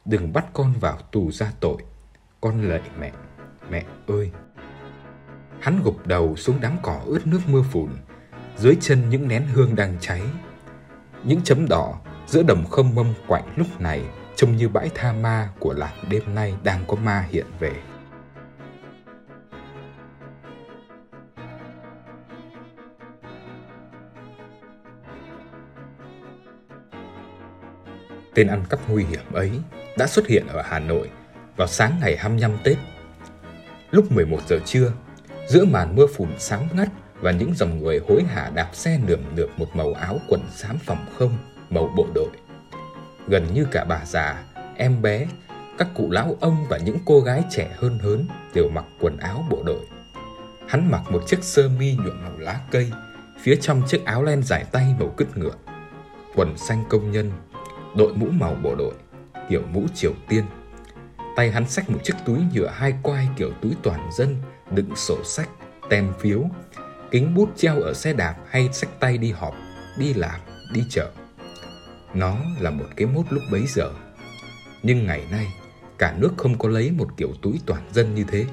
Đừng 0.05 0.33
bắt 0.33 0.45
con 0.53 0.73
vào 0.79 0.97
tù 1.11 1.31
ra 1.31 1.51
tội. 1.59 1.77
Con 2.41 2.69
lạy 2.69 2.81
mẹ, 2.99 3.11
mẹ 3.69 3.83
ơi. 4.07 4.31
Hắn 5.59 5.83
gục 5.83 6.07
đầu 6.07 6.35
xuống 6.35 6.57
đám 6.61 6.77
cỏ 6.83 7.01
ướt 7.05 7.27
nước 7.27 7.39
mưa 7.47 7.63
phùn, 7.71 7.89
dưới 8.57 8.77
chân 8.81 9.09
những 9.09 9.27
nén 9.27 9.47
hương 9.47 9.75
đang 9.75 9.97
cháy. 10.01 10.21
Những 11.23 11.41
chấm 11.43 11.67
đỏ 11.69 12.01
giữa 12.27 12.43
đồng 12.43 12.65
không 12.69 12.95
mâm 12.95 13.13
quạnh 13.27 13.53
lúc 13.55 13.81
này 13.81 14.01
trông 14.35 14.55
như 14.55 14.69
bãi 14.69 14.89
tha 14.95 15.13
ma 15.13 15.49
của 15.59 15.73
làng 15.73 16.03
đêm 16.09 16.35
nay 16.35 16.53
đang 16.63 16.85
có 16.87 16.95
ma 16.95 17.25
hiện 17.31 17.45
về. 17.59 17.71
Tên 28.33 28.47
ăn 28.47 28.63
cắp 28.69 28.79
nguy 28.89 29.03
hiểm 29.03 29.33
ấy 29.33 29.51
đã 29.97 30.07
xuất 30.07 30.27
hiện 30.27 30.47
ở 30.47 30.61
Hà 30.61 30.79
Nội 30.79 31.09
vào 31.55 31.67
sáng 31.67 31.97
ngày 32.01 32.17
25 32.17 32.57
Tết. 32.63 32.77
Lúc 33.91 34.11
11 34.11 34.39
giờ 34.47 34.59
trưa, 34.65 34.91
giữa 35.47 35.65
màn 35.65 35.95
mưa 35.95 36.07
phùn 36.07 36.29
sáng 36.37 36.67
ngắt 36.73 36.87
và 37.21 37.31
những 37.31 37.53
dòng 37.55 37.83
người 37.83 38.01
hối 38.07 38.23
hả 38.23 38.51
đạp 38.55 38.69
xe 38.73 38.99
nườm 39.07 39.19
nượp 39.35 39.49
một 39.57 39.67
màu 39.73 39.93
áo 39.93 40.19
quần 40.29 40.41
xám 40.55 40.77
phòng 40.77 41.05
không 41.17 41.37
màu 41.69 41.93
bộ 41.97 42.07
đội. 42.13 42.44
Gần 43.27 43.53
như 43.53 43.65
cả 43.71 43.83
bà 43.83 44.05
già, 44.05 44.43
em 44.77 45.01
bé, 45.01 45.27
các 45.77 45.87
cụ 45.95 46.11
lão 46.11 46.37
ông 46.39 46.65
và 46.69 46.77
những 46.77 46.97
cô 47.05 47.19
gái 47.19 47.43
trẻ 47.49 47.71
hơn 47.77 47.99
hớn 47.99 48.27
đều 48.53 48.69
mặc 48.69 48.85
quần 48.99 49.17
áo 49.17 49.45
bộ 49.49 49.63
đội. 49.65 49.85
Hắn 50.67 50.91
mặc 50.91 51.01
một 51.09 51.27
chiếc 51.27 51.43
sơ 51.43 51.69
mi 51.69 51.95
nhuộm 51.95 52.23
màu 52.23 52.37
lá 52.37 52.59
cây, 52.71 52.91
phía 53.41 53.55
trong 53.55 53.81
chiếc 53.87 54.05
áo 54.05 54.23
len 54.23 54.43
dài 54.43 54.65
tay 54.71 54.95
màu 54.99 55.13
cứt 55.17 55.37
ngựa, 55.37 55.55
quần 56.35 56.57
xanh 56.57 56.83
công 56.89 57.11
nhân, 57.11 57.31
đội 57.95 58.13
mũ 58.13 58.25
màu 58.25 58.55
bộ 58.63 58.75
đội, 58.75 58.93
kiểu 59.49 59.61
mũ 59.73 59.83
Triều 59.95 60.13
Tiên. 60.27 60.45
Tay 61.35 61.51
hắn 61.51 61.69
xách 61.69 61.89
một 61.89 61.99
chiếc 62.03 62.15
túi 62.25 62.39
nhựa 62.53 62.67
hai 62.67 62.93
quai 63.03 63.27
kiểu 63.37 63.51
túi 63.61 63.71
toàn 63.83 64.09
dân, 64.11 64.35
đựng 64.71 64.95
sổ 64.95 65.23
sách, 65.23 65.49
tem 65.89 66.13
phiếu, 66.19 66.43
kính 67.11 67.35
bút 67.35 67.49
treo 67.55 67.81
ở 67.81 67.93
xe 67.93 68.13
đạp 68.13 68.35
hay 68.49 68.69
xách 68.73 68.99
tay 68.99 69.17
đi 69.17 69.31
họp, 69.31 69.53
đi 69.97 70.13
làm, 70.13 70.39
đi 70.73 70.83
chợ. 70.89 71.11
Nó 72.15 72.37
là 72.59 72.71
một 72.71 72.85
cái 72.95 73.07
mốt 73.07 73.25
lúc 73.29 73.43
bấy 73.51 73.65
giờ. 73.67 73.91
Nhưng 74.83 75.07
ngày 75.07 75.23
nay, 75.31 75.53
cả 75.97 76.15
nước 76.17 76.33
không 76.37 76.57
có 76.57 76.69
lấy 76.69 76.91
một 76.91 77.07
kiểu 77.17 77.33
túi 77.41 77.59
toàn 77.65 77.81
dân 77.93 78.15
như 78.15 78.23
thế. 78.27 78.45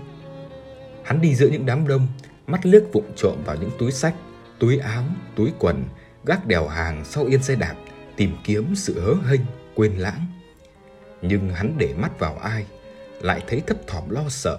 Hắn 1.05 1.21
đi 1.21 1.35
giữa 1.35 1.49
những 1.49 1.67
đám 1.67 1.89
đông, 1.89 2.09
mắt 2.47 2.67
liếc 2.67 2.83
vụng 2.93 3.13
trộm 3.17 3.37
vào 3.45 3.57
những 3.57 3.71
túi 3.79 3.93
sách, 3.93 4.15
túi 4.59 4.79
áo, 4.79 5.05
túi 5.37 5.53
quần, 5.59 5.85
gác 6.25 6.47
đèo 6.47 6.69
hàng 6.69 7.05
sau 7.05 7.25
yên 7.25 7.43
xe 7.43 7.55
đạp, 7.55 7.75
tìm 8.17 8.37
kiếm 8.45 8.75
sự 8.75 9.01
hớ 9.01 9.15
hênh, 9.31 9.41
quên 9.75 9.93
lãng. 9.93 10.27
Nhưng 11.23 11.51
hắn 11.51 11.75
để 11.79 11.95
mắt 11.99 12.19
vào 12.19 12.39
ai, 12.39 12.67
lại 13.21 13.43
thấy 13.49 13.63
thấp 13.67 13.77
thỏm 13.87 14.11
lo 14.11 14.29
sợ, 14.29 14.59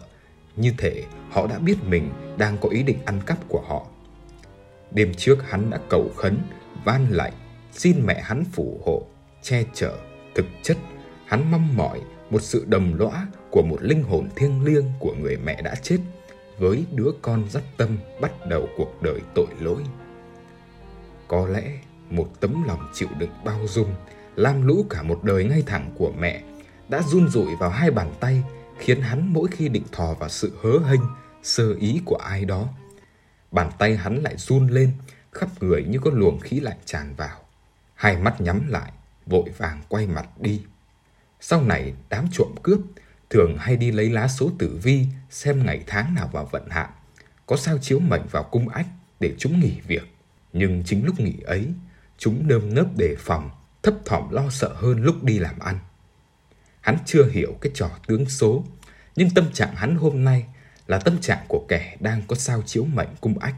như 0.56 0.74
thể 0.78 1.04
họ 1.30 1.48
đã 1.48 1.60
biết 1.60 1.76
mình 1.84 2.10
đang 2.38 2.58
có 2.58 2.70
ý 2.70 2.84
định 2.84 2.98
ăn 3.06 3.22
cắp 3.26 3.38
của 3.48 3.62
họ. 3.68 3.86
Đêm 4.92 5.14
trước 5.14 5.50
hắn 5.50 5.70
đã 5.70 5.80
cầu 5.90 6.12
khấn, 6.16 6.38
van 6.86 7.08
lạy, 7.10 7.32
xin 7.76 8.06
mẹ 8.06 8.22
hắn 8.22 8.44
phù 8.52 8.82
hộ, 8.86 9.08
che 9.42 9.64
chở. 9.74 9.98
Thực 10.36 10.46
chất, 10.64 10.78
hắn 11.26 11.52
mong 11.52 11.78
mỏi 11.78 12.02
một 12.30 12.42
sự 12.42 12.66
đồng 12.68 12.96
lõa 12.96 13.28
của 13.52 13.62
một 13.62 13.78
linh 13.82 14.04
hồn 14.04 14.30
thiêng 14.36 14.64
liêng 14.64 14.86
của 15.00 15.14
người 15.22 15.38
mẹ 15.38 15.62
đã 15.62 15.76
chết 15.76 15.98
với 16.58 16.86
đứa 16.92 17.12
con 17.22 17.50
dắt 17.50 17.64
tâm 17.78 17.98
bắt 18.22 18.32
đầu 18.48 18.70
cuộc 18.78 19.02
đời 19.02 19.20
tội 19.36 19.48
lỗi. 19.60 19.84
Có 21.28 21.48
lẽ 21.48 21.80
một 22.10 22.30
tấm 22.40 22.64
lòng 22.68 22.90
chịu 22.94 23.08
đựng 23.18 23.34
bao 23.46 23.60
dung, 23.68 23.94
lam 24.36 24.68
lũ 24.68 24.86
cả 24.90 25.04
một 25.04 25.24
đời 25.24 25.46
ngay 25.46 25.64
thẳng 25.66 25.92
của 25.98 26.12
mẹ 26.20 26.42
đã 26.90 27.02
run 27.02 27.30
rủi 27.30 27.56
vào 27.60 27.70
hai 27.70 27.92
bàn 27.92 28.14
tay 28.20 28.44
khiến 28.80 29.02
hắn 29.02 29.34
mỗi 29.34 29.48
khi 29.52 29.70
định 29.70 29.86
thò 29.92 30.14
vào 30.14 30.30
sự 30.30 30.58
hớ 30.64 30.80
hênh, 30.80 31.02
sơ 31.44 31.74
ý 31.80 32.02
của 32.06 32.16
ai 32.16 32.46
đó. 32.46 32.68
Bàn 33.52 33.72
tay 33.78 33.98
hắn 33.98 34.24
lại 34.24 34.38
run 34.38 34.68
lên, 34.68 34.92
khắp 35.32 35.50
người 35.64 35.84
như 35.84 36.00
có 36.00 36.12
luồng 36.14 36.40
khí 36.40 36.60
lạnh 36.60 36.78
tràn 36.86 37.16
vào. 37.18 37.43
Hai 38.04 38.18
mắt 38.18 38.42
nhắm 38.42 38.68
lại, 38.68 38.92
vội 39.26 39.50
vàng 39.58 39.82
quay 39.90 40.08
mặt 40.08 40.30
đi. 40.40 40.64
Sau 41.40 41.62
này 41.64 41.94
đám 42.10 42.28
trộm 42.32 42.56
cướp 42.64 42.80
thường 43.30 43.58
hay 43.60 43.78
đi 43.78 43.92
lấy 43.92 44.10
lá 44.10 44.28
số 44.28 44.52
tử 44.60 44.80
vi 44.84 45.06
xem 45.30 45.66
ngày 45.66 45.84
tháng 45.88 46.16
nào 46.16 46.30
vào 46.34 46.46
vận 46.46 46.70
hạn, 46.70 46.90
có 47.46 47.56
sao 47.56 47.78
chiếu 47.82 48.00
mệnh 48.00 48.22
vào 48.32 48.44
cung 48.44 48.70
ách 48.70 48.88
để 49.20 49.34
chúng 49.38 49.60
nghỉ 49.60 49.80
việc. 49.88 50.16
Nhưng 50.54 50.84
chính 50.86 51.06
lúc 51.06 51.20
nghỉ 51.20 51.36
ấy, 51.46 51.74
chúng 52.18 52.48
nơm 52.48 52.74
nớp 52.74 52.88
đề 52.98 53.16
phòng, 53.20 53.50
thấp 53.84 53.94
thỏm 54.06 54.30
lo 54.32 54.50
sợ 54.50 54.74
hơn 54.76 55.04
lúc 55.04 55.24
đi 55.24 55.40
làm 55.40 55.60
ăn. 55.60 55.80
Hắn 56.82 56.98
chưa 57.06 57.30
hiểu 57.30 57.58
cái 57.62 57.72
trò 57.76 57.90
tướng 58.08 58.30
số, 58.30 58.66
nhưng 59.16 59.30
tâm 59.30 59.52
trạng 59.52 59.76
hắn 59.76 59.96
hôm 59.96 60.24
nay 60.24 60.46
là 60.88 61.00
tâm 61.00 61.22
trạng 61.22 61.46
của 61.48 61.66
kẻ 61.68 61.98
đang 62.00 62.22
có 62.28 62.36
sao 62.36 62.62
chiếu 62.66 62.86
mệnh 62.86 63.16
cung 63.22 63.40
ách. 63.40 63.56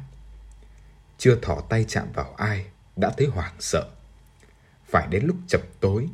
Chưa 1.18 1.40
thỏ 1.42 1.62
tay 1.70 1.86
chạm 1.88 2.08
vào 2.14 2.34
ai, 2.38 2.66
đã 2.96 3.12
thấy 3.18 3.28
hoảng 3.28 3.54
sợ. 3.60 3.90
Phải 4.90 5.08
đến 5.08 5.26
lúc 5.26 5.36
chập 5.48 5.62
tối, 5.80 6.08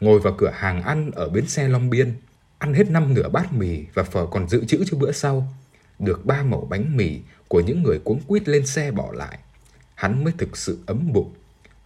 ngồi 0.00 0.20
vào 0.20 0.34
cửa 0.38 0.52
hàng 0.54 0.82
ăn 0.82 1.10
ở 1.10 1.28
bến 1.28 1.46
xe 1.46 1.68
Long 1.68 1.90
Biên, 1.90 2.14
ăn 2.58 2.74
hết 2.74 2.90
năm 2.90 3.14
nửa 3.14 3.28
bát 3.28 3.52
mì 3.52 3.84
và 3.94 4.02
phở 4.02 4.26
còn 4.26 4.48
dự 4.48 4.64
trữ 4.64 4.84
cho 4.86 4.98
bữa 4.98 5.12
sau, 5.12 5.54
được 5.98 6.26
ba 6.26 6.42
mẩu 6.42 6.66
bánh 6.70 6.96
mì 6.96 7.20
của 7.48 7.60
những 7.60 7.82
người 7.82 7.98
cuống 8.04 8.20
quýt 8.20 8.48
lên 8.48 8.66
xe 8.66 8.90
bỏ 8.90 9.12
lại, 9.12 9.38
hắn 9.94 10.24
mới 10.24 10.32
thực 10.38 10.56
sự 10.56 10.78
ấm 10.86 11.12
bụng, 11.12 11.34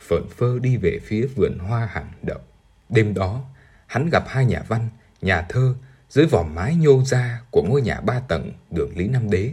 phởn 0.00 0.22
phơ 0.36 0.58
đi 0.58 0.76
về 0.76 1.00
phía 1.04 1.26
vườn 1.26 1.58
hoa 1.58 1.86
hàng 1.86 2.12
đậu. 2.22 2.40
Đêm 2.88 3.14
đó, 3.14 3.44
hắn 3.86 4.10
gặp 4.10 4.24
hai 4.26 4.46
nhà 4.46 4.62
văn, 4.68 4.88
nhà 5.22 5.46
thơ 5.48 5.74
dưới 6.08 6.26
vòm 6.26 6.54
mái 6.54 6.74
nhô 6.74 7.02
ra 7.04 7.40
của 7.50 7.62
ngôi 7.62 7.82
nhà 7.82 8.00
ba 8.00 8.20
tầng 8.20 8.52
đường 8.70 8.96
Lý 8.96 9.08
Nam 9.08 9.30
Đế. 9.30 9.52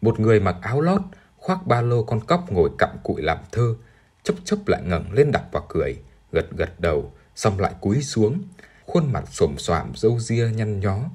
Một 0.00 0.20
người 0.20 0.40
mặc 0.40 0.56
áo 0.60 0.80
lót, 0.80 1.00
khoác 1.36 1.66
ba 1.66 1.80
lô 1.80 2.02
con 2.02 2.20
cóc 2.20 2.52
ngồi 2.52 2.70
cặm 2.78 2.90
cụi 3.02 3.22
làm 3.22 3.38
thơ, 3.52 3.74
chấp 4.22 4.34
chấp 4.44 4.58
lại 4.66 4.82
ngẩng 4.86 5.12
lên 5.12 5.32
đọc 5.32 5.48
và 5.52 5.60
cười, 5.68 5.96
gật 6.32 6.46
gật 6.56 6.80
đầu, 6.80 7.12
xong 7.34 7.60
lại 7.60 7.72
cúi 7.80 8.02
xuống, 8.02 8.42
khuôn 8.86 9.12
mặt 9.12 9.24
xồm 9.30 9.58
xoàm 9.58 9.92
râu 9.94 10.18
ria 10.18 10.48
nhăn 10.54 10.80
nhó, 10.80 11.10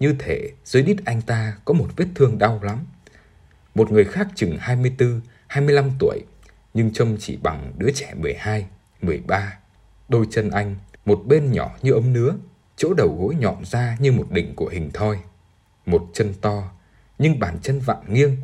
như 0.00 0.14
thể 0.18 0.50
dưới 0.64 0.82
đít 0.82 0.96
anh 1.04 1.22
ta 1.22 1.56
có 1.64 1.74
một 1.74 1.88
vết 1.96 2.06
thương 2.14 2.38
đau 2.38 2.60
lắm. 2.62 2.86
Một 3.74 3.90
người 3.90 4.04
khác 4.04 4.28
chừng 4.34 4.56
24, 4.60 5.20
25 5.46 5.90
tuổi, 5.98 6.20
nhưng 6.74 6.92
trông 6.92 7.16
chỉ 7.20 7.36
bằng 7.36 7.72
đứa 7.78 7.90
trẻ 7.94 8.14
12, 8.14 8.66
13. 9.02 9.58
Đôi 10.08 10.26
chân 10.30 10.50
anh, 10.50 10.76
một 11.04 11.22
bên 11.26 11.52
nhỏ 11.52 11.76
như 11.82 11.92
ống 11.92 12.12
nứa, 12.12 12.36
chỗ 12.76 12.94
đầu 12.96 13.16
gối 13.20 13.34
nhọn 13.34 13.64
ra 13.64 13.96
như 14.00 14.12
một 14.12 14.26
đỉnh 14.30 14.54
của 14.56 14.68
hình 14.68 14.90
thoi. 14.94 15.18
Một 15.86 16.10
chân 16.12 16.34
to, 16.40 16.72
nhưng 17.18 17.38
bàn 17.38 17.58
chân 17.62 17.80
vặn 17.80 17.96
nghiêng, 18.08 18.36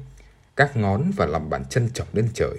các 0.56 0.76
ngón 0.76 1.10
và 1.16 1.26
lòng 1.26 1.50
bàn 1.50 1.64
chân 1.70 1.90
chọc 1.94 2.14
lên 2.14 2.28
trời. 2.34 2.56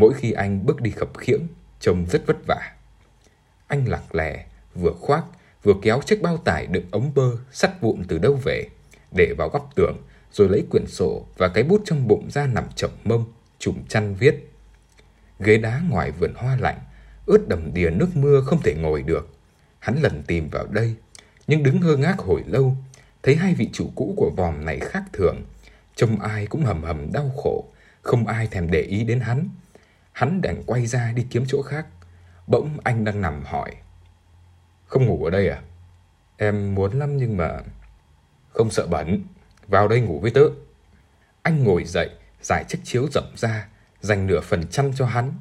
Mỗi 0.00 0.14
khi 0.14 0.32
anh 0.32 0.66
bước 0.66 0.80
đi 0.80 0.90
khập 0.90 1.18
khiễng, 1.18 1.46
trông 1.80 2.06
rất 2.10 2.26
vất 2.26 2.36
vả. 2.46 2.72
Anh 3.66 3.88
lặng 3.88 4.06
lè, 4.12 4.46
vừa 4.74 4.92
khoác, 5.00 5.24
vừa 5.62 5.74
kéo 5.82 6.00
chiếc 6.06 6.22
bao 6.22 6.36
tải 6.36 6.66
đựng 6.66 6.84
ống 6.90 7.12
bơ 7.14 7.30
sắt 7.52 7.80
vụn 7.80 8.04
từ 8.08 8.18
đâu 8.18 8.38
về, 8.44 8.68
để 9.12 9.34
vào 9.38 9.48
góc 9.48 9.70
tường, 9.74 9.96
rồi 10.32 10.48
lấy 10.48 10.64
quyển 10.70 10.86
sổ 10.86 11.26
và 11.36 11.48
cái 11.48 11.64
bút 11.64 11.82
trong 11.84 12.08
bụng 12.08 12.30
ra 12.30 12.46
nằm 12.46 12.64
chồng 12.76 12.90
mông, 13.04 13.24
chùm 13.58 13.84
chăn 13.88 14.14
viết. 14.14 14.52
Ghế 15.38 15.58
đá 15.58 15.80
ngoài 15.88 16.10
vườn 16.10 16.34
hoa 16.36 16.56
lạnh, 16.60 16.78
ướt 17.26 17.48
đầm 17.48 17.74
đìa 17.74 17.90
nước 17.90 18.16
mưa 18.16 18.40
không 18.40 18.62
thể 18.62 18.74
ngồi 18.74 19.02
được. 19.02 19.28
Hắn 19.78 20.02
lần 20.02 20.22
tìm 20.26 20.48
vào 20.48 20.66
đây, 20.66 20.94
nhưng 21.46 21.62
đứng 21.62 21.80
ngơ 21.80 21.96
ngác 21.96 22.18
hồi 22.18 22.42
lâu, 22.46 22.76
thấy 23.22 23.36
hai 23.36 23.54
vị 23.54 23.68
chủ 23.72 23.90
cũ 23.94 24.14
của 24.16 24.30
vòm 24.36 24.64
này 24.64 24.80
khác 24.80 25.02
thường. 25.12 25.36
Trông 25.96 26.20
ai 26.20 26.46
cũng 26.46 26.64
hầm 26.64 26.82
hầm 26.82 27.12
đau 27.12 27.30
khổ, 27.36 27.64
không 28.02 28.26
ai 28.26 28.46
thèm 28.46 28.70
để 28.70 28.80
ý 28.80 29.04
đến 29.04 29.20
hắn. 29.20 29.48
Hắn 30.12 30.40
đành 30.40 30.62
quay 30.66 30.86
ra 30.86 31.12
đi 31.12 31.26
kiếm 31.30 31.44
chỗ 31.48 31.62
khác. 31.62 31.86
Bỗng 32.46 32.78
anh 32.84 33.04
đang 33.04 33.20
nằm 33.20 33.44
hỏi. 33.44 33.76
Không 34.86 35.06
ngủ 35.06 35.24
ở 35.24 35.30
đây 35.30 35.48
à? 35.48 35.62
Em 36.36 36.74
muốn 36.74 36.98
lắm 36.98 37.16
nhưng 37.16 37.36
mà... 37.36 37.58
Không 38.48 38.70
sợ 38.70 38.86
bẩn, 38.86 39.24
vào 39.68 39.88
đây 39.88 40.00
ngủ 40.00 40.20
với 40.20 40.30
tớ. 40.30 40.42
Anh 41.42 41.64
ngồi 41.64 41.84
dậy, 41.84 42.10
giải 42.42 42.64
chiếc 42.68 42.78
chiếu 42.84 43.08
rộng 43.12 43.32
ra, 43.36 43.68
dành 44.00 44.26
nửa 44.26 44.40
phần 44.40 44.66
trăm 44.70 44.92
cho 44.92 45.06
hắn. 45.06 45.32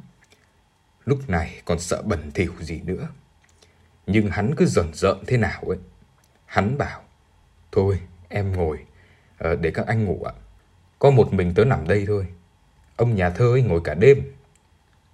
Lúc 1.06 1.30
này 1.30 1.62
còn 1.66 1.80
sợ 1.80 2.02
bẩn 2.02 2.32
thỉu 2.32 2.54
gì 2.60 2.82
nữa. 2.82 3.08
Nhưng 4.08 4.30
hắn 4.30 4.56
cứ 4.56 4.66
dần 4.66 4.92
rợn 4.94 5.18
thế 5.28 5.38
nào 5.38 5.62
ấy. 5.62 5.78
Hắn 6.46 6.78
bảo, 6.78 7.02
thôi 7.72 8.00
em 8.30 8.52
ngồi, 8.52 8.86
ờ, 9.38 9.56
để 9.56 9.72
các 9.72 9.88
anh 9.88 10.06
ngủ 10.06 10.24
ạ. 10.24 10.34
Có 11.00 11.10
một 11.10 11.34
mình 11.34 11.54
tớ 11.54 11.66
nằm 11.66 11.88
đây 11.88 12.04
thôi. 12.08 12.28
Ông 12.96 13.16
nhà 13.16 13.30
thơ 13.30 13.46
ấy 13.46 13.62
ngồi 13.62 13.82
cả 13.84 13.94
đêm. 13.94 14.34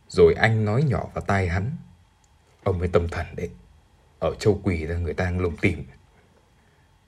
Rồi 0.08 0.34
anh 0.34 0.65
nói 0.65 0.84
nhỏ 0.84 1.10
vào 1.13 1.22
tai 1.22 1.48
hắn. 1.48 1.72
Ông 2.63 2.80
ấy 2.80 2.88
tâm 2.88 3.08
thần 3.08 3.26
đấy. 3.36 3.50
Ở 4.20 4.36
châu 4.39 4.60
quỳ 4.63 4.86
ra 4.86 4.98
người 4.98 5.13
ta 5.13 5.26
đang 5.26 5.39
lùng 5.39 5.58
tìm. 5.62 5.84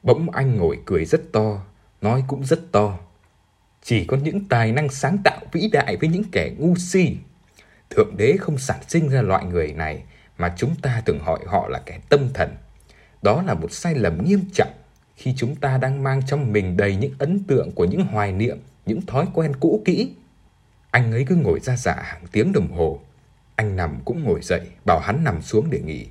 Bỗng 0.03 0.29
anh 0.29 0.57
ngồi 0.57 0.79
cười 0.85 1.05
rất 1.05 1.21
to, 1.31 1.65
nói 2.01 2.23
cũng 2.27 2.45
rất 2.45 2.71
to. 2.71 2.99
Chỉ 3.81 4.05
có 4.05 4.17
những 4.17 4.45
tài 4.45 4.71
năng 4.71 4.89
sáng 4.89 5.17
tạo 5.23 5.39
vĩ 5.51 5.69
đại 5.71 5.97
với 5.97 6.09
những 6.09 6.23
kẻ 6.31 6.51
ngu 6.57 6.75
si. 6.75 7.17
Thượng 7.89 8.17
đế 8.17 8.37
không 8.39 8.57
sản 8.57 8.79
sinh 8.87 9.09
ra 9.09 9.21
loại 9.21 9.45
người 9.45 9.73
này 9.73 10.03
mà 10.37 10.53
chúng 10.57 10.75
ta 10.81 11.01
thường 11.05 11.19
hỏi 11.19 11.39
họ 11.45 11.67
là 11.67 11.81
kẻ 11.85 11.99
tâm 12.09 12.29
thần. 12.33 12.55
Đó 13.21 13.41
là 13.41 13.53
một 13.53 13.71
sai 13.71 13.95
lầm 13.95 14.25
nghiêm 14.25 14.41
trọng 14.53 14.71
khi 15.15 15.33
chúng 15.37 15.55
ta 15.55 15.77
đang 15.77 16.03
mang 16.03 16.25
trong 16.25 16.53
mình 16.53 16.77
đầy 16.77 16.95
những 16.95 17.13
ấn 17.19 17.43
tượng 17.47 17.71
của 17.71 17.85
những 17.85 18.05
hoài 18.05 18.31
niệm, 18.31 18.57
những 18.85 19.01
thói 19.05 19.27
quen 19.33 19.55
cũ 19.59 19.81
kỹ. 19.85 20.13
Anh 20.91 21.11
ấy 21.11 21.25
cứ 21.27 21.35
ngồi 21.35 21.59
ra 21.59 21.75
dạ 21.75 21.95
hàng 21.95 22.23
tiếng 22.31 22.53
đồng 22.53 22.71
hồ. 22.71 23.01
Anh 23.55 23.75
nằm 23.75 23.99
cũng 24.05 24.23
ngồi 24.23 24.41
dậy, 24.41 24.69
bảo 24.85 24.99
hắn 24.99 25.23
nằm 25.23 25.41
xuống 25.41 25.69
để 25.69 25.79
nghỉ. 25.79 26.07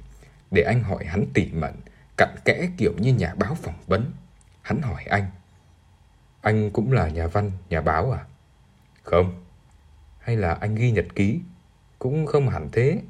Để 0.51 0.63
anh 0.63 0.83
hỏi 0.83 1.05
hắn 1.05 1.25
tỉ 1.35 1.53
mẩn, 1.53 1.73
cặn 2.17 2.29
kẽ 2.45 2.69
kiểu 2.77 2.93
như 2.99 3.15
nhà 3.15 3.35
báo 3.35 3.55
phỏng 3.55 3.79
vấn. 3.87 4.13
Hắn 4.63 4.83
hỏi 4.83 5.05
anh. 5.05 5.27
Anh 6.41 6.71
cũng 6.71 6.93
là 6.93 7.09
nhà 7.09 7.27
văn, 7.27 7.51
nhà 7.71 7.81
báo 7.81 8.13
à? 8.13 8.25
Không. 9.03 9.45
Hay 10.19 10.37
là 10.37 10.55
anh 10.55 10.75
ghi 10.75 10.91
nhật 10.91 11.07
ký? 11.15 11.41
Cũng 11.99 12.27
không 12.27 12.49
hẳn 12.49 12.69
thế. 12.73 13.01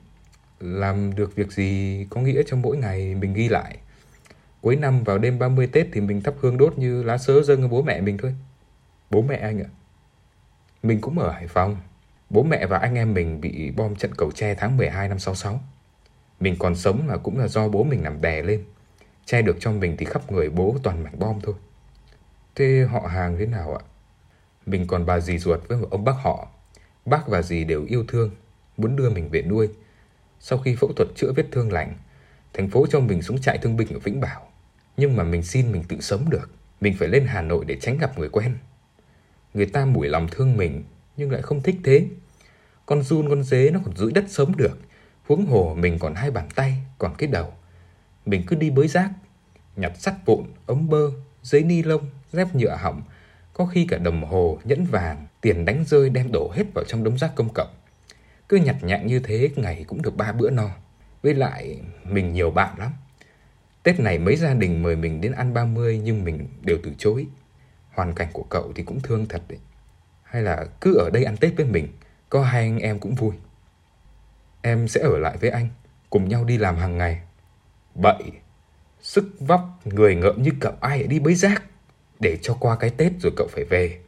Làm 0.60 1.14
được 1.14 1.34
việc 1.34 1.52
gì 1.52 2.06
có 2.10 2.20
nghĩa 2.20 2.42
trong 2.46 2.62
mỗi 2.62 2.76
ngày 2.76 3.14
mình 3.14 3.34
ghi 3.34 3.48
lại. 3.48 3.78
Cuối 4.60 4.76
năm 4.76 5.04
vào 5.04 5.18
đêm 5.18 5.38
30 5.38 5.66
Tết 5.66 5.86
thì 5.92 6.00
mình 6.00 6.22
thắp 6.22 6.34
hương 6.40 6.56
đốt 6.56 6.78
như 6.78 7.02
lá 7.02 7.18
sớ 7.18 7.42
dâng 7.42 7.68
bố 7.68 7.82
mẹ 7.82 8.00
mình 8.00 8.18
thôi. 8.18 8.34
Bố 9.10 9.22
mẹ 9.22 9.36
anh 9.36 9.60
ạ. 9.60 9.68
Mình 10.86 11.00
cũng 11.00 11.18
ở 11.18 11.30
Hải 11.30 11.46
Phòng. 11.46 11.76
Bố 12.30 12.42
mẹ 12.42 12.66
và 12.66 12.78
anh 12.78 12.94
em 12.94 13.14
mình 13.14 13.40
bị 13.40 13.70
bom 13.70 13.96
trận 13.96 14.14
cầu 14.14 14.32
tre 14.32 14.54
tháng 14.54 14.76
12 14.76 15.08
năm 15.08 15.18
66. 15.18 15.60
Mình 16.40 16.56
còn 16.58 16.76
sống 16.76 17.08
là 17.08 17.16
cũng 17.16 17.38
là 17.38 17.48
do 17.48 17.68
bố 17.68 17.84
mình 17.84 18.02
nằm 18.02 18.20
đè 18.20 18.42
lên. 18.42 18.64
Che 19.24 19.42
được 19.42 19.56
cho 19.60 19.72
mình 19.72 19.96
thì 19.96 20.06
khắp 20.06 20.32
người 20.32 20.50
bố 20.50 20.76
toàn 20.82 21.04
mảnh 21.04 21.18
bom 21.18 21.40
thôi. 21.42 21.54
Thế 22.54 22.86
họ 22.90 23.00
hàng 23.00 23.36
thế 23.38 23.46
nào 23.46 23.74
ạ? 23.74 23.82
Mình 24.66 24.86
còn 24.86 25.06
bà 25.06 25.20
dì 25.20 25.38
ruột 25.38 25.68
với 25.68 25.78
một 25.78 25.88
ông 25.90 26.04
bác 26.04 26.16
họ. 26.22 26.48
Bác 27.06 27.28
và 27.28 27.42
dì 27.42 27.64
đều 27.64 27.84
yêu 27.84 28.04
thương, 28.08 28.30
muốn 28.76 28.96
đưa 28.96 29.10
mình 29.10 29.28
về 29.28 29.42
nuôi. 29.42 29.68
Sau 30.40 30.58
khi 30.58 30.76
phẫu 30.76 30.92
thuật 30.92 31.08
chữa 31.14 31.32
vết 31.36 31.46
thương 31.52 31.72
lành, 31.72 31.94
thành 32.52 32.70
phố 32.70 32.86
cho 32.90 33.00
mình 33.00 33.22
xuống 33.22 33.40
trại 33.40 33.58
thương 33.58 33.76
binh 33.76 33.88
ở 33.92 33.98
Vĩnh 33.98 34.20
Bảo. 34.20 34.48
Nhưng 34.96 35.16
mà 35.16 35.24
mình 35.24 35.42
xin 35.42 35.72
mình 35.72 35.84
tự 35.88 36.00
sống 36.00 36.30
được. 36.30 36.50
Mình 36.80 36.94
phải 36.98 37.08
lên 37.08 37.26
Hà 37.26 37.42
Nội 37.42 37.64
để 37.64 37.76
tránh 37.80 37.98
gặp 37.98 38.18
người 38.18 38.28
quen. 38.28 38.54
Người 39.56 39.66
ta 39.66 39.84
mủi 39.84 40.08
lòng 40.08 40.28
thương 40.30 40.56
mình 40.56 40.84
nhưng 41.16 41.30
lại 41.30 41.42
không 41.42 41.62
thích 41.62 41.76
thế. 41.84 42.06
Con 42.86 43.02
run 43.02 43.28
con 43.28 43.42
dế 43.42 43.70
nó 43.70 43.80
còn 43.84 43.96
giữ 43.96 44.10
đất 44.10 44.24
sống 44.28 44.56
được. 44.56 44.78
Huống 45.26 45.46
hồ 45.46 45.76
mình 45.78 45.98
còn 45.98 46.14
hai 46.14 46.30
bàn 46.30 46.48
tay, 46.54 46.74
còn 46.98 47.14
cái 47.18 47.28
đầu. 47.28 47.52
Mình 48.26 48.42
cứ 48.46 48.56
đi 48.56 48.70
bới 48.70 48.88
rác, 48.88 49.10
nhặt 49.76 49.92
sắt 49.98 50.14
vụn, 50.26 50.44
ống 50.66 50.88
bơ, 50.88 51.10
giấy 51.42 51.62
ni 51.62 51.82
lông, 51.82 52.10
dép 52.32 52.54
nhựa 52.54 52.76
hỏng, 52.76 53.02
có 53.54 53.66
khi 53.66 53.86
cả 53.86 53.98
đồng 53.98 54.24
hồ, 54.24 54.58
nhẫn 54.64 54.84
vàng, 54.84 55.26
tiền 55.40 55.64
đánh 55.64 55.84
rơi 55.84 56.10
đem 56.10 56.32
đổ 56.32 56.52
hết 56.54 56.64
vào 56.74 56.84
trong 56.84 57.04
đống 57.04 57.18
rác 57.18 57.32
công 57.34 57.48
cộng. 57.54 57.74
Cứ 58.48 58.56
nhặt 58.56 58.76
nhạnh 58.82 59.06
như 59.06 59.20
thế 59.20 59.50
ngày 59.56 59.84
cũng 59.88 60.02
được 60.02 60.16
ba 60.16 60.32
bữa 60.32 60.50
no. 60.50 60.70
Với 61.22 61.34
lại 61.34 61.80
mình 62.04 62.32
nhiều 62.32 62.50
bạn 62.50 62.78
lắm. 62.78 62.92
Tết 63.82 64.00
này 64.00 64.18
mấy 64.18 64.36
gia 64.36 64.54
đình 64.54 64.82
mời 64.82 64.96
mình 64.96 65.20
đến 65.20 65.32
ăn 65.32 65.54
30 65.54 66.00
nhưng 66.04 66.24
mình 66.24 66.46
đều 66.62 66.78
từ 66.82 66.92
chối. 66.98 67.26
Hoàn 67.96 68.14
cảnh 68.14 68.28
của 68.32 68.42
cậu 68.42 68.72
thì 68.74 68.82
cũng 68.82 69.00
thương 69.00 69.26
thật 69.28 69.42
đấy. 69.48 69.58
Hay 70.22 70.42
là 70.42 70.66
cứ 70.80 70.96
ở 70.96 71.10
đây 71.10 71.24
ăn 71.24 71.36
Tết 71.36 71.56
với 71.56 71.66
mình, 71.66 71.88
có 72.28 72.42
hai 72.42 72.62
anh 72.62 72.78
em 72.78 72.98
cũng 72.98 73.14
vui. 73.14 73.34
Em 74.62 74.88
sẽ 74.88 75.00
ở 75.00 75.18
lại 75.18 75.36
với 75.36 75.50
anh, 75.50 75.68
cùng 76.10 76.28
nhau 76.28 76.44
đi 76.44 76.58
làm 76.58 76.76
hàng 76.76 76.98
ngày. 76.98 77.20
Bậy, 77.94 78.22
sức 79.00 79.24
vóc 79.40 79.80
người 79.84 80.14
ngợm 80.14 80.42
như 80.42 80.50
cậu 80.60 80.72
ai 80.80 81.02
đi 81.02 81.18
bới 81.18 81.34
rác. 81.34 81.62
Để 82.20 82.38
cho 82.42 82.56
qua 82.60 82.76
cái 82.76 82.90
Tết 82.90 83.12
rồi 83.20 83.32
cậu 83.36 83.46
phải 83.50 83.64
về. 83.64 83.98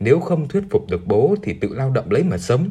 Nếu 0.00 0.20
không 0.20 0.48
thuyết 0.48 0.64
phục 0.70 0.86
được 0.88 1.06
bố 1.06 1.34
thì 1.42 1.52
tự 1.60 1.74
lao 1.74 1.90
động 1.90 2.10
lấy 2.10 2.24
mà 2.24 2.38
sống. 2.38 2.70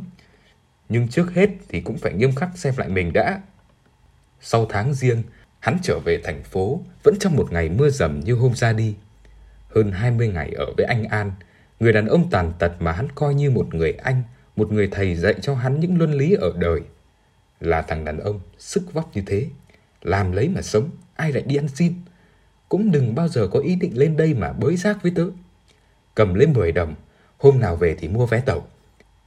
Nhưng 0.90 1.08
trước 1.08 1.32
hết 1.34 1.50
thì 1.70 1.82
cũng 1.82 1.98
phải 1.98 2.14
nghiêm 2.14 2.36
khắc 2.36 2.58
xem 2.58 2.74
lại 2.78 2.90
mình 2.90 3.14
đã. 3.14 3.42
Sau 4.42 4.66
tháng 4.70 4.94
riêng, 4.94 5.24
hắn 5.60 5.78
trở 5.84 6.00
về 6.00 6.22
thành 6.24 6.44
phố 6.44 6.82
vẫn 7.04 7.16
trong 7.20 7.36
một 7.36 7.52
ngày 7.52 7.70
mưa 7.70 7.90
dầm 7.90 8.20
như 8.20 8.34
hôm 8.34 8.56
ra 8.56 8.74
đi. 8.74 8.96
Hơn 9.76 9.92
20 9.92 10.28
ngày 10.28 10.52
ở 10.52 10.66
với 10.78 10.86
anh 10.86 11.04
An, 11.04 11.32
người 11.80 11.94
đàn 11.94 12.08
ông 12.08 12.30
tàn 12.30 12.54
tật 12.60 12.72
mà 12.80 12.92
hắn 12.92 13.08
coi 13.16 13.34
như 13.34 13.52
một 13.52 13.74
người 13.74 13.92
anh, 13.92 14.24
một 14.56 14.72
người 14.72 14.88
thầy 14.92 15.16
dạy 15.16 15.36
cho 15.42 15.56
hắn 15.56 15.80
những 15.80 15.98
luân 15.98 16.14
lý 16.14 16.34
ở 16.34 16.54
đời. 16.58 16.82
Là 17.60 17.82
thằng 17.82 18.06
đàn 18.06 18.20
ông 18.20 18.40
sức 18.58 18.94
vóc 18.94 19.10
như 19.14 19.24
thế, 19.26 19.48
làm 20.02 20.32
lấy 20.32 20.50
mà 20.50 20.62
sống, 20.62 20.90
ai 21.16 21.32
lại 21.32 21.44
đi 21.48 21.56
ăn 21.56 21.68
xin. 21.68 21.94
Cũng 22.70 22.92
đừng 22.92 23.16
bao 23.16 23.28
giờ 23.28 23.48
có 23.48 23.60
ý 23.60 23.76
định 23.76 23.98
lên 23.98 24.18
đây 24.18 24.34
mà 24.34 24.54
bới 24.54 24.78
rác 24.78 25.04
với 25.04 25.12
tớ. 25.16 25.26
Cầm 26.16 26.34
lên 26.34 26.54
10 26.54 26.72
đồng, 26.72 26.96
hôm 27.38 27.60
nào 27.60 27.76
về 27.76 27.96
thì 28.00 28.08
mua 28.08 28.26
vé 28.26 28.42
tàu. 28.42 28.68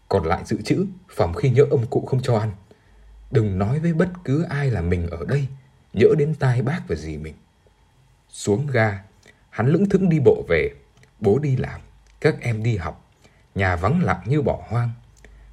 Còn 0.08 0.26
lại 0.26 0.42
dự 0.44 0.62
trữ, 0.62 0.86
phòng 1.08 1.34
khi 1.34 1.50
nhỡ 1.50 1.64
ông 1.70 1.86
cụ 1.86 2.04
không 2.06 2.22
cho 2.22 2.38
ăn. 2.38 2.52
Đừng 3.30 3.58
nói 3.58 3.78
với 3.78 3.92
bất 3.92 4.08
cứ 4.24 4.42
ai 4.42 4.70
là 4.70 4.82
mình 4.82 5.10
ở 5.10 5.24
đây, 5.28 5.46
nhỡ 5.92 6.08
đến 6.18 6.34
tai 6.34 6.62
bác 6.62 6.80
và 6.88 6.96
gì 6.96 7.16
mình. 7.16 7.34
Xuống 8.28 8.66
ga, 8.72 8.98
hắn 9.52 9.66
lững 9.66 9.88
thững 9.88 10.08
đi 10.08 10.20
bộ 10.20 10.44
về. 10.48 10.70
Bố 11.20 11.38
đi 11.38 11.56
làm, 11.56 11.80
các 12.20 12.40
em 12.40 12.62
đi 12.62 12.76
học. 12.76 13.10
Nhà 13.54 13.76
vắng 13.76 14.02
lặng 14.02 14.20
như 14.26 14.42
bỏ 14.42 14.62
hoang. 14.68 14.90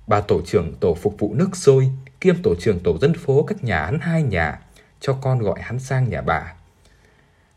Bà 0.08 0.22
tổ 0.22 0.42
trưởng 0.46 0.76
tổ 0.80 0.96
phục 0.96 1.16
vụ 1.20 1.34
nước 1.34 1.56
sôi, 1.56 1.90
kiêm 2.22 2.36
tổ 2.44 2.56
trưởng 2.60 2.80
tổ 2.80 2.98
dân 2.98 3.14
phố 3.14 3.44
cách 3.44 3.64
nhà 3.64 3.86
hắn 3.86 4.00
hai 4.00 4.24
nhà, 4.24 4.60
cho 5.00 5.14
con 5.22 5.40
gọi 5.40 5.62
hắn 5.62 5.80
sang 5.80 6.10
nhà 6.10 6.22
bà. 6.22 6.54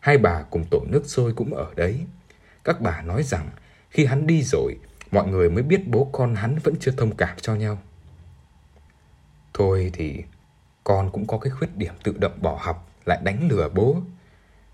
Hai 0.00 0.18
bà 0.18 0.42
cùng 0.42 0.64
tổ 0.70 0.80
nước 0.88 1.02
sôi 1.06 1.32
cũng 1.32 1.54
ở 1.54 1.70
đấy. 1.76 2.06
Các 2.64 2.80
bà 2.80 3.02
nói 3.02 3.22
rằng 3.22 3.50
khi 3.90 4.04
hắn 4.04 4.26
đi 4.26 4.42
rồi, 4.42 4.78
mọi 5.10 5.26
người 5.28 5.50
mới 5.50 5.62
biết 5.62 5.88
bố 5.88 6.08
con 6.12 6.34
hắn 6.34 6.58
vẫn 6.58 6.74
chưa 6.80 6.92
thông 6.96 7.16
cảm 7.16 7.36
cho 7.40 7.54
nhau. 7.54 7.78
Thôi 9.54 9.90
thì 9.94 10.24
con 10.84 11.10
cũng 11.10 11.26
có 11.26 11.38
cái 11.38 11.50
khuyết 11.50 11.76
điểm 11.76 11.94
tự 12.02 12.14
động 12.18 12.38
bỏ 12.42 12.58
học 12.60 12.88
lại 13.04 13.20
đánh 13.24 13.48
lừa 13.48 13.68
bố. 13.68 13.96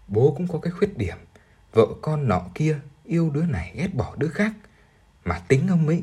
Bố 0.09 0.35
cũng 0.37 0.49
có 0.49 0.59
cái 0.59 0.73
khuyết 0.73 0.99
điểm 0.99 1.17
vợ 1.73 1.87
con 2.03 2.29
nọ 2.29 2.43
kia 2.55 2.79
yêu 3.05 3.31
đứa 3.31 3.47
này 3.47 3.73
ghét 3.75 3.95
bỏ 3.95 4.15
đứa 4.17 4.29
khác. 4.29 4.53
Mà 5.25 5.39
tính 5.49 5.69
ông 5.69 5.89
ấy 5.89 6.03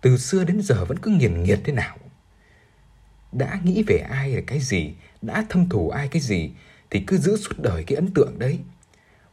từ 0.00 0.18
xưa 0.18 0.44
đến 0.44 0.62
giờ 0.62 0.84
vẫn 0.84 0.98
cứ 0.98 1.10
nghiền 1.10 1.42
nghiệt 1.42 1.60
thế 1.64 1.72
nào. 1.72 1.96
Đã 3.32 3.60
nghĩ 3.64 3.84
về 3.86 3.98
ai 3.98 4.30
là 4.30 4.42
cái 4.46 4.60
gì, 4.60 4.94
đã 5.22 5.44
thâm 5.48 5.68
thù 5.68 5.90
ai 5.90 6.08
cái 6.08 6.22
gì 6.22 6.52
thì 6.90 7.04
cứ 7.06 7.18
giữ 7.18 7.36
suốt 7.36 7.54
đời 7.58 7.84
cái 7.84 7.96
ấn 7.96 8.14
tượng 8.14 8.38
đấy. 8.38 8.60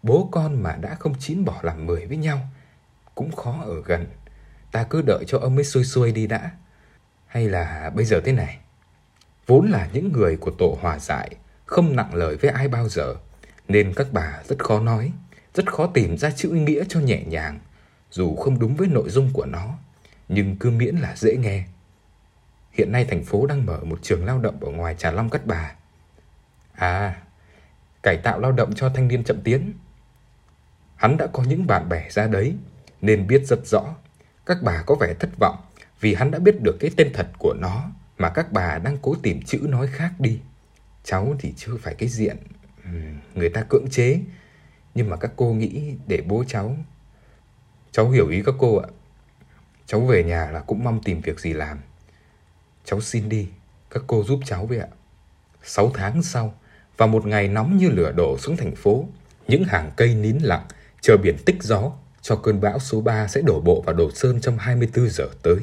Bố 0.04 0.30
con 0.32 0.64
mà 0.64 0.76
đã 0.76 0.96
không 0.96 1.16
chín 1.20 1.46
bỏ 1.46 1.60
làm 1.62 1.86
mười 1.86 2.06
với 2.06 2.18
nhau 2.18 2.50
cũng 3.16 3.32
khó 3.32 3.62
ở 3.62 3.82
gần. 3.86 4.08
Ta 4.72 4.84
cứ 4.84 5.02
đợi 5.02 5.24
cho 5.28 5.40
ông 5.40 5.56
ấy 5.56 5.64
xuôi 5.64 5.84
xuôi 5.84 6.12
đi 6.12 6.28
đã. 6.28 6.52
Hay 7.28 7.50
là 7.50 7.92
bây 7.96 8.06
giờ 8.06 8.22
thế 8.26 8.32
này, 8.32 8.60
vốn 9.48 9.72
là 9.72 9.90
những 9.94 10.12
người 10.12 10.38
của 10.38 10.52
tổ 10.52 10.78
hòa 10.82 11.00
giải, 11.00 11.36
không 11.66 11.96
nặng 11.96 12.16
lời 12.16 12.38
với 12.38 12.52
ai 12.52 12.68
bao 12.68 12.90
giờ, 12.90 13.16
nên 13.68 13.94
các 13.96 14.08
bà 14.12 14.42
rất 14.48 14.64
khó 14.64 14.80
nói, 14.80 15.12
rất 15.54 15.74
khó 15.74 15.88
tìm 15.88 16.18
ra 16.18 16.32
chữ 16.32 16.50
nghĩa 16.50 16.84
cho 16.90 17.00
nhẹ 17.00 17.24
nhàng, 17.24 17.60
dù 18.12 18.36
không 18.36 18.60
đúng 18.60 18.76
với 18.76 18.88
nội 18.88 19.10
dung 19.10 19.30
của 19.34 19.46
nó, 19.46 19.78
nhưng 20.30 20.58
cứ 20.58 20.70
miễn 20.70 20.96
là 20.96 21.16
dễ 21.16 21.36
nghe. 21.38 21.64
Hiện 22.72 22.92
nay 22.92 23.06
thành 23.06 23.24
phố 23.24 23.46
đang 23.46 23.66
mở 23.66 23.84
một 23.84 24.00
trường 24.02 24.26
lao 24.26 24.40
động 24.40 24.60
ở 24.62 24.72
ngoài 24.72 24.96
Trà 24.98 25.12
Long 25.12 25.30
Cát 25.30 25.46
Bà. 25.46 25.76
À, 26.74 27.22
cải 28.04 28.18
tạo 28.18 28.40
lao 28.40 28.52
động 28.52 28.74
cho 28.76 28.90
thanh 28.90 29.08
niên 29.08 29.24
chậm 29.24 29.42
tiến. 29.44 29.74
Hắn 30.96 31.18
đã 31.18 31.28
có 31.28 31.44
những 31.44 31.68
bạn 31.68 31.90
bè 31.90 32.10
ra 32.10 32.28
đấy, 32.28 32.56
nên 33.02 33.28
biết 33.28 33.42
rất 33.46 33.60
rõ. 33.66 33.96
Các 34.46 34.58
bà 34.64 34.84
có 34.86 34.96
vẻ 34.96 35.14
thất 35.20 35.30
vọng 35.40 35.58
vì 36.00 36.14
hắn 36.14 36.32
đã 36.32 36.40
biết 36.40 36.62
được 36.62 36.78
cái 36.80 36.92
tên 36.98 37.12
thật 37.14 37.28
của 37.38 37.54
nó 37.54 37.92
mà 38.18 38.30
các 38.30 38.52
bà 38.52 38.80
đang 38.80 38.98
cố 39.02 39.16
tìm 39.24 39.42
chữ 39.42 39.66
nói 39.70 39.88
khác 39.88 40.12
đi. 40.20 40.40
Cháu 41.04 41.36
thì 41.40 41.54
chưa 41.58 41.78
phải 41.78 41.96
cái 41.96 42.10
diện 42.10 42.38
người 43.36 43.50
ta 43.50 43.64
cưỡng 43.70 43.90
chế, 43.92 44.20
nhưng 44.96 45.10
mà 45.10 45.18
các 45.18 45.32
cô 45.36 45.54
nghĩ 45.54 45.94
để 46.08 46.22
bố 46.28 46.44
cháu. 46.48 46.76
Cháu 47.92 48.10
hiểu 48.10 48.28
ý 48.28 48.44
các 48.46 48.56
cô 48.60 48.78
ạ. 48.78 48.88
Cháu 49.86 50.02
về 50.02 50.24
nhà 50.24 50.52
là 50.52 50.60
cũng 50.60 50.84
mong 50.84 51.04
tìm 51.04 51.22
việc 51.22 51.40
gì 51.40 51.54
làm. 51.54 51.80
Cháu 52.86 53.02
xin 53.02 53.30
đi, 53.30 53.48
các 53.90 54.04
cô 54.08 54.24
giúp 54.24 54.40
cháu 54.46 54.66
với 54.66 54.80
ạ. 54.80 54.88
Sáu 55.64 55.92
tháng 55.94 56.24
sau, 56.24 56.54
vào 56.98 57.08
một 57.08 57.26
ngày 57.26 57.48
nóng 57.48 57.78
như 57.78 57.90
lửa 57.90 58.12
đổ 58.12 58.38
xuống 58.38 58.58
thành 58.58 58.76
phố, 58.76 59.06
những 59.48 59.64
hàng 59.64 59.92
cây 59.98 60.16
nín 60.16 60.38
lặng, 60.38 60.66
chờ 61.02 61.18
biển 61.18 61.38
tích 61.46 61.64
gió 61.64 61.92
cho 62.22 62.36
cơn 62.36 62.62
bão 62.62 62.80
số 62.80 63.02
3 63.02 63.28
sẽ 63.28 63.42
đổ 63.42 63.62
bộ 63.62 63.82
vào 63.82 63.96
Đồ 63.96 64.12
Sơn 64.12 64.42
trong 64.42 64.58
24 64.58 65.10
giờ 65.10 65.28
tới. 65.42 65.58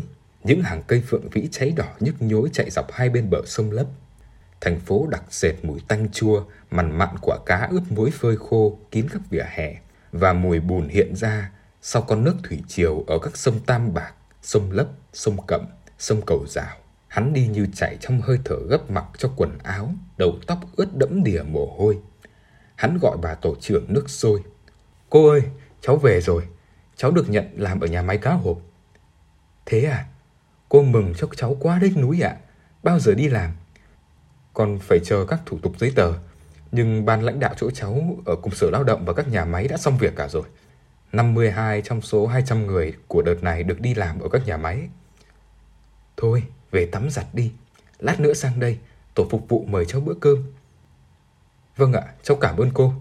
Những 0.44 0.62
hàng 0.62 0.82
cây 0.86 1.02
phượng 1.06 1.28
vĩ 1.28 1.48
cháy 1.50 1.72
đỏ 1.76 1.86
nhức 2.00 2.22
nhối 2.22 2.48
chạy 2.52 2.70
dọc 2.70 2.92
hai 2.92 3.10
bên 3.10 3.30
bờ 3.30 3.38
sông 3.46 3.70
lấp. 3.70 3.86
Thành 4.60 4.80
phố 4.80 5.06
đặc 5.10 5.22
sệt 5.30 5.54
mùi 5.62 5.80
tanh 5.88 6.08
chua, 6.12 6.44
mặn 6.70 6.98
mặn 6.98 7.08
quả 7.22 7.38
cá 7.46 7.68
ướp 7.70 7.82
muối 7.92 8.10
phơi 8.10 8.36
khô 8.36 8.78
kín 8.90 9.06
các 9.12 9.22
vỉa 9.30 9.44
hè 9.48 9.74
và 10.12 10.32
mùi 10.32 10.60
bùn 10.60 10.88
hiện 10.88 11.16
ra 11.16 11.50
sau 11.82 12.02
con 12.02 12.24
nước 12.24 12.36
thủy 12.42 12.62
triều 12.68 13.04
ở 13.06 13.18
các 13.18 13.36
sông 13.36 13.60
Tam 13.66 13.94
Bạc, 13.94 14.14
sông 14.42 14.72
Lấp, 14.72 14.86
sông 15.12 15.36
Cẩm, 15.46 15.66
sông 15.98 16.22
Cầu 16.26 16.46
Rào. 16.48 16.76
Hắn 17.08 17.32
đi 17.32 17.46
như 17.46 17.66
chạy 17.74 17.96
trong 18.00 18.20
hơi 18.20 18.38
thở 18.44 18.56
gấp 18.68 18.90
mặc 18.90 19.04
cho 19.18 19.30
quần 19.36 19.58
áo, 19.62 19.94
đầu 20.16 20.34
tóc 20.46 20.58
ướt 20.76 20.96
đẫm 20.96 21.24
đìa 21.24 21.42
mồ 21.42 21.76
hôi. 21.78 21.98
Hắn 22.76 22.98
gọi 23.02 23.16
bà 23.22 23.34
tổ 23.34 23.56
trưởng 23.60 23.84
nước 23.88 24.10
sôi. 24.10 24.42
Cô 25.10 25.28
ơi, 25.28 25.42
cháu 25.80 25.96
về 25.96 26.20
rồi. 26.20 26.46
Cháu 26.96 27.10
được 27.10 27.30
nhận 27.30 27.50
làm 27.56 27.80
ở 27.80 27.86
nhà 27.86 28.02
máy 28.02 28.18
cá 28.18 28.32
hộp. 28.32 28.58
Thế 29.66 29.84
à? 29.84 30.06
Cô 30.68 30.82
mừng 30.82 31.14
cho 31.16 31.28
cháu 31.36 31.56
quá 31.60 31.78
đấy 31.78 31.92
núi 31.96 32.20
ạ. 32.20 32.28
À? 32.28 32.40
Bao 32.82 32.98
giờ 32.98 33.14
đi 33.14 33.28
làm? 33.28 33.50
Còn 34.54 34.78
phải 34.78 35.00
chờ 35.04 35.24
các 35.28 35.40
thủ 35.46 35.58
tục 35.62 35.72
giấy 35.78 35.92
tờ. 35.96 36.12
Nhưng 36.72 37.04
ban 37.04 37.22
lãnh 37.22 37.40
đạo 37.40 37.54
chỗ 37.56 37.70
cháu 37.70 38.16
ở 38.26 38.36
cục 38.36 38.56
sở 38.56 38.70
lao 38.70 38.84
động 38.84 39.04
và 39.04 39.12
các 39.12 39.28
nhà 39.28 39.44
máy 39.44 39.68
đã 39.68 39.76
xong 39.76 39.98
việc 39.98 40.16
cả 40.16 40.28
rồi. 40.28 40.42
52 41.12 41.82
trong 41.82 42.00
số 42.00 42.26
200 42.26 42.66
người 42.66 42.94
của 43.08 43.22
đợt 43.22 43.42
này 43.42 43.62
được 43.62 43.80
đi 43.80 43.94
làm 43.94 44.20
ở 44.20 44.28
các 44.28 44.46
nhà 44.46 44.56
máy. 44.56 44.88
Thôi, 46.16 46.42
về 46.70 46.86
tắm 46.86 47.10
giặt 47.10 47.26
đi. 47.32 47.52
Lát 47.98 48.20
nữa 48.20 48.34
sang 48.34 48.60
đây, 48.60 48.78
tổ 49.14 49.26
phục 49.30 49.48
vụ 49.48 49.64
mời 49.68 49.86
cháu 49.86 50.00
bữa 50.00 50.14
cơm. 50.14 50.52
Vâng 51.76 51.92
ạ, 51.92 52.02
cháu 52.22 52.36
cảm 52.36 52.56
ơn 52.56 52.70
cô. 52.74 52.92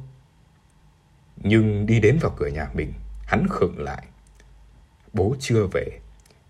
Nhưng 1.38 1.86
đi 1.86 2.00
đến 2.00 2.18
vào 2.22 2.36
cửa 2.38 2.48
nhà 2.48 2.70
mình, 2.74 2.94
hắn 3.26 3.48
khựng 3.50 3.80
lại. 3.80 4.06
Bố 5.14 5.36
chưa 5.40 5.68
về, 5.68 6.00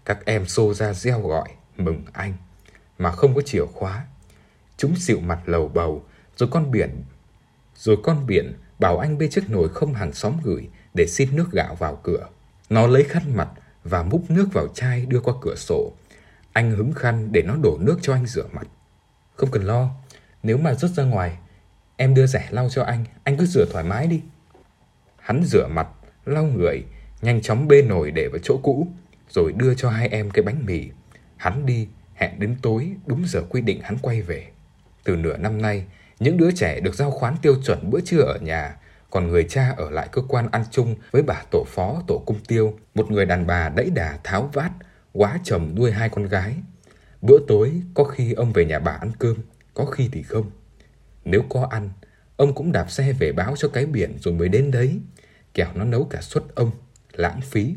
các 0.06 0.26
em 0.26 0.46
xô 0.46 0.74
ra 0.74 0.94
reo 0.94 1.22
gọi, 1.22 1.50
mừng 1.78 2.04
anh, 2.14 2.34
mà 2.98 3.12
không 3.12 3.36
có 3.36 3.42
chìa 3.42 3.66
khóa. 3.66 4.06
Chúng 4.80 4.96
xịu 4.96 5.20
mặt 5.20 5.40
lầu 5.46 5.68
bầu, 5.68 6.04
rồi 6.36 6.50
con 6.52 6.72
biển, 6.72 7.04
rồi 7.76 7.98
con 8.04 8.28
biển 8.28 8.54
bảo 8.80 8.98
anh 8.98 9.18
bê 9.18 9.28
chiếc 9.28 9.50
nồi 9.50 9.70
không 9.70 9.94
hàng 9.94 10.14
xóm 10.14 10.34
gửi 10.44 10.70
để 10.94 11.08
xin 11.08 11.36
nước 11.36 11.52
gạo 11.52 11.76
vào 11.76 11.96
cửa. 12.04 12.28
Nó 12.70 12.88
lấy 12.88 13.04
khăn 13.04 13.24
mặt 13.36 13.50
và 13.84 14.04
múc 14.04 14.32
nước 14.32 14.48
vào 14.54 14.68
chai 14.68 15.06
đưa 15.06 15.20
qua 15.20 15.34
cửa 15.42 15.56
sổ. 15.56 15.94
Anh 16.54 16.72
hứng 16.72 16.94
khăn 16.94 17.32
để 17.32 17.42
nó 17.42 17.56
đổ 17.64 17.78
nước 17.82 17.98
cho 18.02 18.14
anh 18.14 18.26
rửa 18.26 18.48
mặt. 18.52 18.68
Không 19.36 19.52
cần 19.52 19.64
lo, 19.64 19.90
nếu 20.44 20.58
mà 20.58 20.74
rớt 20.74 20.92
ra 20.92 21.04
ngoài, 21.04 21.38
em 21.98 22.14
đưa 22.14 22.28
rẻ 22.28 22.48
lau 22.50 22.70
cho 22.70 22.84
anh, 22.84 23.06
anh 23.24 23.38
cứ 23.38 23.46
rửa 23.46 23.66
thoải 23.72 23.84
mái 23.84 24.08
đi. 24.08 24.22
Hắn 25.18 25.44
rửa 25.46 25.68
mặt, 25.68 25.88
lau 26.26 26.44
người, 26.44 26.84
nhanh 27.22 27.42
chóng 27.42 27.68
bê 27.68 27.82
nồi 27.82 28.12
để 28.12 28.28
vào 28.28 28.40
chỗ 28.44 28.60
cũ, 28.64 28.88
rồi 29.30 29.54
đưa 29.54 29.74
cho 29.74 29.90
hai 29.90 30.08
em 30.08 30.32
cái 30.32 30.44
bánh 30.44 30.66
mì. 30.66 30.90
Hắn 31.38 31.66
đi, 31.66 31.88
hẹn 32.14 32.40
đến 32.40 32.56
tối, 32.62 32.92
đúng 33.06 33.24
giờ 33.28 33.42
quy 33.50 33.62
định 33.62 33.82
hắn 33.84 33.98
quay 34.02 34.22
về. 34.22 34.48
Từ 35.04 35.16
nửa 35.16 35.38
năm 35.38 35.62
nay, 35.62 35.86
những 36.20 36.38
đứa 36.38 36.52
trẻ 36.52 36.80
được 36.80 36.96
giao 36.96 37.12
khoán 37.12 37.36
tiêu 37.42 37.56
chuẩn 37.66 37.90
bữa 37.90 38.00
trưa 38.02 38.22
ở 38.22 38.38
nhà, 38.38 38.76
còn 39.10 39.28
người 39.28 39.44
cha 39.44 39.74
ở 39.78 39.90
lại 39.90 40.08
cơ 40.12 40.22
quan 40.28 40.48
ăn 40.52 40.64
chung 40.72 40.96
với 41.12 41.24
bà 41.24 41.44
tổ 41.52 41.64
phó 41.68 42.04
tổ 42.08 42.24
cung 42.26 42.40
tiêu, 42.48 42.80
một 42.96 43.12
người 43.12 43.26
đàn 43.26 43.48
bà 43.48 43.70
đẫy 43.70 43.90
đà 43.90 44.20
tháo 44.24 44.50
vát, 44.54 44.72
quá 45.14 45.40
chồng 45.44 45.76
nuôi 45.76 45.92
hai 45.92 46.10
con 46.10 46.26
gái. 46.26 46.56
Bữa 47.22 47.38
tối 47.48 47.82
có 47.94 48.04
khi 48.04 48.34
ông 48.34 48.54
về 48.54 48.66
nhà 48.66 48.80
bà 48.80 48.92
ăn 48.92 49.12
cơm, 49.20 49.36
có 49.74 49.86
khi 49.86 50.10
thì 50.12 50.24
không. 50.24 50.52
Nếu 51.26 51.44
có 51.50 51.68
ăn, 51.72 51.90
ông 52.38 52.56
cũng 52.56 52.72
đạp 52.72 52.92
xe 52.92 53.14
về 53.14 53.32
báo 53.32 53.56
cho 53.58 53.68
cái 53.68 53.86
biển 53.86 54.18
rồi 54.20 54.34
mới 54.34 54.50
đến 54.50 54.72
đấy, 54.72 55.00
kẻo 55.54 55.68
nó 55.76 55.86
nấu 55.86 56.04
cả 56.04 56.22
suất 56.22 56.44
ông, 56.56 56.72
lãng 57.14 57.42
phí. 57.42 57.76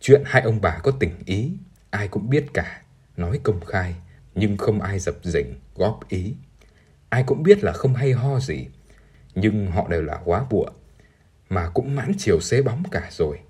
Chuyện 0.00 0.22
hai 0.26 0.42
ông 0.42 0.60
bà 0.60 0.78
có 0.82 0.90
tình 0.90 1.12
ý, 1.24 1.52
ai 1.90 2.08
cũng 2.08 2.30
biết 2.30 2.46
cả, 2.54 2.82
nói 3.16 3.40
công 3.42 3.60
khai, 3.64 3.94
nhưng 4.34 4.56
không 4.56 4.80
ai 4.80 4.98
dập 4.98 5.14
dình, 5.22 5.54
góp 5.74 6.08
ý. 6.08 6.34
Ai 7.08 7.22
cũng 7.22 7.42
biết 7.42 7.64
là 7.64 7.72
không 7.72 7.94
hay 7.94 8.12
ho 8.12 8.38
gì, 8.40 8.66
nhưng 9.34 9.70
họ 9.70 9.88
đều 9.88 10.02
là 10.02 10.20
quá 10.24 10.44
bụa, 10.50 10.66
mà 11.48 11.70
cũng 11.74 11.96
mãn 11.96 12.12
chiều 12.18 12.40
xế 12.40 12.62
bóng 12.62 12.82
cả 12.90 13.08
rồi. 13.10 13.40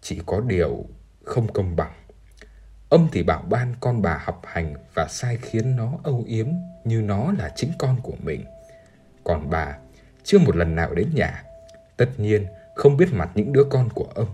Chỉ 0.00 0.20
có 0.26 0.40
điều 0.40 0.84
không 1.24 1.52
công 1.52 1.76
bằng. 1.76 1.92
Ông 2.88 3.08
thì 3.12 3.22
bảo 3.22 3.42
ban 3.42 3.74
con 3.80 4.02
bà 4.02 4.20
học 4.24 4.42
hành 4.46 4.74
và 4.94 5.06
sai 5.08 5.38
khiến 5.42 5.76
nó 5.76 5.92
âu 6.02 6.24
yếm 6.26 6.46
như 6.84 7.02
nó 7.02 7.32
là 7.38 7.52
chính 7.56 7.72
con 7.78 7.96
của 8.02 8.16
mình. 8.22 8.44
Còn 9.24 9.50
bà 9.50 9.76
chưa 10.24 10.38
một 10.38 10.56
lần 10.56 10.74
nào 10.74 10.94
đến 10.94 11.08
nhà, 11.14 11.44
tất 11.96 12.08
nhiên 12.16 12.46
không 12.74 12.96
biết 12.96 13.08
mặt 13.12 13.30
những 13.34 13.52
đứa 13.52 13.64
con 13.70 13.88
của 13.94 14.08
ông. 14.14 14.28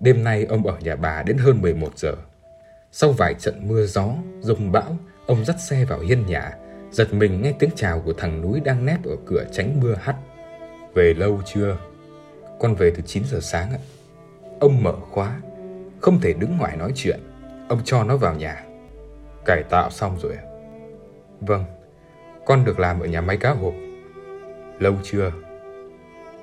Đêm 0.00 0.24
nay 0.24 0.44
ông 0.44 0.66
ở 0.66 0.78
nhà 0.80 0.96
bà 0.96 1.22
đến 1.22 1.38
hơn 1.38 1.60
11 1.60 1.98
giờ. 1.98 2.14
Sau 2.92 3.12
vài 3.12 3.34
trận 3.34 3.68
mưa 3.68 3.86
gió, 3.86 4.14
rông 4.40 4.72
bão, 4.72 4.96
ông 5.26 5.44
dắt 5.44 5.56
xe 5.68 5.84
vào 5.84 6.00
hiên 6.00 6.26
nhà, 6.26 6.52
giật 6.90 7.14
mình 7.14 7.42
nghe 7.42 7.52
tiếng 7.58 7.70
chào 7.76 8.00
của 8.00 8.12
thằng 8.12 8.40
núi 8.40 8.60
đang 8.60 8.86
nép 8.86 9.04
ở 9.04 9.16
cửa 9.26 9.44
tránh 9.52 9.80
mưa 9.80 9.94
hắt. 9.94 10.16
Về 10.94 11.14
lâu 11.14 11.40
chưa? 11.46 11.76
Con 12.60 12.74
về 12.74 12.92
từ 12.96 13.02
9 13.06 13.22
giờ 13.24 13.38
sáng 13.40 13.70
ạ. 13.70 13.78
Ông 14.60 14.82
mở 14.82 14.94
khóa, 15.10 15.40
không 16.00 16.20
thể 16.20 16.32
đứng 16.32 16.58
ngoài 16.58 16.76
nói 16.76 16.92
chuyện. 16.94 17.20
Ông 17.68 17.80
cho 17.84 18.04
nó 18.04 18.16
vào 18.16 18.34
nhà. 18.34 18.64
Cải 19.44 19.62
tạo 19.62 19.90
xong 19.90 20.18
rồi 20.22 20.34
ạ. 20.36 20.42
Vâng, 21.40 21.64
con 22.46 22.64
được 22.64 22.78
làm 22.78 23.00
ở 23.00 23.06
nhà 23.06 23.20
máy 23.20 23.36
cá 23.36 23.50
hộp. 23.50 23.74
Lâu 24.78 24.94
chưa? 25.02 25.32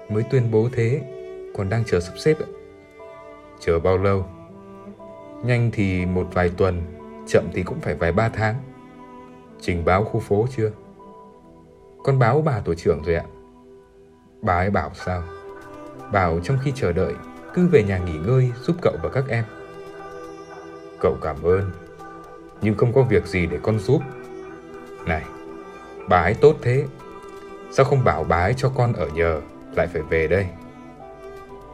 Mới 0.09 0.23
tuyên 0.31 0.51
bố 0.51 0.69
thế, 0.73 1.01
còn 1.57 1.69
đang 1.69 1.83
chờ 1.85 1.99
sắp 1.99 2.13
xếp 2.17 2.37
ạ. 2.39 2.47
Chờ 3.59 3.79
bao 3.79 3.97
lâu? 3.97 4.25
Nhanh 5.43 5.71
thì 5.73 6.05
một 6.05 6.27
vài 6.33 6.51
tuần, 6.57 6.81
chậm 7.27 7.43
thì 7.53 7.63
cũng 7.63 7.79
phải 7.79 7.95
vài 7.95 8.11
ba 8.11 8.29
tháng. 8.29 8.55
Trình 9.65 9.85
báo 9.85 10.03
khu 10.03 10.19
phố 10.19 10.47
chưa? 10.55 10.71
Con 12.03 12.19
báo 12.19 12.41
bà 12.41 12.59
tổ 12.59 12.73
trưởng 12.73 13.03
rồi 13.03 13.15
ạ. 13.15 13.25
Bà 14.41 14.53
ấy 14.53 14.69
bảo 14.69 14.91
sao? 14.93 15.23
Bảo 16.11 16.39
trong 16.43 16.57
khi 16.63 16.71
chờ 16.75 16.93
đợi, 16.93 17.13
cứ 17.53 17.67
về 17.67 17.83
nhà 17.83 17.97
nghỉ 17.97 18.17
ngơi 18.17 18.51
giúp 18.61 18.75
cậu 18.81 18.93
và 19.03 19.09
các 19.09 19.23
em. 19.29 19.43
Cậu 20.99 21.17
cảm 21.21 21.43
ơn, 21.43 21.71
nhưng 22.61 22.77
không 22.77 22.93
có 22.93 23.01
việc 23.01 23.27
gì 23.27 23.45
để 23.45 23.59
con 23.63 23.79
giúp. 23.79 24.01
Này, 25.05 25.25
bà 26.09 26.21
ấy 26.21 26.33
tốt 26.33 26.55
thế, 26.61 26.85
sao 27.71 27.85
không 27.85 28.03
bảo 28.03 28.23
bà 28.23 28.37
ấy 28.37 28.53
cho 28.57 28.69
con 28.75 28.93
ở 28.93 29.07
nhờ, 29.07 29.41
lại 29.75 29.87
phải 29.87 30.01
về 30.01 30.27
đây? 30.27 30.47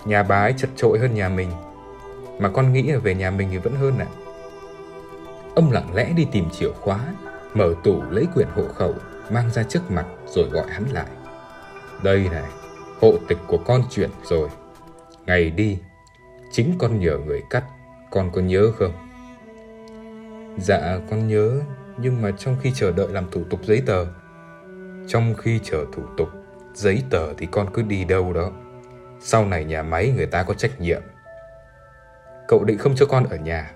Nhà 0.06 0.24
bà 0.24 0.42
ấy 0.42 0.54
chật 0.58 0.70
trội 0.76 1.00
hơn 1.00 1.14
nhà 1.14 1.30
mình, 1.30 1.50
mà 2.40 2.50
con 2.50 2.74
nghĩ 2.74 2.92
là 2.92 3.00
về 3.00 3.16
nhà 3.16 3.32
mình 3.32 3.48
thì 3.52 3.58
vẫn 3.58 3.76
hơn 3.76 3.98
ạ. 4.00 4.08
Ông 5.56 5.72
lặng 5.72 5.90
lẽ 5.94 6.14
đi 6.16 6.28
tìm 6.32 6.50
chìa 6.50 6.72
khóa, 6.72 7.00
mở 7.54 7.74
tủ 7.84 8.04
lấy 8.10 8.28
quyển 8.34 8.48
hộ 8.56 8.64
khẩu, 8.76 8.94
mang 9.30 9.52
ra 9.52 9.64
trước 9.64 9.92
mặt 9.92 10.06
rồi 10.28 10.50
gọi 10.52 10.68
hắn 10.70 10.84
lại. 10.94 11.08
Đây 12.04 12.30
này, 12.32 12.50
hộ 13.02 13.14
tịch 13.28 13.38
của 13.48 13.60
con 13.66 13.84
chuyển 13.90 14.10
rồi. 14.24 14.50
Ngày 15.26 15.50
đi, 15.50 15.80
chính 16.52 16.76
con 16.80 17.00
nhờ 17.00 17.18
người 17.18 17.44
cắt, 17.50 17.64
con 18.12 18.32
có 18.32 18.42
nhớ 18.42 18.72
không? 18.78 18.94
Dạ, 20.58 21.00
con 21.10 21.28
nhớ, 21.28 21.62
nhưng 21.98 22.22
mà 22.22 22.32
trong 22.32 22.56
khi 22.62 22.72
chờ 22.76 22.92
đợi 22.92 23.08
làm 23.10 23.32
thủ 23.32 23.44
tục 23.50 23.60
giấy 23.64 23.84
tờ. 23.86 24.06
Trong 25.08 25.36
khi 25.38 25.60
chờ 25.64 25.86
thủ 25.94 26.04
tục, 26.18 26.30
giấy 26.74 27.04
tờ 27.10 27.34
thì 27.34 27.48
con 27.52 27.74
cứ 27.74 27.82
đi 27.82 28.04
đâu 28.04 28.34
đó. 28.34 28.52
Sau 29.20 29.46
này 29.46 29.66
nhà 29.66 29.84
máy 29.84 30.14
người 30.18 30.26
ta 30.26 30.44
có 30.44 30.54
trách 30.54 30.82
nhiệm. 30.82 31.02
Cậu 32.48 32.64
định 32.64 32.78
không 32.78 32.96
cho 32.96 33.06
con 33.06 33.24
ở 33.30 33.38
nhà. 33.38 33.72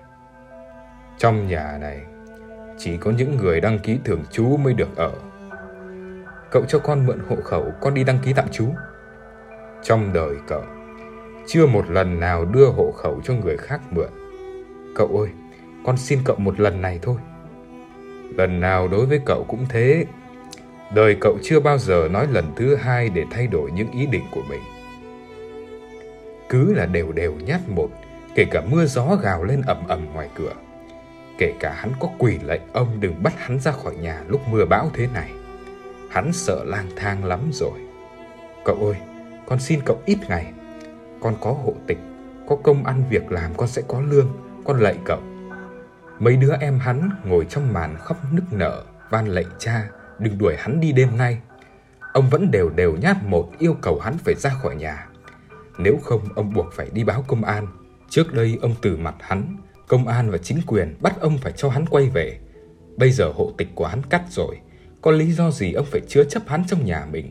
Trong 1.18 1.46
nhà 1.46 1.78
này, 1.80 2.00
chỉ 2.78 2.96
có 2.96 3.10
những 3.10 3.36
người 3.36 3.60
đăng 3.60 3.78
ký 3.78 3.98
thường 4.04 4.22
trú 4.30 4.56
mới 4.56 4.74
được 4.74 4.96
ở. 4.96 5.12
Cậu 6.50 6.64
cho 6.68 6.78
con 6.78 7.06
mượn 7.06 7.18
hộ 7.28 7.36
khẩu, 7.44 7.72
con 7.80 7.94
đi 7.94 8.04
đăng 8.04 8.18
ký 8.24 8.32
tạm 8.32 8.48
trú. 8.48 8.66
Trong 9.82 10.12
đời 10.12 10.34
cậu, 10.48 10.62
chưa 11.46 11.66
một 11.66 11.90
lần 11.90 12.20
nào 12.20 12.44
đưa 12.44 12.66
hộ 12.66 12.92
khẩu 12.92 13.20
cho 13.24 13.34
người 13.34 13.56
khác 13.56 13.80
mượn. 13.90 14.08
Cậu 14.94 15.06
ơi, 15.06 15.28
con 15.86 15.96
xin 15.96 16.18
cậu 16.24 16.36
một 16.36 16.60
lần 16.60 16.82
này 16.82 16.98
thôi. 17.02 17.16
Lần 18.36 18.60
nào 18.60 18.88
đối 18.88 19.06
với 19.06 19.20
cậu 19.26 19.44
cũng 19.48 19.66
thế. 19.68 20.04
Đời 20.94 21.16
cậu 21.20 21.38
chưa 21.42 21.60
bao 21.60 21.78
giờ 21.78 22.08
nói 22.10 22.26
lần 22.30 22.44
thứ 22.56 22.74
hai 22.76 23.08
để 23.08 23.24
thay 23.30 23.46
đổi 23.46 23.70
những 23.70 23.90
ý 23.90 24.06
định 24.06 24.24
của 24.30 24.42
mình. 24.48 24.60
Cứ 26.48 26.74
là 26.74 26.86
đều 26.86 27.12
đều 27.12 27.32
nhát 27.32 27.60
một, 27.68 27.88
kể 28.34 28.44
cả 28.44 28.62
mưa 28.70 28.86
gió 28.86 29.16
gào 29.22 29.44
lên 29.44 29.62
ầm 29.66 29.86
ầm 29.88 30.06
ngoài 30.14 30.28
cửa. 30.34 30.52
Kể 31.38 31.54
cả 31.60 31.72
hắn 31.72 31.92
có 32.00 32.08
quỳ 32.18 32.38
lệnh 32.44 32.62
ông 32.72 33.00
đừng 33.00 33.22
bắt 33.22 33.32
hắn 33.36 33.60
ra 33.60 33.72
khỏi 33.72 33.96
nhà 33.96 34.22
lúc 34.28 34.40
mưa 34.48 34.64
bão 34.64 34.90
thế 34.94 35.08
này. 35.14 35.32
Hắn 36.10 36.32
sợ 36.32 36.64
lang 36.64 36.90
thang 36.96 37.24
lắm 37.24 37.40
rồi. 37.52 37.80
Cậu 38.64 38.76
ơi, 38.76 38.96
con 39.46 39.60
xin 39.60 39.80
cậu 39.84 40.00
ít 40.04 40.18
ngày. 40.28 40.52
Con 41.20 41.34
có 41.40 41.52
hộ 41.52 41.74
tịch, 41.86 41.98
có 42.48 42.56
công 42.56 42.84
ăn 42.84 43.04
việc 43.10 43.32
làm 43.32 43.50
con 43.56 43.68
sẽ 43.68 43.82
có 43.88 44.00
lương, 44.00 44.32
con 44.64 44.80
lạy 44.80 44.98
cậu. 45.04 45.20
Mấy 46.18 46.36
đứa 46.36 46.54
em 46.60 46.78
hắn 46.78 47.10
ngồi 47.24 47.44
trong 47.44 47.72
màn 47.72 47.96
khóc 47.98 48.16
nức 48.32 48.52
nở, 48.52 48.84
van 49.10 49.26
lạy 49.26 49.44
cha, 49.58 49.88
đừng 50.18 50.38
đuổi 50.38 50.56
hắn 50.58 50.80
đi 50.80 50.92
đêm 50.92 51.08
nay. 51.18 51.38
Ông 52.12 52.30
vẫn 52.30 52.50
đều 52.50 52.70
đều 52.70 52.96
nhát 52.96 53.16
một 53.24 53.50
yêu 53.58 53.76
cầu 53.82 54.00
hắn 54.00 54.18
phải 54.18 54.34
ra 54.34 54.50
khỏi 54.50 54.76
nhà. 54.76 55.06
Nếu 55.78 55.98
không 56.02 56.20
ông 56.34 56.52
buộc 56.52 56.72
phải 56.72 56.90
đi 56.92 57.04
báo 57.04 57.24
công 57.26 57.44
an. 57.44 57.66
Trước 58.08 58.34
đây 58.34 58.58
ông 58.62 58.74
từ 58.82 58.96
mặt 58.96 59.14
hắn, 59.20 59.56
công 59.88 60.08
an 60.08 60.30
và 60.30 60.38
chính 60.38 60.60
quyền 60.66 60.96
bắt 61.00 61.20
ông 61.20 61.38
phải 61.38 61.52
cho 61.56 61.68
hắn 61.68 61.86
quay 61.86 62.08
về. 62.08 62.38
Bây 62.96 63.10
giờ 63.10 63.32
hộ 63.34 63.52
tịch 63.58 63.68
của 63.74 63.86
hắn 63.86 64.02
cắt 64.02 64.22
rồi, 64.30 64.58
có 65.02 65.10
lý 65.10 65.32
do 65.32 65.50
gì 65.50 65.72
ông 65.72 65.86
phải 65.86 66.00
chứa 66.08 66.24
chấp 66.24 66.42
hắn 66.46 66.64
trong 66.66 66.84
nhà 66.84 67.06
mình? 67.12 67.30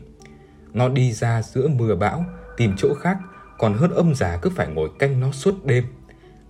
Nó 0.72 0.88
đi 0.88 1.12
ra 1.12 1.42
giữa 1.42 1.68
mưa 1.68 1.94
bão, 1.94 2.24
tìm 2.56 2.74
chỗ 2.78 2.94
khác, 3.00 3.18
còn 3.58 3.74
hơn 3.74 3.90
ông 3.90 4.14
già 4.14 4.38
cứ 4.42 4.50
phải 4.50 4.66
ngồi 4.66 4.88
canh 4.98 5.20
nó 5.20 5.32
suốt 5.32 5.64
đêm. 5.64 5.84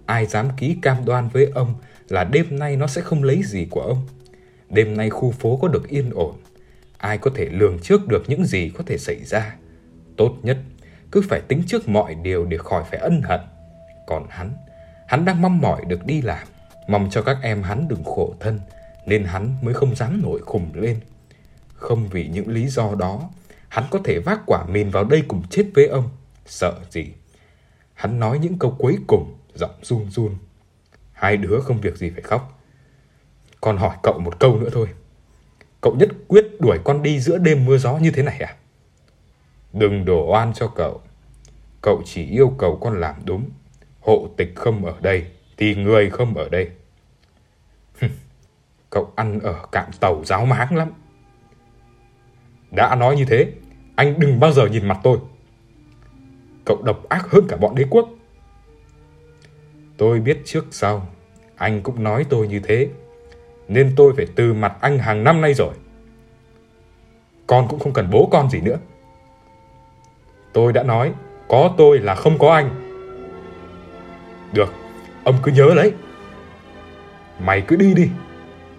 Ai 0.07 0.27
dám 0.27 0.49
ký 0.57 0.77
cam 0.83 1.05
đoan 1.05 1.29
với 1.29 1.51
ông 1.55 1.75
là 2.09 2.25
đêm 2.25 2.59
nay 2.59 2.77
nó 2.77 2.87
sẽ 2.87 3.01
không 3.01 3.23
lấy 3.23 3.43
gì 3.43 3.67
của 3.71 3.81
ông. 3.81 4.07
Đêm 4.71 4.97
nay 4.97 5.11
khu 5.11 5.31
phố 5.31 5.57
có 5.57 5.69
được 5.69 5.89
yên 5.89 6.11
ổn. 6.11 6.35
Ai 6.99 7.19
có 7.19 7.31
thể 7.35 7.49
lường 7.51 7.79
trước 7.79 8.09
được 8.09 8.25
những 8.29 8.45
gì 8.45 8.71
có 8.79 8.85
thể 8.87 8.99
xảy 8.99 9.25
ra. 9.25 9.57
Tốt 10.17 10.37
nhất, 10.43 10.59
cứ 11.13 11.23
phải 11.29 11.41
tính 11.41 11.63
trước 11.67 11.89
mọi 11.89 12.15
điều 12.15 12.45
để 12.45 12.59
khỏi 12.59 12.85
phải 12.91 13.01
ân 13.01 13.23
hận. 13.23 13.41
Còn 14.07 14.27
hắn, 14.29 14.53
hắn 15.09 15.25
đang 15.25 15.43
mong 15.43 15.61
mỏi 15.61 15.85
được 15.85 16.07
đi 16.07 16.23
làm, 16.23 16.49
mong 16.89 17.09
cho 17.11 17.23
các 17.23 17.39
em 17.43 17.63
hắn 17.63 17.89
đừng 17.89 18.05
khổ 18.05 18.35
thân, 18.41 18.61
nên 19.07 19.25
hắn 19.25 19.57
mới 19.63 19.75
không 19.75 19.97
dám 19.97 20.23
nổi 20.23 20.41
khùng 20.41 20.71
lên. 20.75 21.01
Không 21.75 22.09
vì 22.09 22.29
những 22.29 22.49
lý 22.49 22.69
do 22.69 22.95
đó, 22.99 23.31
hắn 23.69 23.85
có 23.91 23.99
thể 24.05 24.19
vác 24.19 24.41
quả 24.47 24.65
mìn 24.67 24.91
vào 24.91 25.05
đây 25.05 25.23
cùng 25.29 25.43
chết 25.51 25.67
với 25.75 25.87
ông. 25.87 26.09
Sợ 26.47 26.81
gì? 26.91 27.07
Hắn 27.95 28.21
nói 28.21 28.39
những 28.39 28.59
câu 28.59 28.77
cuối 28.79 28.99
cùng, 29.07 29.39
giọng 29.55 29.75
run 29.83 30.11
run. 30.11 30.35
Hai 31.13 31.37
đứa 31.37 31.61
không 31.61 31.81
việc 31.81 31.97
gì 31.97 32.11
phải 32.11 32.23
khóc. 32.23 32.61
Con 33.61 33.77
hỏi 33.77 33.97
cậu 34.03 34.19
một 34.19 34.41
câu 34.41 34.59
nữa 34.59 34.69
thôi. 34.73 34.89
Cậu 35.81 35.95
nhất 35.95 36.09
quyết 36.29 36.47
đuổi 36.61 36.79
con 36.85 37.03
đi 37.03 37.21
giữa 37.21 37.39
đêm 37.39 37.65
mưa 37.65 37.79
gió 37.79 37.97
như 37.97 38.11
thế 38.11 38.23
này 38.23 38.39
à? 38.39 38.57
Đừng 39.73 40.05
đổ 40.05 40.33
oan 40.33 40.55
cho 40.55 40.69
cậu. 40.69 41.01
Cậu 41.83 42.03
chỉ 42.05 42.27
yêu 42.27 42.55
cầu 42.59 42.79
con 42.81 43.01
làm 43.01 43.15
đúng. 43.25 43.51
Hộ 44.05 44.29
tịch 44.37 44.53
không 44.55 44.85
ở 44.85 44.95
đây, 45.01 45.25
thì 45.57 45.75
người 45.75 46.11
không 46.11 46.35
ở 46.35 46.49
đây. 46.49 46.71
cậu 48.91 49.13
ăn 49.17 49.41
ở 49.41 49.67
cạm 49.73 49.87
tàu 50.01 50.25
giáo 50.25 50.47
máng 50.47 50.77
lắm. 50.77 50.89
Đã 52.71 52.95
nói 52.95 53.17
như 53.17 53.25
thế, 53.25 53.53
anh 53.97 54.21
đừng 54.21 54.41
bao 54.41 54.53
giờ 54.53 54.67
nhìn 54.67 54.89
mặt 54.89 54.99
tôi. 55.03 55.19
Cậu 56.65 56.83
độc 56.83 57.09
ác 57.09 57.31
hơn 57.31 57.45
cả 57.49 57.57
bọn 57.57 57.75
đế 57.75 57.85
quốc. 57.91 58.09
Tôi 59.97 60.21
biết 60.21 60.41
trước 60.45 60.67
sau, 60.71 61.07
anh 61.57 61.83
cũng 61.83 62.03
nói 62.03 62.27
tôi 62.29 62.49
như 62.49 62.61
thế, 62.61 62.89
nên 63.69 63.93
tôi 63.97 64.13
phải 64.17 64.27
từ 64.37 64.53
mặt 64.55 64.77
anh 64.81 64.99
hàng 64.99 65.25
năm 65.25 65.41
nay 65.41 65.55
rồi. 65.55 65.75
Con 67.47 67.69
cũng 67.69 67.79
không 67.79 67.93
cần 67.93 68.11
bố 68.11 68.29
con 68.33 68.51
gì 68.51 68.61
nữa. 68.61 68.79
Tôi 70.53 70.73
đã 70.73 70.83
nói, 70.83 71.13
có 71.49 71.75
tôi 71.77 71.99
là 71.99 72.15
không 72.15 72.39
có 72.39 72.55
anh. 72.55 72.84
Được, 74.55 74.73
ông 75.25 75.39
cứ 75.43 75.53
nhớ 75.53 75.75
lấy. 75.75 75.93
Mày 77.39 77.61
cứ 77.61 77.77
đi 77.77 77.95
đi, 77.95 78.09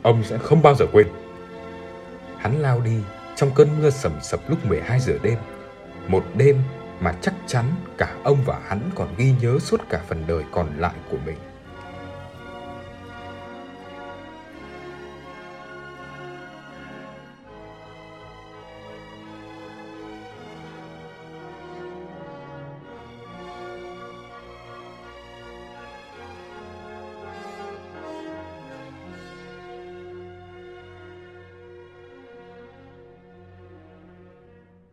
ông 0.01 0.23
sẽ 0.23 0.37
không 0.37 0.61
bao 0.61 0.75
giờ 0.75 0.85
quên. 0.91 1.07
Hắn 2.37 2.61
lao 2.61 2.81
đi 2.81 2.97
trong 3.35 3.51
cơn 3.55 3.67
mưa 3.79 3.89
sầm 3.89 4.11
sập 4.21 4.49
lúc 4.49 4.65
12 4.65 4.99
giờ 4.99 5.13
đêm. 5.23 5.37
Một 6.07 6.23
đêm 6.35 6.61
mà 6.99 7.13
chắc 7.21 7.33
chắn 7.47 7.65
cả 7.97 8.15
ông 8.23 8.37
và 8.45 8.59
hắn 8.67 8.79
còn 8.95 9.07
ghi 9.17 9.33
nhớ 9.41 9.59
suốt 9.59 9.81
cả 9.89 10.01
phần 10.07 10.23
đời 10.27 10.43
còn 10.51 10.67
lại 10.77 10.93
của 11.11 11.17
mình. 11.25 11.37